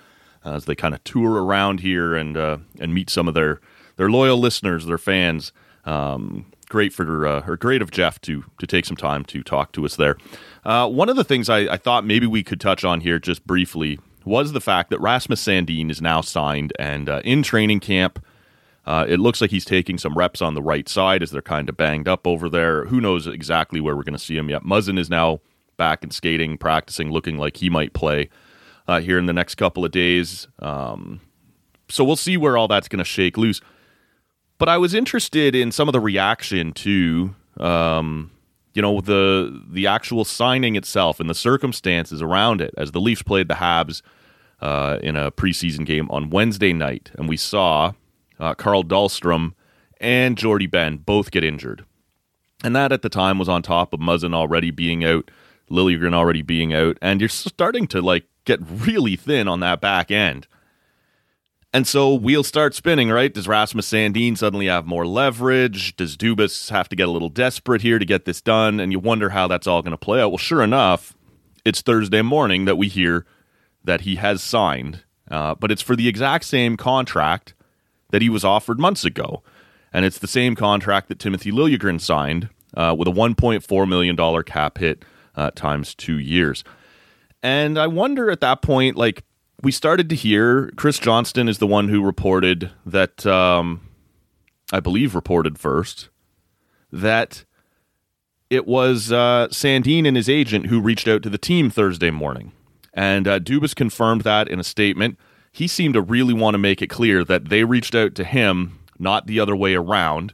uh, 0.45 0.53
as 0.53 0.65
they 0.65 0.75
kind 0.75 0.93
of 0.93 1.03
tour 1.03 1.43
around 1.43 1.79
here 1.79 2.13
and 2.13 2.37
uh, 2.37 2.57
and 2.79 2.93
meet 2.93 3.09
some 3.09 3.27
of 3.27 3.33
their 3.33 3.61
their 3.95 4.11
loyal 4.11 4.37
listeners, 4.37 4.85
their 4.85 4.99
fans. 4.99 5.51
Um, 5.85 6.51
great 6.69 6.93
for 6.93 7.25
uh, 7.25 7.43
or 7.47 7.57
great 7.57 7.81
of 7.81 7.89
Jeff 7.89 8.21
to 8.21 8.45
to 8.59 8.67
take 8.67 8.85
some 8.85 8.97
time 8.97 9.25
to 9.25 9.41
talk 9.41 9.71
to 9.71 9.85
us 9.85 9.95
there. 9.95 10.15
Uh, 10.63 10.87
one 10.87 11.09
of 11.09 11.15
the 11.15 11.23
things 11.23 11.49
I, 11.49 11.61
I 11.61 11.77
thought 11.77 12.05
maybe 12.05 12.27
we 12.27 12.43
could 12.43 12.61
touch 12.61 12.83
on 12.83 13.01
here 13.01 13.17
just 13.17 13.47
briefly 13.47 13.97
was 14.23 14.51
the 14.51 14.61
fact 14.61 14.91
that 14.91 14.99
Rasmus 14.99 15.43
Sandin 15.43 15.89
is 15.89 15.99
now 15.99 16.21
signed 16.21 16.73
and 16.77 17.09
uh, 17.09 17.21
in 17.23 17.41
training 17.41 17.79
camp. 17.79 18.23
Uh, 18.85 19.05
it 19.07 19.19
looks 19.19 19.41
like 19.41 19.51
he's 19.51 19.65
taking 19.65 19.97
some 19.97 20.15
reps 20.15 20.41
on 20.41 20.53
the 20.55 20.61
right 20.61 20.89
side 20.89 21.21
as 21.21 21.31
they're 21.31 21.41
kind 21.41 21.69
of 21.69 21.77
banged 21.77 22.07
up 22.07 22.25
over 22.25 22.49
there. 22.49 22.85
Who 22.85 22.99
knows 22.99 23.27
exactly 23.27 23.79
where 23.79 23.95
we're 23.95 24.03
going 24.03 24.13
to 24.13 24.19
see 24.19 24.37
him 24.37 24.49
yet? 24.49 24.63
Muzzin 24.63 24.97
is 24.97 25.09
now 25.09 25.41
back 25.77 26.03
and 26.03 26.13
skating, 26.13 26.57
practicing, 26.57 27.11
looking 27.11 27.37
like 27.37 27.57
he 27.57 27.69
might 27.69 27.93
play 27.93 28.29
uh, 28.87 28.99
here 28.99 29.19
in 29.19 29.27
the 29.27 29.33
next 29.33 29.55
couple 29.55 29.85
of 29.85 29.91
days. 29.91 30.47
Um, 30.59 31.21
so 31.89 32.03
we'll 32.03 32.15
see 32.15 32.37
where 32.37 32.57
all 32.57 32.67
that's 32.67 32.87
going 32.87 32.99
to 32.99 33.05
shake 33.05 33.37
loose. 33.37 33.61
But 34.57 34.69
I 34.69 34.77
was 34.77 34.93
interested 34.93 35.55
in 35.55 35.71
some 35.71 35.87
of 35.87 35.93
the 35.93 35.99
reaction 35.99 36.73
to, 36.73 37.33
um, 37.59 38.31
you 38.73 38.81
know, 38.81 38.99
the 39.01 39.63
the 39.67 39.87
actual 39.87 40.25
signing 40.25 40.75
itself 40.75 41.19
and 41.19 41.29
the 41.29 41.35
circumstances 41.35 42.21
around 42.21 42.61
it 42.61 42.73
as 42.77 42.91
the 42.91 42.99
Leafs 42.99 43.23
played 43.23 43.47
the 43.47 43.55
Habs 43.55 44.01
uh, 44.61 44.99
in 45.01 45.15
a 45.15 45.31
preseason 45.31 45.85
game 45.85 46.09
on 46.11 46.29
Wednesday 46.29 46.73
night, 46.73 47.11
and 47.15 47.29
we 47.29 47.37
saw 47.37 47.93
uh, 48.39 48.53
Carl 48.55 48.83
Dahlstrom 48.83 49.53
and 49.99 50.37
Jordie 50.37 50.67
Benn 50.67 50.97
both 50.97 51.31
get 51.31 51.43
injured. 51.43 51.85
And 52.63 52.75
that 52.75 52.91
at 52.91 53.01
the 53.01 53.09
time 53.09 53.39
was 53.39 53.49
on 53.49 53.61
top 53.61 53.93
of 53.93 53.99
Muzzin 53.99 54.33
already 54.33 54.71
being 54.71 55.03
out, 55.05 55.31
Liljegren 55.69 56.13
already 56.13 56.41
being 56.41 56.73
out, 56.73 56.97
and 57.01 57.21
you're 57.21 57.29
starting 57.29 57.87
to 57.87 58.01
like 58.01 58.25
get 58.45 58.59
really 58.61 59.15
thin 59.15 59.47
on 59.47 59.59
that 59.61 59.81
back 59.81 60.11
end. 60.11 60.47
And 61.71 61.87
so 61.87 62.15
wheels 62.15 62.47
start 62.47 62.73
spinning, 62.73 63.09
right? 63.11 63.31
Does 63.31 63.47
Rasmus 63.47 63.91
Sandin 63.91 64.35
suddenly 64.35 64.65
have 64.65 64.87
more 64.87 65.05
leverage? 65.05 65.95
Does 65.95 66.17
Dubas 66.17 66.71
have 66.71 66.89
to 66.89 66.95
get 66.95 67.07
a 67.07 67.11
little 67.11 67.29
desperate 67.29 67.83
here 67.83 67.99
to 67.99 68.05
get 68.05 68.25
this 68.25 68.41
done? 68.41 68.79
And 68.79 68.91
you 68.91 68.97
wonder 68.97 69.29
how 69.29 69.47
that's 69.47 69.67
all 69.67 69.83
going 69.83 69.91
to 69.91 69.97
play 69.97 70.19
out. 70.19 70.31
Well, 70.31 70.39
sure 70.39 70.63
enough, 70.63 71.15
it's 71.63 71.81
Thursday 71.81 72.23
morning 72.23 72.65
that 72.65 72.77
we 72.77 72.87
hear 72.87 73.25
that 73.83 74.01
he 74.01 74.15
has 74.15 74.41
signed, 74.41 75.03
uh, 75.29 75.53
but 75.53 75.71
it's 75.71 75.83
for 75.83 75.95
the 75.95 76.07
exact 76.07 76.45
same 76.45 76.75
contract 76.75 77.53
that 78.11 78.21
he 78.21 78.29
was 78.29 78.43
offered 78.43 78.79
months 78.79 79.05
ago. 79.05 79.43
And 79.91 80.05
it's 80.05 80.19
the 80.19 80.27
same 80.27 80.55
contract 80.55 81.07
that 81.09 81.19
Timothy 81.19 81.51
Liljegren 81.51 81.99
signed 81.99 82.49
uh, 82.75 82.95
with 82.97 83.07
a 83.07 83.11
$1.4 83.11 83.89
million 83.89 84.43
cap 84.43 84.77
hit 84.77 85.03
uh, 85.35 85.51
times 85.51 85.95
two 85.95 86.19
years. 86.19 86.63
And 87.41 87.79
I 87.79 87.87
wonder 87.87 88.29
at 88.29 88.41
that 88.41 88.61
point, 88.61 88.95
like, 88.95 89.23
we 89.61 89.71
started 89.71 90.09
to 90.09 90.15
hear 90.15 90.71
Chris 90.77 90.99
Johnston 90.99 91.49
is 91.49 91.57
the 91.57 91.67
one 91.67 91.89
who 91.89 92.03
reported 92.03 92.71
that, 92.85 93.25
um, 93.25 93.81
I 94.71 94.79
believe, 94.79 95.15
reported 95.15 95.57
first 95.57 96.09
that 96.91 97.43
it 98.49 98.65
was 98.65 99.11
uh, 99.11 99.47
Sandin 99.51 100.07
and 100.07 100.17
his 100.17 100.29
agent 100.29 100.67
who 100.67 100.81
reached 100.81 101.07
out 101.07 101.23
to 101.23 101.29
the 101.29 101.37
team 101.37 101.69
Thursday 101.69 102.09
morning. 102.09 102.51
And 102.93 103.27
uh, 103.27 103.39
Dubas 103.39 103.75
confirmed 103.75 104.21
that 104.21 104.47
in 104.47 104.59
a 104.59 104.63
statement. 104.63 105.17
He 105.51 105.67
seemed 105.67 105.95
to 105.95 106.01
really 106.01 106.33
want 106.33 106.53
to 106.53 106.59
make 106.59 106.81
it 106.81 106.87
clear 106.87 107.23
that 107.25 107.49
they 107.49 107.63
reached 107.63 107.95
out 107.95 108.15
to 108.15 108.23
him, 108.23 108.79
not 108.97 109.27
the 109.27 109.39
other 109.39 109.55
way 109.55 109.75
around. 109.75 110.33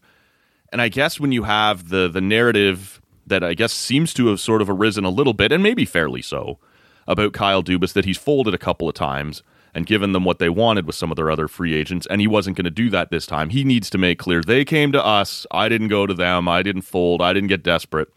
And 0.72 0.82
I 0.82 0.90
guess 0.90 1.20
when 1.20 1.32
you 1.32 1.44
have 1.44 1.90
the 1.90 2.08
the 2.08 2.22
narrative 2.22 3.02
that 3.26 3.44
I 3.44 3.54
guess 3.54 3.74
seems 3.74 4.14
to 4.16 4.28
have 4.28 4.40
sort 4.40 4.62
of 4.62 4.70
arisen 4.70 5.04
a 5.04 5.10
little 5.10 5.34
bit, 5.34 5.52
and 5.52 5.64
maybe 5.64 5.86
fairly 5.86 6.22
so, 6.22 6.60
about 7.08 7.34
Kyle 7.34 7.64
Dubas 7.64 7.94
that 7.94 8.06
he's 8.06 8.18
folded 8.18 8.54
a 8.54 8.60
couple 8.60 8.88
of 8.88 8.96
times 8.96 9.42
and 9.74 9.86
given 9.86 10.14
them 10.14 10.24
what 10.24 10.40
they 10.40 10.48
wanted 10.48 10.86
with 10.88 10.96
some 10.96 11.12
of 11.12 11.18
their 11.18 11.30
other 11.30 11.50
free 11.50 11.74
agents, 11.74 12.08
and 12.10 12.22
he 12.22 12.28
wasn't 12.28 12.56
going 12.56 12.66
to 12.66 12.72
do 12.72 12.90
that 12.90 13.10
this 13.12 13.26
time. 13.26 13.50
He 13.50 13.66
needs 13.66 13.90
to 13.90 13.98
make 13.98 14.20
clear 14.20 14.42
they 14.42 14.64
came 14.64 14.94
to 14.94 15.06
us. 15.06 15.46
I 15.52 15.68
didn't 15.68 15.90
go 15.90 16.08
to 16.08 16.14
them. 16.14 16.48
I 16.48 16.64
didn't 16.64 16.84
fold. 16.84 17.22
I 17.22 17.34
didn't 17.34 17.50
get 17.50 17.62
desperate. 17.62 18.08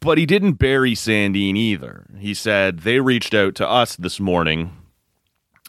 But 0.00 0.16
he 0.16 0.24
didn't 0.24 0.54
bury 0.54 0.94
Sandin 0.94 1.56
either. 1.56 2.06
He 2.18 2.32
said 2.32 2.80
they 2.80 3.00
reached 3.00 3.34
out 3.34 3.54
to 3.56 3.68
us 3.68 3.94
this 3.94 4.18
morning 4.18 4.72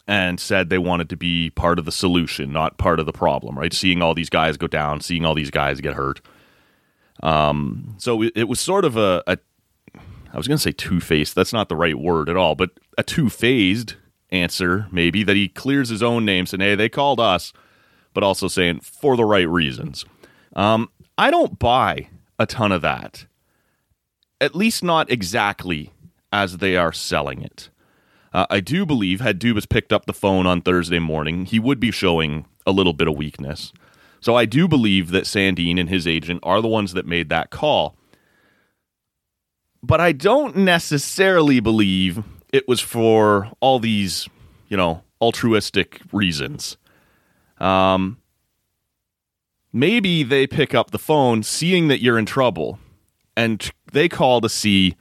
and 0.07 0.39
said 0.39 0.69
they 0.69 0.77
wanted 0.77 1.09
to 1.09 1.17
be 1.17 1.49
part 1.49 1.79
of 1.79 1.85
the 1.85 1.91
solution, 1.91 2.51
not 2.51 2.77
part 2.77 2.99
of 2.99 3.05
the 3.05 3.11
problem, 3.11 3.57
right? 3.57 3.73
Seeing 3.73 4.01
all 4.01 4.13
these 4.13 4.29
guys 4.29 4.55
go 4.57 4.67
down, 4.67 5.01
seeing 5.01 5.25
all 5.25 5.35
these 5.35 5.51
guys 5.51 5.81
get 5.81 5.93
hurt. 5.93 6.21
Um, 7.21 7.95
so 7.97 8.21
it, 8.21 8.33
it 8.35 8.47
was 8.47 8.59
sort 8.59 8.85
of 8.85 8.95
a, 8.95 9.23
a 9.27 9.37
I 10.33 10.37
was 10.37 10.47
going 10.47 10.57
to 10.57 10.61
say 10.61 10.71
two 10.71 10.99
faced. 10.99 11.35
That's 11.35 11.53
not 11.53 11.67
the 11.67 11.75
right 11.75 11.97
word 11.97 12.29
at 12.29 12.37
all, 12.37 12.55
but 12.55 12.71
a 12.97 13.03
two 13.03 13.29
phased 13.29 13.95
answer, 14.29 14.87
maybe, 14.91 15.23
that 15.23 15.35
he 15.35 15.47
clears 15.47 15.89
his 15.89 16.03
own 16.03 16.25
name, 16.25 16.45
saying, 16.45 16.61
hey, 16.61 16.75
they 16.75 16.89
called 16.89 17.19
us, 17.19 17.53
but 18.13 18.23
also 18.23 18.47
saying 18.47 18.81
for 18.81 19.17
the 19.17 19.25
right 19.25 19.47
reasons. 19.47 20.05
Um, 20.55 20.89
I 21.17 21.31
don't 21.31 21.57
buy 21.57 22.09
a 22.37 22.45
ton 22.45 22.71
of 22.71 22.81
that, 22.81 23.25
at 24.39 24.55
least 24.55 24.83
not 24.83 25.11
exactly 25.11 25.91
as 26.31 26.57
they 26.57 26.75
are 26.75 26.93
selling 26.93 27.41
it. 27.41 27.69
Uh, 28.37 28.45
I 28.51 28.59
do 28.59 28.85
believe, 28.85 29.19
had 29.19 29.41
Dubas 29.41 29.67
picked 29.67 29.91
up 29.91 30.05
the 30.05 30.13
phone 30.13 30.45
on 30.45 30.61
Thursday 30.61 30.99
morning, 30.99 31.45
he 31.45 31.57
would 31.57 31.79
be 31.79 31.89
showing 31.89 32.45
a 32.67 32.71
little 32.71 32.93
bit 32.93 33.07
of 33.07 33.17
weakness. 33.17 33.73
So 34.21 34.35
I 34.35 34.45
do 34.45 34.67
believe 34.67 35.09
that 35.09 35.23
Sandin 35.23 35.79
and 35.79 35.89
his 35.89 36.05
agent 36.05 36.41
are 36.43 36.61
the 36.61 36.67
ones 36.67 36.93
that 36.93 37.07
made 37.07 37.29
that 37.29 37.49
call. 37.49 37.97
But 39.81 39.99
I 39.99 40.11
don't 40.11 40.55
necessarily 40.55 41.59
believe 41.59 42.23
it 42.53 42.67
was 42.67 42.79
for 42.79 43.51
all 43.59 43.79
these, 43.79 44.29
you 44.67 44.77
know, 44.77 45.01
altruistic 45.19 45.99
reasons. 46.13 46.77
Um, 47.57 48.17
maybe 49.73 50.21
they 50.21 50.45
pick 50.45 50.75
up 50.75 50.91
the 50.91 50.99
phone 50.99 51.41
seeing 51.41 51.87
that 51.87 52.03
you're 52.03 52.19
in 52.19 52.27
trouble 52.27 52.77
and 53.35 53.67
they 53.91 54.07
call 54.07 54.41
to 54.41 54.49
see 54.49 54.95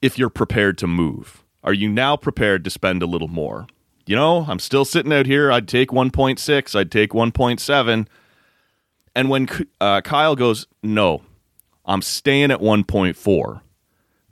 if 0.00 0.20
you're 0.20 0.30
prepared 0.30 0.78
to 0.78 0.86
move. 0.86 1.43
Are 1.64 1.72
you 1.72 1.88
now 1.88 2.16
prepared 2.16 2.62
to 2.64 2.70
spend 2.70 3.02
a 3.02 3.06
little 3.06 3.28
more? 3.28 3.66
You 4.06 4.14
know, 4.14 4.44
I'm 4.46 4.58
still 4.58 4.84
sitting 4.84 5.12
out 5.14 5.24
here. 5.24 5.50
I'd 5.50 5.66
take 5.66 5.88
1.6, 5.88 6.78
I'd 6.78 6.92
take 6.92 7.10
1.7. 7.10 8.06
And 9.16 9.30
when 9.30 9.48
uh, 9.80 10.02
Kyle 10.02 10.36
goes, 10.36 10.66
no, 10.82 11.22
I'm 11.86 12.02
staying 12.02 12.50
at 12.50 12.60
1.4, 12.60 13.60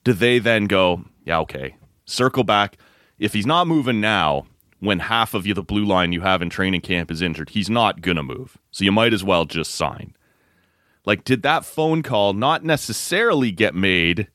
do 0.04 0.12
they 0.12 0.38
then 0.38 0.66
go, 0.66 1.04
yeah, 1.24 1.38
okay, 1.40 1.76
circle 2.04 2.44
back. 2.44 2.76
If 3.18 3.32
he's 3.32 3.46
not 3.46 3.66
moving 3.66 4.00
now, 4.00 4.46
when 4.80 4.98
half 4.98 5.32
of 5.32 5.46
you, 5.46 5.54
the 5.54 5.62
blue 5.62 5.84
line 5.84 6.12
you 6.12 6.20
have 6.20 6.42
in 6.42 6.50
training 6.50 6.82
camp 6.82 7.10
is 7.10 7.22
injured, 7.22 7.50
he's 7.50 7.70
not 7.70 8.02
going 8.02 8.16
to 8.16 8.22
move. 8.22 8.58
So 8.72 8.84
you 8.84 8.92
might 8.92 9.14
as 9.14 9.24
well 9.24 9.46
just 9.46 9.74
sign. 9.74 10.14
Like, 11.06 11.24
did 11.24 11.42
that 11.42 11.64
phone 11.64 12.02
call 12.02 12.34
not 12.34 12.62
necessarily 12.62 13.52
get 13.52 13.74
made 13.74 14.28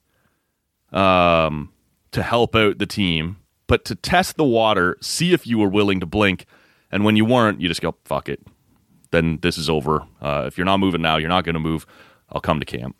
um, 0.91 1.72
to 2.12 2.24
help 2.24 2.55
out 2.55 2.78
the 2.78 2.86
team, 2.86 3.38
but 3.68 3.86
to 3.86 3.95
test 3.95 4.38
the 4.38 4.45
water, 4.45 4.97
see 5.01 5.34
if 5.34 5.45
you 5.45 5.58
were 5.58 5.70
willing 5.70 5.99
to 5.99 6.05
blink? 6.05 6.45
And 6.91 7.03
when 7.03 7.16
you 7.16 7.26
weren't, 7.26 7.62
you 7.62 7.68
just 7.68 7.82
go, 7.82 7.95
fuck 8.05 8.30
it. 8.30 8.41
Then 9.12 9.39
this 9.41 9.58
is 9.58 9.70
over. 9.70 10.05
Uh, 10.22 10.45
if 10.47 10.58
you're 10.58 10.66
not 10.66 10.80
moving 10.80 11.01
now, 11.01 11.18
you're 11.18 11.30
not 11.30 11.43
going 11.43 11.53
to 11.53 11.60
move. 11.60 11.86
I'll 12.32 12.41
come 12.41 12.60
to 12.60 12.66
camp. 12.66 12.95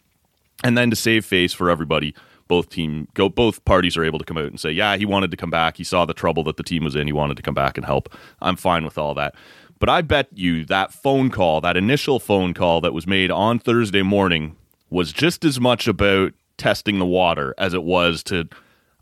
And 0.64 0.78
then 0.78 0.89
to 0.89 0.95
save 0.95 1.26
face 1.26 1.53
for 1.53 1.70
everybody, 1.70 2.16
both 2.47 2.70
team 2.70 3.08
go 3.14 3.30
both 3.30 3.64
parties 3.66 3.97
are 3.97 4.03
able 4.03 4.20
to 4.20 4.26
come 4.26 4.38
out 4.38 4.45
and 4.45 4.60
say, 4.60 4.72
yeah, 4.72 4.95
he 4.95 5.05
wanted 5.05 5.32
to 5.32 5.38
come 5.38 5.49
back. 5.49 5.78
He 5.78 5.84
saw 5.84 6.05
the 6.05 6.14
trouble 6.14 6.43
that 6.45 6.58
the 6.58 6.64
team 6.64 6.84
was 6.84 6.95
in. 6.95 7.08
He 7.08 7.14
wanted 7.14 7.38
to 7.38 7.43
come 7.43 7.53
back 7.53 7.78
and 7.78 7.86
help. 7.86 8.14
I'm 8.41 8.55
fine 8.55 8.86
with 8.86 8.97
all 8.97 9.14
that. 9.16 9.36
But 9.80 9.89
I 9.89 10.01
bet 10.01 10.28
you 10.34 10.66
that 10.66 10.91
phone 10.91 11.30
call, 11.30 11.62
that 11.62 11.78
initial 11.78 12.20
phone 12.20 12.53
call 12.53 12.82
that 12.82 12.93
was 12.93 13.05
made 13.05 13.30
on 13.30 13.60
Thursday 13.60 14.01
morning, 14.01 14.55
was 14.89 15.12
just 15.12 15.45
as 15.45 15.60
much 15.60 15.88
about 15.88 16.34
testing 16.58 16.97
the 16.97 17.05
water 17.05 17.53
as 17.58 17.74
it 17.74 17.84
was 17.84 18.24
to. 18.24 18.47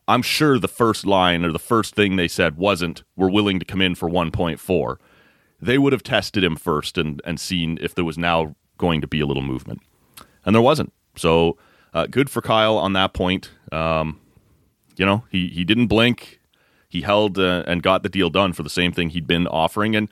I'm 0.07 0.21
sure 0.21 0.59
the 0.59 0.67
first 0.67 1.05
line 1.05 1.43
or 1.43 1.51
the 1.51 1.59
first 1.59 1.95
thing 1.95 2.15
they 2.15 2.27
said 2.27 2.57
wasn't, 2.57 3.03
we're 3.15 3.31
willing 3.31 3.59
to 3.59 3.65
come 3.65 3.81
in 3.81 3.95
for 3.95 4.09
1.4. 4.09 4.97
They 5.61 5.77
would 5.77 5.93
have 5.93 6.03
tested 6.03 6.43
him 6.43 6.55
first 6.55 6.97
and, 6.97 7.21
and 7.25 7.39
seen 7.39 7.79
if 7.81 7.95
there 7.95 8.05
was 8.05 8.17
now 8.17 8.55
going 8.77 9.01
to 9.01 9.07
be 9.07 9.19
a 9.19 9.25
little 9.25 9.43
movement. 9.43 9.81
And 10.45 10.53
there 10.53 10.61
wasn't. 10.61 10.93
So 11.15 11.57
uh, 11.93 12.07
good 12.07 12.29
for 12.29 12.41
Kyle 12.41 12.77
on 12.77 12.93
that 12.93 13.13
point. 13.13 13.51
Um, 13.71 14.19
you 14.97 15.05
know, 15.05 15.23
he, 15.29 15.47
he 15.47 15.63
didn't 15.63 15.87
blink. 15.87 16.39
He 16.87 17.01
held 17.01 17.39
uh, 17.39 17.63
and 17.65 17.81
got 17.81 18.03
the 18.03 18.09
deal 18.09 18.29
done 18.29 18.53
for 18.53 18.63
the 18.63 18.69
same 18.69 18.91
thing 18.91 19.09
he'd 19.09 19.27
been 19.27 19.47
offering. 19.47 19.95
And 19.95 20.09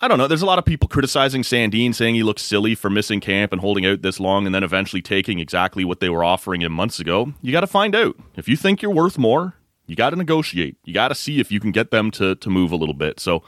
I 0.00 0.08
don't 0.08 0.18
know. 0.18 0.28
There's 0.28 0.42
a 0.42 0.46
lot 0.46 0.58
of 0.58 0.66
people 0.66 0.88
criticizing 0.88 1.42
Sandin, 1.42 1.94
saying 1.94 2.14
he 2.14 2.22
looks 2.22 2.42
silly 2.42 2.74
for 2.74 2.90
missing 2.90 3.18
camp 3.18 3.50
and 3.52 3.60
holding 3.62 3.86
out 3.86 4.02
this 4.02 4.20
long 4.20 4.44
and 4.44 4.54
then 4.54 4.62
eventually 4.62 5.00
taking 5.00 5.38
exactly 5.38 5.86
what 5.86 6.00
they 6.00 6.10
were 6.10 6.22
offering 6.22 6.60
him 6.60 6.72
months 6.72 7.00
ago. 7.00 7.32
You 7.40 7.50
got 7.50 7.62
to 7.62 7.66
find 7.66 7.94
out. 7.96 8.16
If 8.36 8.46
you 8.46 8.56
think 8.56 8.82
you're 8.82 8.92
worth 8.92 9.16
more, 9.16 9.54
you 9.86 9.96
got 9.96 10.10
to 10.10 10.16
negotiate. 10.16 10.76
You 10.84 10.92
got 10.92 11.08
to 11.08 11.14
see 11.14 11.40
if 11.40 11.50
you 11.50 11.60
can 11.60 11.72
get 11.72 11.90
them 11.90 12.10
to, 12.12 12.34
to 12.34 12.50
move 12.50 12.72
a 12.72 12.76
little 12.76 12.94
bit. 12.94 13.20
So 13.20 13.42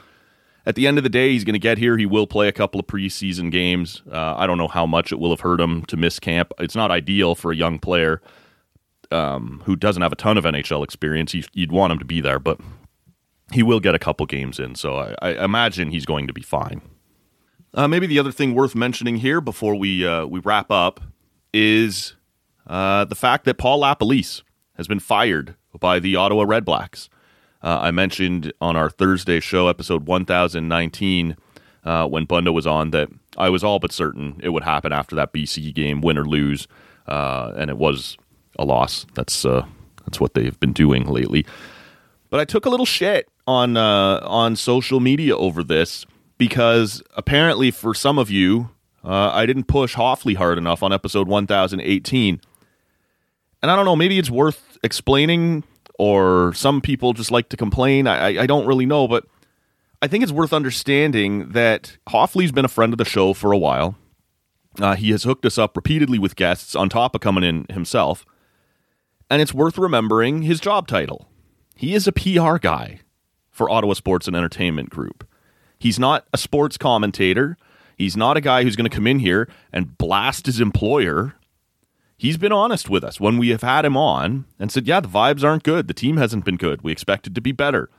at 0.65 0.73
the 0.73 0.87
end 0.87 0.97
of 0.97 1.03
the 1.03 1.09
day, 1.09 1.31
he's 1.33 1.43
going 1.43 1.53
to 1.53 1.59
get 1.59 1.77
here. 1.77 1.97
He 1.97 2.07
will 2.07 2.25
play 2.25 2.47
a 2.47 2.51
couple 2.51 2.79
of 2.79 2.87
preseason 2.87 3.51
games. 3.51 4.01
Uh, 4.11 4.35
I 4.35 4.47
don't 4.47 4.57
know 4.57 4.67
how 4.67 4.87
much 4.87 5.11
it 5.11 5.19
will 5.19 5.29
have 5.29 5.41
hurt 5.41 5.61
him 5.61 5.85
to 5.85 5.97
miss 5.97 6.19
camp. 6.19 6.51
It's 6.57 6.75
not 6.75 6.89
ideal 6.89 7.35
for 7.35 7.51
a 7.51 7.55
young 7.55 7.77
player 7.77 8.21
um, 9.11 9.61
who 9.65 9.75
doesn't 9.75 10.01
have 10.01 10.11
a 10.11 10.15
ton 10.15 10.37
of 10.37 10.45
NHL 10.45 10.83
experience. 10.83 11.35
You'd 11.53 11.71
want 11.71 11.93
him 11.93 11.99
to 11.99 12.05
be 12.05 12.21
there, 12.21 12.39
but 12.39 12.59
he 13.51 13.63
will 13.63 13.79
get 13.79 13.95
a 13.95 13.99
couple 13.99 14.25
games 14.25 14.59
in. 14.59 14.75
So 14.75 14.97
I, 14.97 15.15
I 15.21 15.43
imagine 15.43 15.91
he's 15.91 16.05
going 16.05 16.27
to 16.27 16.33
be 16.33 16.41
fine. 16.41 16.81
Uh, 17.73 17.87
maybe 17.87 18.07
the 18.07 18.19
other 18.19 18.31
thing 18.31 18.55
worth 18.55 18.75
mentioning 18.75 19.17
here 19.17 19.41
before 19.41 19.75
we 19.75 20.05
uh, 20.05 20.25
we 20.25 20.39
wrap 20.39 20.71
up 20.71 20.99
is 21.53 22.15
uh, 22.67 23.05
the 23.05 23.15
fact 23.15 23.45
that 23.45 23.57
Paul 23.57 23.81
LaPolice 23.81 24.41
has 24.75 24.87
been 24.87 24.99
fired 24.99 25.55
by 25.79 25.99
the 25.99 26.15
Ottawa 26.15 26.45
Redblacks. 26.45 27.09
Uh, 27.61 27.79
I 27.81 27.91
mentioned 27.91 28.53
on 28.61 28.75
our 28.75 28.89
Thursday 28.89 29.39
show, 29.39 29.67
episode 29.67 30.07
1019, 30.07 31.35
uh, 31.83 32.07
when 32.07 32.25
Bunda 32.25 32.53
was 32.53 32.65
on, 32.65 32.91
that 32.91 33.09
I 33.37 33.49
was 33.49 33.63
all 33.63 33.79
but 33.79 33.91
certain 33.91 34.39
it 34.41 34.49
would 34.49 34.63
happen 34.63 34.93
after 34.93 35.15
that 35.17 35.33
BC 35.33 35.73
game, 35.73 36.01
win 36.01 36.17
or 36.17 36.25
lose, 36.25 36.67
uh, 37.07 37.53
and 37.57 37.69
it 37.69 37.77
was 37.77 38.17
a 38.57 38.65
loss. 38.65 39.05
That's 39.13 39.43
that's 39.43 40.19
what 40.19 40.33
they've 40.33 40.59
been 40.59 40.73
doing 40.73 41.07
lately. 41.07 41.45
But 42.29 42.39
I 42.39 42.45
took 42.45 42.65
a 42.65 42.69
little 42.69 42.85
shit 42.85 43.27
on 43.49 43.75
uh, 43.75 44.19
on 44.23 44.55
social 44.55 44.99
media 44.99 45.35
over 45.35 45.63
this 45.63 46.05
because 46.37 47.01
apparently, 47.15 47.71
for 47.71 47.95
some 47.95 48.19
of 48.19 48.29
you, 48.29 48.69
uh, 49.03 49.31
I 49.33 49.45
didn't 49.47 49.65
push 49.65 49.95
Hoffley 49.95 50.35
hard 50.35 50.57
enough 50.57 50.83
on 50.83 50.93
episode 50.93 51.27
1018. 51.27 52.41
And 53.61 53.71
I 53.71 53.75
don't 53.75 53.85
know, 53.85 53.95
maybe 53.95 54.19
it's 54.19 54.29
worth 54.29 54.77
explaining 54.83 55.63
or 55.97 56.53
some 56.53 56.79
people 56.79 57.13
just 57.13 57.31
like 57.31 57.49
to 57.49 57.57
complain. 57.57 58.07
I, 58.07 58.43
I 58.43 58.45
don't 58.45 58.65
really 58.67 58.85
know, 58.85 59.07
but 59.07 59.25
I 60.01 60.07
think 60.07 60.23
it's 60.23 60.31
worth 60.31 60.53
understanding 60.53 61.49
that 61.49 61.97
Hoffley's 62.07 62.53
been 62.53 62.63
a 62.63 62.69
friend 62.69 62.93
of 62.93 62.97
the 62.97 63.05
show 63.05 63.33
for 63.33 63.51
a 63.51 63.57
while. 63.57 63.95
Uh, 64.79 64.95
he 64.95 65.11
has 65.11 65.23
hooked 65.23 65.45
us 65.45 65.57
up 65.57 65.75
repeatedly 65.75 66.19
with 66.19 66.37
guests 66.37 66.73
on 66.73 66.87
top 66.87 67.15
of 67.15 67.21
coming 67.21 67.43
in 67.43 67.65
himself. 67.69 68.25
And 69.29 69.41
it's 69.41 69.53
worth 69.53 69.77
remembering 69.77 70.43
his 70.43 70.61
job 70.61 70.87
title. 70.87 71.27
he 71.75 71.93
is 71.95 72.07
a 72.07 72.13
PR 72.13 72.57
guy 72.57 73.01
for 73.59 73.69
Ottawa 73.69 73.91
Sports 73.91 74.25
and 74.25 74.37
Entertainment 74.37 74.89
Group. 74.89 75.27
He's 75.77 75.99
not 75.99 76.25
a 76.31 76.37
sports 76.37 76.77
commentator. 76.77 77.57
He's 77.97 78.15
not 78.15 78.37
a 78.37 78.41
guy 78.41 78.63
who's 78.63 78.77
going 78.77 78.89
to 78.89 78.95
come 78.95 79.05
in 79.05 79.19
here 79.19 79.49
and 79.73 79.97
blast 79.97 80.45
his 80.45 80.61
employer. 80.61 81.35
He's 82.17 82.37
been 82.37 82.53
honest 82.53 82.89
with 82.89 83.03
us 83.03 83.19
when 83.19 83.37
we 83.37 83.49
have 83.49 83.61
had 83.61 83.83
him 83.83 83.97
on 83.97 84.45
and 84.57 84.71
said, 84.71 84.87
yeah, 84.87 85.01
the 85.01 85.09
vibes 85.09 85.43
aren't 85.43 85.63
good. 85.63 85.89
The 85.89 85.93
team 85.93 86.15
hasn't 86.15 86.45
been 86.45 86.55
good. 86.55 86.83
We 86.83 86.93
expected 86.93 87.35
to 87.35 87.41
be 87.41 87.51
better. 87.51 87.89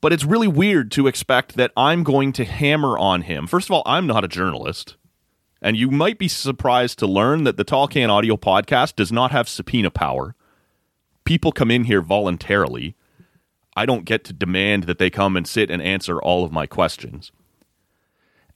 But 0.00 0.12
it's 0.12 0.24
really 0.24 0.48
weird 0.48 0.90
to 0.92 1.06
expect 1.06 1.54
that 1.54 1.70
I'm 1.76 2.02
going 2.02 2.32
to 2.32 2.44
hammer 2.44 2.98
on 2.98 3.22
him. 3.22 3.46
First 3.46 3.68
of 3.68 3.72
all, 3.72 3.84
I'm 3.86 4.08
not 4.08 4.24
a 4.24 4.28
journalist. 4.28 4.96
And 5.60 5.76
you 5.76 5.92
might 5.92 6.18
be 6.18 6.26
surprised 6.26 6.98
to 6.98 7.06
learn 7.06 7.44
that 7.44 7.56
the 7.56 7.62
Tall 7.62 7.86
Can 7.86 8.10
Audio 8.10 8.36
podcast 8.36 8.96
does 8.96 9.12
not 9.12 9.30
have 9.30 9.48
subpoena 9.48 9.92
power. 9.92 10.34
People 11.24 11.52
come 11.52 11.70
in 11.70 11.84
here 11.84 12.02
voluntarily. 12.02 12.96
I 13.76 13.86
don't 13.86 14.04
get 14.04 14.24
to 14.24 14.32
demand 14.32 14.84
that 14.84 14.98
they 14.98 15.10
come 15.10 15.36
and 15.36 15.46
sit 15.46 15.70
and 15.70 15.80
answer 15.80 16.20
all 16.20 16.44
of 16.44 16.52
my 16.52 16.66
questions. 16.66 17.32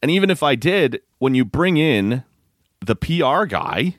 And 0.03 0.11
even 0.11 0.31
if 0.31 0.43
I 0.43 0.55
did, 0.55 1.01
when 1.19 1.35
you 1.35 1.45
bring 1.45 1.77
in 1.77 2.25
the 2.85 2.97
PR 2.97 3.47
guy, 3.47 3.97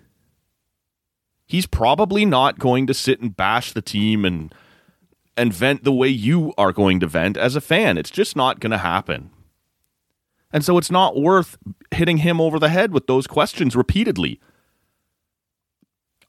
he's 1.48 1.66
probably 1.66 2.26
not 2.26 2.60
going 2.60 2.86
to 2.88 2.94
sit 2.94 3.20
and 3.20 3.36
bash 3.36 3.72
the 3.72 3.82
team 3.82 4.26
and 4.26 4.54
and 5.36 5.54
vent 5.54 5.84
the 5.84 5.94
way 5.94 6.08
you 6.08 6.52
are 6.58 6.74
going 6.74 7.00
to 7.00 7.06
vent 7.06 7.38
as 7.38 7.56
a 7.56 7.62
fan. 7.62 7.98
It's 7.98 8.10
just 8.10 8.36
not 8.36 8.60
going 8.60 8.72
to 8.72 8.80
happen. 8.80 9.30
And 10.52 10.66
so 10.66 10.80
it's 10.80 10.90
not 10.90 11.16
worth 11.16 11.58
hitting 11.92 12.18
him 12.18 12.42
over 12.42 12.58
the 12.58 12.70
head 12.70 12.92
with 12.92 13.06
those 13.06 13.28
questions 13.28 13.76
repeatedly. 13.76 14.40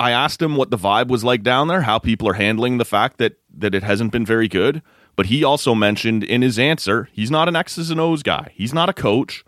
I 0.01 0.13
asked 0.13 0.41
him 0.41 0.57
what 0.57 0.71
the 0.71 0.77
vibe 0.77 1.09
was 1.09 1.25
like 1.25 1.43
down 1.43 1.69
there, 1.69 1.83
how 1.83 1.99
people 1.99 2.29
are 2.29 2.35
handling 2.35 2.79
the 2.79 2.85
fact 2.85 3.19
that 3.19 3.39
that 3.57 3.75
it 3.75 3.83
hasn't 3.83 4.13
been 4.13 4.25
very 4.25 4.49
good, 4.49 4.83
but 5.17 5.27
he 5.27 5.43
also 5.43 5.75
mentioned 5.75 6.23
in 6.23 6.43
his 6.43 6.59
answer, 6.59 7.09
he's 7.13 7.31
not 7.31 7.49
an 7.49 7.57
X's 7.57 7.91
and 7.91 8.01
O's 8.01 8.23
guy. 8.23 8.53
He's 8.55 8.73
not 8.73 8.89
a 8.89 8.93
coach. 8.93 9.45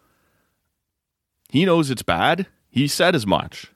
He 1.50 1.64
knows 1.64 1.90
it's 1.90 2.02
bad. 2.02 2.46
He 2.68 2.88
said 2.88 3.14
as 3.14 3.26
much. 3.26 3.72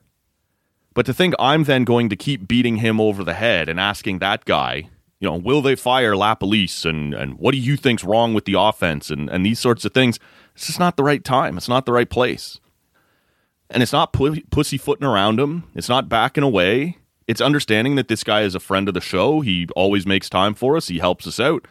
But 0.93 1.05
to 1.05 1.13
think 1.13 1.33
I'm 1.39 1.63
then 1.63 1.83
going 1.83 2.09
to 2.09 2.15
keep 2.15 2.47
beating 2.47 2.77
him 2.77 2.99
over 2.99 3.23
the 3.23 3.33
head 3.33 3.69
and 3.69 3.79
asking 3.79 4.19
that 4.19 4.45
guy 4.45 4.89
you 5.19 5.29
know, 5.29 5.37
will 5.37 5.61
they 5.61 5.75
fire 5.75 6.13
LaPolice 6.13 6.85
and 6.85 7.13
and 7.13 7.39
what 7.39 7.53
do 7.53 7.57
you 7.57 7.77
think's 7.77 8.03
wrong 8.03 8.33
with 8.33 8.45
the 8.45 8.59
offense 8.59 9.09
and 9.09 9.29
and 9.29 9.45
these 9.45 9.59
sorts 9.59 9.85
of 9.85 9.93
things? 9.93 10.19
It's 10.55 10.67
just 10.67 10.79
not 10.79 10.97
the 10.97 11.03
right 11.03 11.23
time. 11.23 11.57
It's 11.57 11.69
not 11.69 11.85
the 11.85 11.93
right 11.93 12.09
place. 12.09 12.59
And 13.69 13.81
it's 13.81 13.93
not 13.93 14.13
pu- 14.13 14.43
pussyfooting 14.51 15.05
around 15.05 15.39
him. 15.39 15.63
It's 15.73 15.89
not 15.89 16.09
backing 16.09 16.43
away. 16.43 16.97
It's 17.27 17.41
understanding 17.41 17.95
that 17.95 18.07
this 18.07 18.23
guy 18.23 18.41
is 18.41 18.53
a 18.53 18.59
friend 18.59 18.87
of 18.87 18.93
the 18.93 19.01
show. 19.01 19.41
He 19.41 19.67
always 19.75 20.05
makes 20.05 20.29
time 20.29 20.53
for 20.53 20.77
us. 20.77 20.87
He 20.87 20.99
helps 20.99 21.25
us 21.25 21.39
out, 21.39 21.67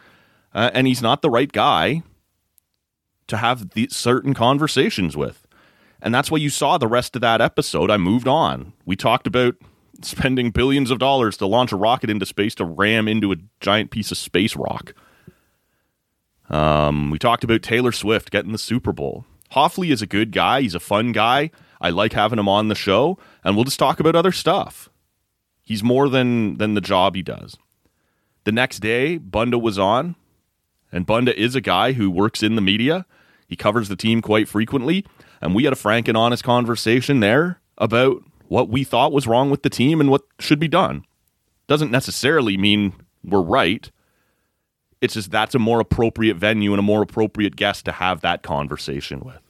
uh, 0.52 0.70
and 0.74 0.86
he's 0.86 1.02
not 1.02 1.22
the 1.22 1.30
right 1.30 1.50
guy 1.50 2.02
to 3.28 3.36
have 3.36 3.70
these 3.70 3.94
certain 3.94 4.34
conversations 4.34 5.16
with. 5.16 5.46
And 6.02 6.14
that's 6.14 6.30
why 6.30 6.38
you 6.38 6.50
saw 6.50 6.76
the 6.76 6.88
rest 6.88 7.14
of 7.14 7.22
that 7.22 7.40
episode. 7.40 7.90
I 7.90 7.96
moved 7.96 8.28
on. 8.28 8.72
We 8.84 8.96
talked 8.96 9.26
about 9.26 9.54
spending 10.02 10.50
billions 10.50 10.90
of 10.90 10.98
dollars 10.98 11.36
to 11.38 11.46
launch 11.46 11.72
a 11.72 11.76
rocket 11.76 12.10
into 12.10 12.26
space 12.26 12.54
to 12.56 12.64
ram 12.64 13.08
into 13.08 13.32
a 13.32 13.36
giant 13.60 13.90
piece 13.90 14.10
of 14.10 14.18
space 14.18 14.56
rock. 14.56 14.92
Um, 16.50 17.10
we 17.10 17.18
talked 17.18 17.44
about 17.44 17.62
Taylor 17.62 17.92
Swift 17.92 18.30
getting 18.30 18.52
the 18.52 18.58
Super 18.58 18.92
Bowl. 18.92 19.24
Hoffley 19.52 19.90
is 19.90 20.02
a 20.02 20.06
good 20.06 20.32
guy. 20.32 20.60
He's 20.60 20.74
a 20.74 20.80
fun 20.80 21.12
guy. 21.12 21.50
I 21.84 21.90
like 21.90 22.14
having 22.14 22.38
him 22.38 22.48
on 22.48 22.68
the 22.68 22.74
show, 22.74 23.18
and 23.44 23.54
we'll 23.54 23.66
just 23.66 23.78
talk 23.78 24.00
about 24.00 24.16
other 24.16 24.32
stuff. 24.32 24.88
He's 25.60 25.84
more 25.84 26.08
than 26.08 26.56
than 26.56 26.72
the 26.72 26.80
job 26.80 27.14
he 27.14 27.20
does. 27.20 27.58
The 28.44 28.52
next 28.52 28.78
day, 28.78 29.18
Bunda 29.18 29.58
was 29.58 29.78
on, 29.78 30.16
and 30.90 31.04
Bunda 31.04 31.38
is 31.38 31.54
a 31.54 31.60
guy 31.60 31.92
who 31.92 32.10
works 32.10 32.42
in 32.42 32.54
the 32.54 32.62
media. 32.62 33.04
He 33.46 33.54
covers 33.54 33.90
the 33.90 33.96
team 33.96 34.22
quite 34.22 34.48
frequently, 34.48 35.04
and 35.42 35.54
we 35.54 35.64
had 35.64 35.74
a 35.74 35.76
frank 35.76 36.08
and 36.08 36.16
honest 36.16 36.42
conversation 36.42 37.20
there 37.20 37.60
about 37.76 38.22
what 38.48 38.70
we 38.70 38.82
thought 38.82 39.12
was 39.12 39.26
wrong 39.26 39.50
with 39.50 39.62
the 39.62 39.68
team 39.68 40.00
and 40.00 40.10
what 40.10 40.22
should 40.40 40.58
be 40.58 40.68
done. 40.68 41.04
Doesn't 41.66 41.90
necessarily 41.90 42.56
mean 42.56 42.94
we're 43.22 43.42
right. 43.42 43.90
It's 45.02 45.12
just 45.12 45.30
that's 45.30 45.54
a 45.54 45.58
more 45.58 45.80
appropriate 45.80 46.38
venue 46.38 46.72
and 46.72 46.78
a 46.78 46.82
more 46.82 47.02
appropriate 47.02 47.56
guest 47.56 47.84
to 47.84 47.92
have 47.92 48.22
that 48.22 48.42
conversation 48.42 49.20
with. 49.20 49.43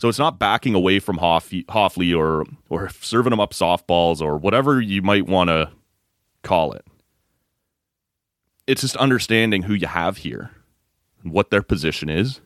So 0.00 0.08
it's 0.08 0.18
not 0.18 0.38
backing 0.38 0.74
away 0.74 0.98
from 0.98 1.18
Hoffley 1.18 2.14
or 2.14 2.46
or 2.70 2.88
serving 2.88 3.34
him 3.34 3.40
up 3.40 3.52
softballs 3.52 4.22
or 4.22 4.38
whatever 4.38 4.80
you 4.80 5.02
might 5.02 5.26
want 5.26 5.48
to 5.48 5.70
call 6.42 6.72
it. 6.72 6.86
It's 8.66 8.80
just 8.80 8.96
understanding 8.96 9.64
who 9.64 9.74
you 9.74 9.86
have 9.86 10.16
here, 10.16 10.52
what 11.22 11.50
their 11.50 11.60
position 11.60 12.08
is, 12.08 12.40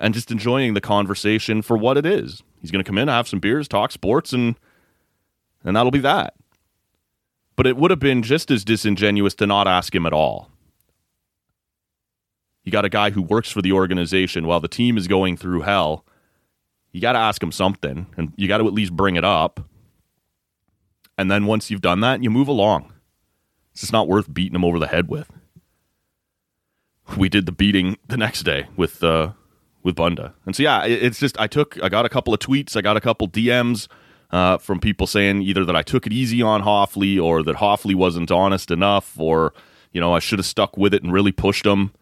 and 0.00 0.12
just 0.12 0.32
enjoying 0.32 0.74
the 0.74 0.80
conversation 0.80 1.62
for 1.62 1.76
what 1.76 1.96
it 1.96 2.04
is. 2.04 2.42
He's 2.60 2.72
going 2.72 2.82
to 2.82 2.88
come 2.88 2.98
in, 2.98 3.06
have 3.06 3.28
some 3.28 3.38
beers, 3.38 3.68
talk 3.68 3.92
sports, 3.92 4.32
and 4.32 4.56
and 5.62 5.76
that'll 5.76 5.92
be 5.92 6.00
that. 6.00 6.34
But 7.54 7.68
it 7.68 7.76
would 7.76 7.92
have 7.92 8.00
been 8.00 8.24
just 8.24 8.50
as 8.50 8.64
disingenuous 8.64 9.36
to 9.36 9.46
not 9.46 9.68
ask 9.68 9.94
him 9.94 10.06
at 10.06 10.12
all. 10.12 10.50
You 12.64 12.72
got 12.72 12.84
a 12.84 12.88
guy 12.88 13.10
who 13.10 13.22
works 13.22 13.52
for 13.52 13.62
the 13.62 13.70
organization 13.70 14.48
while 14.48 14.58
the 14.58 14.66
team 14.66 14.98
is 14.98 15.06
going 15.06 15.36
through 15.36 15.60
hell. 15.60 16.04
You 16.96 17.02
got 17.02 17.12
to 17.12 17.18
ask 17.18 17.42
him 17.42 17.52
something, 17.52 18.06
and 18.16 18.32
you 18.36 18.48
got 18.48 18.56
to 18.56 18.66
at 18.66 18.72
least 18.72 18.96
bring 18.96 19.16
it 19.16 19.24
up. 19.24 19.60
And 21.18 21.30
then 21.30 21.44
once 21.44 21.70
you've 21.70 21.82
done 21.82 22.00
that, 22.00 22.22
you 22.22 22.30
move 22.30 22.48
along. 22.48 22.90
It's 23.72 23.82
just 23.82 23.92
not 23.92 24.08
worth 24.08 24.32
beating 24.32 24.54
him 24.54 24.64
over 24.64 24.78
the 24.78 24.86
head 24.86 25.06
with. 25.06 25.30
We 27.14 27.28
did 27.28 27.44
the 27.44 27.52
beating 27.52 27.98
the 28.08 28.16
next 28.16 28.44
day 28.44 28.68
with 28.78 29.04
uh, 29.04 29.32
with 29.82 29.94
Bunda. 29.94 30.32
And 30.46 30.56
so 30.56 30.62
yeah, 30.62 30.86
it's 30.86 31.18
just 31.18 31.38
I 31.38 31.46
took 31.46 31.78
I 31.82 31.90
got 31.90 32.06
a 32.06 32.08
couple 32.08 32.32
of 32.32 32.40
tweets, 32.40 32.78
I 32.78 32.80
got 32.80 32.96
a 32.96 33.02
couple 33.02 33.28
DMs 33.28 33.88
uh, 34.30 34.56
from 34.56 34.80
people 34.80 35.06
saying 35.06 35.42
either 35.42 35.66
that 35.66 35.76
I 35.76 35.82
took 35.82 36.06
it 36.06 36.14
easy 36.14 36.40
on 36.40 36.62
Hoffley 36.62 37.18
or 37.18 37.42
that 37.42 37.56
Hoffley 37.56 37.94
wasn't 37.94 38.30
honest 38.30 38.70
enough, 38.70 39.20
or 39.20 39.52
you 39.92 40.00
know 40.00 40.14
I 40.14 40.18
should 40.18 40.38
have 40.38 40.46
stuck 40.46 40.78
with 40.78 40.94
it 40.94 41.02
and 41.02 41.12
really 41.12 41.30
pushed 41.30 41.66
him, 41.66 41.92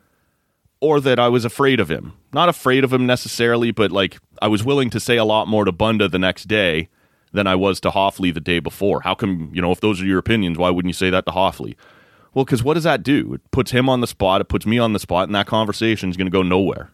or 0.85 1.01
that 1.01 1.19
I 1.19 1.29
was 1.29 1.47
afraid 1.47 1.81
of 1.81 1.91
him. 1.91 2.13
Not 2.35 2.51
afraid 2.51 2.85
of 2.85 2.93
him 2.93 3.07
necessarily, 3.07 3.71
but 3.71 3.91
like 3.91 4.19
I 4.43 4.49
was 4.49 4.63
willing 4.63 4.91
to 4.91 5.01
say 5.01 5.17
a 5.17 5.25
lot 5.25 5.49
more 5.49 5.65
to 5.65 5.73
Bunda 5.73 6.09
the 6.09 6.19
next 6.19 6.45
day 6.47 6.91
than 7.33 7.47
I 7.47 7.55
was 7.55 7.81
to 7.81 7.91
Hoffley 7.91 8.31
the 8.31 8.39
day 8.39 8.59
before. 8.59 9.01
How 9.01 9.15
come 9.15 9.51
you 9.55 9.63
know 9.63 9.73
if 9.73 9.81
those 9.81 10.03
are 10.03 10.07
your 10.07 10.19
opinions, 10.19 10.59
why 10.59 10.69
wouldn't 10.69 10.91
you 10.91 10.95
say 10.95 11.09
that 11.09 11.25
to 11.25 11.33
Hoffley? 11.33 11.75
Well, 12.35 12.45
because 12.45 12.63
what 12.63 12.75
does 12.75 12.85
that 12.85 13.03
do? 13.03 13.33
It 13.33 13.51
puts 13.51 13.71
him 13.71 13.89
on 13.89 14.03
the 14.03 14.07
spot. 14.07 14.43
It 14.43 14.51
puts 14.51 14.67
me 14.67 14.79
on 14.79 14.93
the 14.93 14.99
spot, 14.99 15.27
and 15.27 15.35
that 15.35 15.47
conversation 15.47 16.11
is 16.11 16.19
going 16.19 16.27
to 16.27 16.31
go 16.31 16.43
nowhere. 16.43 16.91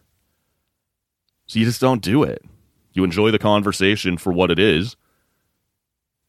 So 1.47 1.59
you 1.59 1.65
just 1.65 1.81
don't 1.81 2.01
do 2.01 2.23
it. 2.23 2.45
You 2.93 3.03
enjoy 3.03 3.33
the 3.33 3.41
conversation 3.41 4.19
for 4.19 4.33
what 4.33 4.53
it 4.53 4.61
is, 4.61 4.95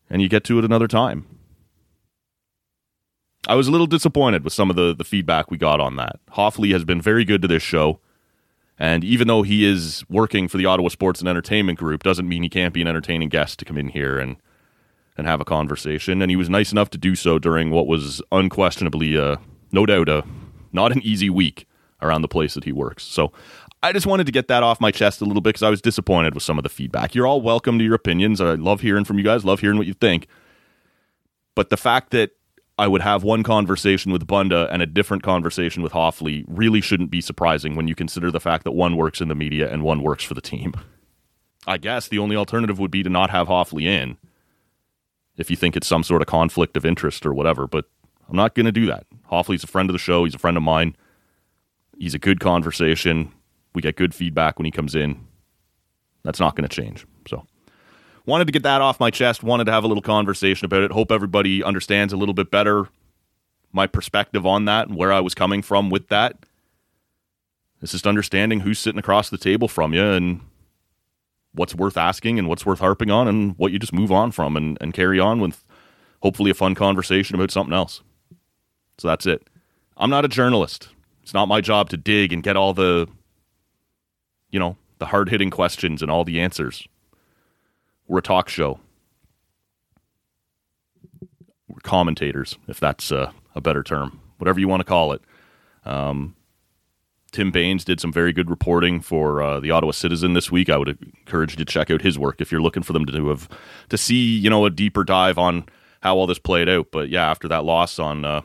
and 0.09 0.19
you 0.19 0.29
get 0.29 0.43
to 0.45 0.57
it 0.57 0.65
another 0.65 0.87
time. 0.87 1.27
I 3.47 3.55
was 3.55 3.67
a 3.67 3.71
little 3.71 3.87
disappointed 3.87 4.43
with 4.43 4.53
some 4.53 4.69
of 4.69 4.75
the, 4.75 4.93
the 4.95 5.03
feedback 5.03 5.49
we 5.49 5.57
got 5.57 5.79
on 5.79 5.95
that. 5.95 6.19
Hoffley 6.31 6.71
has 6.71 6.85
been 6.85 7.01
very 7.01 7.25
good 7.25 7.41
to 7.41 7.47
this 7.47 7.63
show. 7.63 7.99
And 8.77 9.03
even 9.03 9.27
though 9.27 9.43
he 9.43 9.65
is 9.65 10.03
working 10.09 10.47
for 10.47 10.57
the 10.57 10.65
Ottawa 10.65 10.89
Sports 10.89 11.19
and 11.19 11.29
Entertainment 11.29 11.77
Group, 11.77 12.03
doesn't 12.03 12.27
mean 12.27 12.43
he 12.43 12.49
can't 12.49 12.73
be 12.73 12.81
an 12.81 12.87
entertaining 12.87 13.29
guest 13.29 13.59
to 13.59 13.65
come 13.65 13.77
in 13.77 13.89
here 13.89 14.19
and 14.19 14.37
and 15.17 15.27
have 15.27 15.41
a 15.41 15.45
conversation. 15.45 16.21
And 16.21 16.31
he 16.31 16.37
was 16.37 16.49
nice 16.49 16.71
enough 16.71 16.89
to 16.91 16.97
do 16.97 17.15
so 17.15 17.37
during 17.37 17.69
what 17.69 17.85
was 17.85 18.21
unquestionably, 18.31 19.17
uh, 19.17 19.35
no 19.71 19.85
doubt, 19.85 20.07
a 20.07 20.23
not 20.71 20.93
an 20.93 21.01
easy 21.01 21.29
week 21.29 21.67
around 22.01 22.21
the 22.21 22.27
place 22.27 22.53
that 22.53 22.63
he 22.63 22.71
works. 22.71 23.03
So 23.03 23.31
I 23.83 23.91
just 23.91 24.07
wanted 24.07 24.25
to 24.27 24.31
get 24.31 24.47
that 24.47 24.63
off 24.63 24.79
my 24.79 24.89
chest 24.89 25.21
a 25.21 25.25
little 25.25 25.41
bit 25.41 25.49
because 25.49 25.63
I 25.63 25.69
was 25.69 25.81
disappointed 25.81 26.33
with 26.33 26.43
some 26.43 26.57
of 26.57 26.63
the 26.63 26.69
feedback. 26.69 27.13
You're 27.13 27.27
all 27.27 27.41
welcome 27.41 27.77
to 27.77 27.83
your 27.83 27.93
opinions. 27.93 28.39
I 28.39 28.53
love 28.55 28.81
hearing 28.81 29.03
from 29.03 29.17
you 29.17 29.23
guys, 29.23 29.43
love 29.43 29.59
hearing 29.59 29.77
what 29.77 29.85
you 29.85 29.93
think. 29.93 30.27
But 31.55 31.69
the 31.69 31.77
fact 31.77 32.11
that 32.11 32.31
I 32.77 32.87
would 32.87 33.01
have 33.01 33.23
one 33.23 33.43
conversation 33.43 34.11
with 34.11 34.25
Bunda 34.25 34.67
and 34.71 34.81
a 34.81 34.87
different 34.87 35.23
conversation 35.23 35.83
with 35.83 35.91
Hoffley 35.91 36.45
really 36.47 36.81
shouldn't 36.81 37.11
be 37.11 37.21
surprising 37.21 37.75
when 37.75 37.87
you 37.87 37.95
consider 37.95 38.31
the 38.31 38.39
fact 38.39 38.63
that 38.63 38.71
one 38.71 38.95
works 38.95 39.21
in 39.21 39.27
the 39.27 39.35
media 39.35 39.71
and 39.71 39.83
one 39.83 40.01
works 40.01 40.23
for 40.23 40.33
the 40.33 40.41
team. 40.41 40.73
I 41.67 41.77
guess 41.77 42.07
the 42.07 42.19
only 42.19 42.35
alternative 42.35 42.79
would 42.79 42.89
be 42.89 43.03
to 43.03 43.09
not 43.09 43.29
have 43.29 43.47
Hoffley 43.47 43.87
in 43.87 44.17
if 45.37 45.49
you 45.49 45.55
think 45.55 45.75
it's 45.75 45.87
some 45.87 46.03
sort 46.03 46.21
of 46.21 46.27
conflict 46.27 46.75
of 46.75 46.85
interest 46.85 47.25
or 47.25 47.33
whatever, 47.33 47.67
but 47.67 47.85
I'm 48.27 48.35
not 48.35 48.55
going 48.55 48.65
to 48.65 48.71
do 48.71 48.87
that. 48.87 49.05
Hoffley's 49.25 49.63
a 49.63 49.67
friend 49.67 49.89
of 49.89 49.93
the 49.93 49.99
show, 49.99 50.23
he's 50.23 50.35
a 50.35 50.39
friend 50.39 50.57
of 50.57 50.63
mine. 50.63 50.95
He's 51.99 52.15
a 52.15 52.19
good 52.19 52.39
conversation 52.39 53.31
we 53.73 53.81
get 53.81 53.95
good 53.95 54.13
feedback 54.13 54.57
when 54.59 54.65
he 54.65 54.71
comes 54.71 54.95
in. 54.95 55.27
That's 56.23 56.39
not 56.39 56.55
going 56.55 56.67
to 56.67 56.75
change. 56.75 57.05
So, 57.27 57.45
wanted 58.25 58.45
to 58.45 58.51
get 58.51 58.63
that 58.63 58.81
off 58.81 58.99
my 58.99 59.09
chest. 59.09 59.43
Wanted 59.43 59.65
to 59.65 59.71
have 59.71 59.83
a 59.83 59.87
little 59.87 60.01
conversation 60.01 60.65
about 60.65 60.83
it. 60.83 60.91
Hope 60.91 61.11
everybody 61.11 61.63
understands 61.63 62.13
a 62.13 62.17
little 62.17 62.33
bit 62.33 62.51
better 62.51 62.87
my 63.73 63.87
perspective 63.87 64.45
on 64.45 64.65
that 64.65 64.87
and 64.87 64.97
where 64.97 65.11
I 65.11 65.19
was 65.19 65.33
coming 65.33 65.61
from 65.61 65.89
with 65.89 66.09
that. 66.09 66.37
It's 67.81 67.93
just 67.93 68.07
understanding 68.07 68.59
who's 68.59 68.79
sitting 68.79 68.99
across 68.99 69.29
the 69.29 69.37
table 69.37 69.67
from 69.67 69.93
you 69.93 70.03
and 70.03 70.41
what's 71.53 71.75
worth 71.75 71.97
asking 71.97 72.37
and 72.37 72.47
what's 72.47 72.65
worth 72.65 72.79
harping 72.79 73.11
on 73.11 73.27
and 73.27 73.57
what 73.57 73.71
you 73.71 73.79
just 73.79 73.93
move 73.93 74.11
on 74.11 74.31
from 74.31 74.55
and, 74.55 74.77
and 74.79 74.93
carry 74.93 75.19
on 75.19 75.39
with 75.39 75.63
hopefully 76.21 76.51
a 76.51 76.55
fun 76.55 76.75
conversation 76.75 77.35
about 77.35 77.51
something 77.51 77.73
else. 77.73 78.01
So 78.97 79.07
that's 79.07 79.25
it. 79.25 79.47
I'm 79.97 80.09
not 80.09 80.25
a 80.25 80.29
journalist. 80.29 80.89
It's 81.23 81.33
not 81.33 81.47
my 81.47 81.61
job 81.61 81.89
to 81.89 81.97
dig 81.97 82.31
and 82.31 82.43
get 82.43 82.55
all 82.55 82.73
the, 82.73 83.07
you 84.51 84.59
know, 84.59 84.77
the 84.99 85.07
hard 85.07 85.29
hitting 85.29 85.49
questions 85.49 86.01
and 86.01 86.11
all 86.11 86.23
the 86.23 86.39
answers. 86.39 86.87
We're 88.11 88.17
a 88.17 88.21
talk 88.21 88.49
show. 88.49 88.77
We're 91.69 91.79
commentators, 91.81 92.57
if 92.67 92.77
that's 92.77 93.09
uh, 93.09 93.31
a 93.55 93.61
better 93.61 93.83
term, 93.83 94.19
whatever 94.37 94.59
you 94.59 94.67
want 94.67 94.81
to 94.81 94.85
call 94.85 95.13
it. 95.13 95.21
Um, 95.85 96.35
Tim 97.31 97.51
Baines 97.51 97.85
did 97.85 98.01
some 98.01 98.11
very 98.11 98.33
good 98.33 98.49
reporting 98.49 98.99
for 98.99 99.41
uh, 99.41 99.61
the 99.61 99.71
Ottawa 99.71 99.93
Citizen 99.93 100.33
this 100.33 100.51
week. 100.51 100.69
I 100.69 100.75
would 100.75 100.89
encourage 100.89 101.51
you 101.51 101.57
to 101.63 101.63
check 101.63 101.89
out 101.89 102.01
his 102.01 102.19
work 102.19 102.41
if 102.41 102.51
you're 102.51 102.61
looking 102.61 102.83
for 102.83 102.91
them 102.91 103.05
to 103.05 103.29
have 103.29 103.47
to 103.87 103.97
see 103.97 104.37
you 104.37 104.49
know 104.49 104.65
a 104.65 104.69
deeper 104.69 105.05
dive 105.05 105.37
on 105.37 105.63
how 106.01 106.17
all 106.17 106.27
this 106.27 106.37
played 106.37 106.67
out. 106.67 106.87
But 106.91 107.07
yeah, 107.07 107.31
after 107.31 107.47
that 107.47 107.63
loss 107.63 107.97
on 107.97 108.25
uh, 108.25 108.41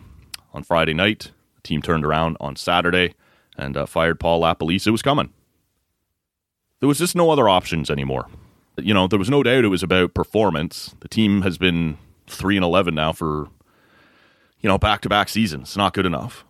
on 0.55 0.62
Friday 0.62 0.95
night, 0.95 1.33
the 1.57 1.62
team 1.62 1.83
turned 1.83 2.05
around 2.05 2.37
on 2.39 2.55
Saturday 2.55 3.14
and 3.59 3.77
uh, 3.77 3.87
fired 3.87 4.21
Paul 4.21 4.43
LaPolice. 4.43 4.87
It 4.87 4.93
was 4.93 5.03
coming. 5.03 5.33
There 6.79 6.87
was 6.87 6.99
just 6.99 7.17
no 7.17 7.31
other 7.31 7.49
options 7.49 7.91
anymore. 7.91 8.29
You 8.79 8.95
know, 8.95 9.07
there 9.07 9.18
was 9.18 9.31
no 9.31 9.43
doubt 9.43 9.64
it 9.64 9.68
was 9.68 9.83
about 9.83 10.14
performance. 10.14 10.95
The 11.01 11.09
team 11.09 11.43
has 11.43 11.59
been 11.59 11.99
three 12.27 12.57
and 12.57 12.64
eleven 12.64 12.95
now 12.95 13.12
for 13.12 13.49
you 14.61 14.68
know 14.68 14.79
back 14.79 15.01
to 15.03 15.09
back 15.09 15.29
seasons. 15.29 15.77
Not 15.77 15.95
good 15.95 16.07
enough. 16.07 16.45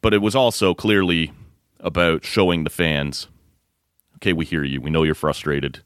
But 0.00 0.14
it 0.14 0.22
was 0.22 0.34
also 0.34 0.74
clearly 0.74 1.32
about 1.80 2.24
showing 2.24 2.64
the 2.64 2.70
fans, 2.70 3.28
okay, 4.16 4.32
we 4.32 4.44
hear 4.44 4.62
you. 4.62 4.80
We 4.80 4.90
know 4.90 5.02
you're 5.02 5.14
frustrated. 5.14 5.82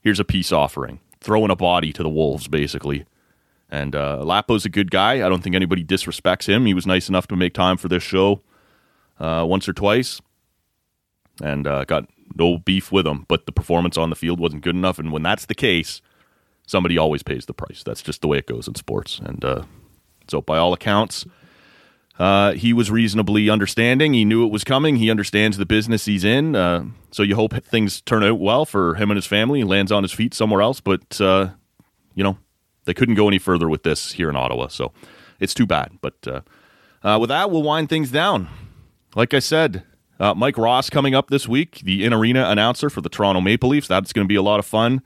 Here's 0.00 0.20
a 0.20 0.24
peace 0.24 0.52
offering. 0.52 1.00
Throwing 1.20 1.50
a 1.50 1.56
body 1.56 1.92
to 1.92 2.02
the 2.02 2.08
wolves, 2.08 2.46
basically. 2.46 3.04
And 3.68 3.96
uh, 3.96 4.22
Lapo's 4.22 4.64
a 4.64 4.68
good 4.68 4.92
guy. 4.92 5.26
I 5.26 5.28
don't 5.28 5.42
think 5.42 5.56
anybody 5.56 5.84
disrespects 5.84 6.46
him. 6.46 6.66
He 6.66 6.74
was 6.74 6.86
nice 6.86 7.08
enough 7.08 7.26
to 7.28 7.36
make 7.36 7.52
time 7.52 7.76
for 7.76 7.88
this 7.88 8.02
show 8.02 8.42
uh, 9.18 9.44
once 9.48 9.68
or 9.68 9.72
twice, 9.72 10.20
and 11.42 11.66
uh, 11.66 11.84
got 11.84 12.08
no 12.34 12.58
beef 12.58 12.90
with 12.92 13.06
him. 13.06 13.24
But 13.28 13.46
the 13.46 13.52
performance 13.52 13.96
on 13.96 14.10
the 14.10 14.16
field 14.16 14.40
wasn't 14.40 14.62
good 14.62 14.74
enough. 14.74 14.98
And 14.98 15.12
when 15.12 15.22
that's 15.22 15.46
the 15.46 15.54
case, 15.54 16.00
somebody 16.66 16.98
always 16.98 17.22
pays 17.22 17.46
the 17.46 17.54
price. 17.54 17.82
That's 17.82 18.02
just 18.02 18.20
the 18.20 18.28
way 18.28 18.38
it 18.38 18.46
goes 18.46 18.68
in 18.68 18.74
sports. 18.74 19.20
And 19.24 19.44
uh, 19.44 19.62
so, 20.28 20.40
by 20.40 20.58
all 20.58 20.72
accounts, 20.72 21.24
uh, 22.18 22.52
he 22.52 22.72
was 22.72 22.90
reasonably 22.90 23.50
understanding. 23.50 24.14
He 24.14 24.24
knew 24.24 24.44
it 24.44 24.52
was 24.52 24.64
coming. 24.64 24.96
He 24.96 25.10
understands 25.10 25.56
the 25.58 25.66
business 25.66 26.06
he's 26.06 26.24
in. 26.24 26.56
Uh, 26.56 26.86
so 27.10 27.22
you 27.22 27.34
hope 27.34 27.52
things 27.64 28.00
turn 28.00 28.24
out 28.24 28.40
well 28.40 28.64
for 28.64 28.94
him 28.94 29.10
and 29.10 29.16
his 29.16 29.26
family. 29.26 29.60
He 29.60 29.64
lands 29.64 29.92
on 29.92 30.02
his 30.02 30.12
feet 30.12 30.32
somewhere 30.32 30.62
else. 30.62 30.80
But, 30.80 31.20
uh, 31.20 31.50
you 32.14 32.24
know, 32.24 32.38
they 32.84 32.94
couldn't 32.94 33.16
go 33.16 33.28
any 33.28 33.38
further 33.38 33.68
with 33.68 33.82
this 33.82 34.12
here 34.12 34.30
in 34.30 34.36
Ottawa. 34.36 34.68
So 34.68 34.92
it's 35.40 35.54
too 35.54 35.66
bad. 35.66 35.98
But 36.00 36.26
uh, 36.26 36.40
uh, 37.02 37.18
with 37.18 37.28
that, 37.28 37.50
we'll 37.50 37.62
wind 37.62 37.90
things 37.90 38.10
down. 38.10 38.48
Like 39.14 39.34
I 39.34 39.38
said, 39.38 39.82
uh, 40.18 40.34
Mike 40.34 40.58
Ross 40.58 40.90
coming 40.90 41.14
up 41.14 41.30
this 41.30 41.48
week, 41.48 41.80
the 41.84 42.04
in 42.04 42.12
arena 42.12 42.48
announcer 42.48 42.90
for 42.90 43.00
the 43.00 43.08
Toronto 43.08 43.40
Maple 43.40 43.70
Leafs. 43.70 43.88
That's 43.88 44.12
going 44.12 44.24
to 44.24 44.28
be 44.28 44.36
a 44.36 44.42
lot 44.42 44.58
of 44.58 44.66
fun. 44.66 45.02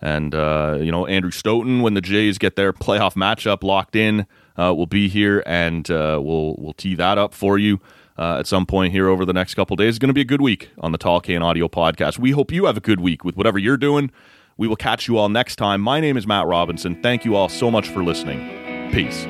And, 0.00 0.34
you 0.34 0.92
know, 0.92 1.06
Andrew 1.06 1.30
Stoeten, 1.30 1.80
when 1.80 1.94
the 1.94 2.02
Jays 2.02 2.36
get 2.38 2.54
their 2.56 2.72
playoff 2.72 3.14
matchup 3.14 3.62
locked 3.62 3.96
in 3.96 4.26
uh, 4.58 4.74
will 4.74 4.86
be 4.86 5.08
here, 5.08 5.42
and 5.46 5.90
uh, 5.90 6.20
we'll 6.22 6.56
we'll 6.58 6.72
tee 6.72 6.94
that 6.94 7.18
up 7.18 7.34
for 7.34 7.58
you. 7.58 7.80
Uh, 8.18 8.38
at 8.38 8.46
some 8.46 8.64
point 8.64 8.92
here 8.92 9.10
over 9.10 9.26
the 9.26 9.32
next 9.34 9.52
couple 9.56 9.76
days. 9.76 9.90
It's 9.90 9.98
going 9.98 10.08
to 10.08 10.14
be 10.14 10.22
a 10.22 10.24
good 10.24 10.40
week 10.40 10.70
on 10.78 10.90
the 10.90 10.96
Tall 10.96 11.20
Can 11.20 11.42
Audio 11.42 11.68
Podcast. 11.68 12.18
We 12.18 12.30
hope 12.30 12.50
you 12.50 12.64
have 12.64 12.78
a 12.78 12.80
good 12.80 12.98
week 12.98 13.26
with 13.26 13.36
whatever 13.36 13.58
you're 13.58 13.76
doing. 13.76 14.10
We 14.56 14.66
will 14.66 14.76
catch 14.76 15.06
you 15.06 15.18
all 15.18 15.28
next 15.28 15.56
time. 15.56 15.82
My 15.82 16.00
name 16.00 16.16
is 16.16 16.26
Matt 16.26 16.46
Robinson. 16.46 17.02
Thank 17.02 17.26
you 17.26 17.36
all 17.36 17.50
so 17.50 17.70
much 17.70 17.90
for 17.90 18.02
listening. 18.02 18.90
Peace. 18.90 19.26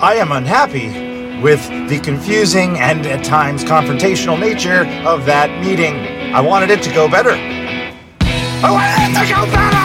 I 0.00 0.14
am 0.14 0.32
unhappy 0.32 1.05
with 1.42 1.66
the 1.88 2.00
confusing 2.00 2.78
and 2.78 3.06
at 3.06 3.24
times 3.24 3.64
confrontational 3.64 4.38
nature 4.38 4.86
of 5.06 5.26
that 5.26 5.50
meeting. 5.64 5.94
I 6.34 6.40
wanted 6.40 6.70
it 6.70 6.82
to 6.82 6.92
go 6.92 7.08
better. 7.08 7.32
I 7.32 8.70
wanted 8.70 9.16
it 9.16 9.26
to 9.26 9.34
go 9.34 9.52
better! 9.52 9.75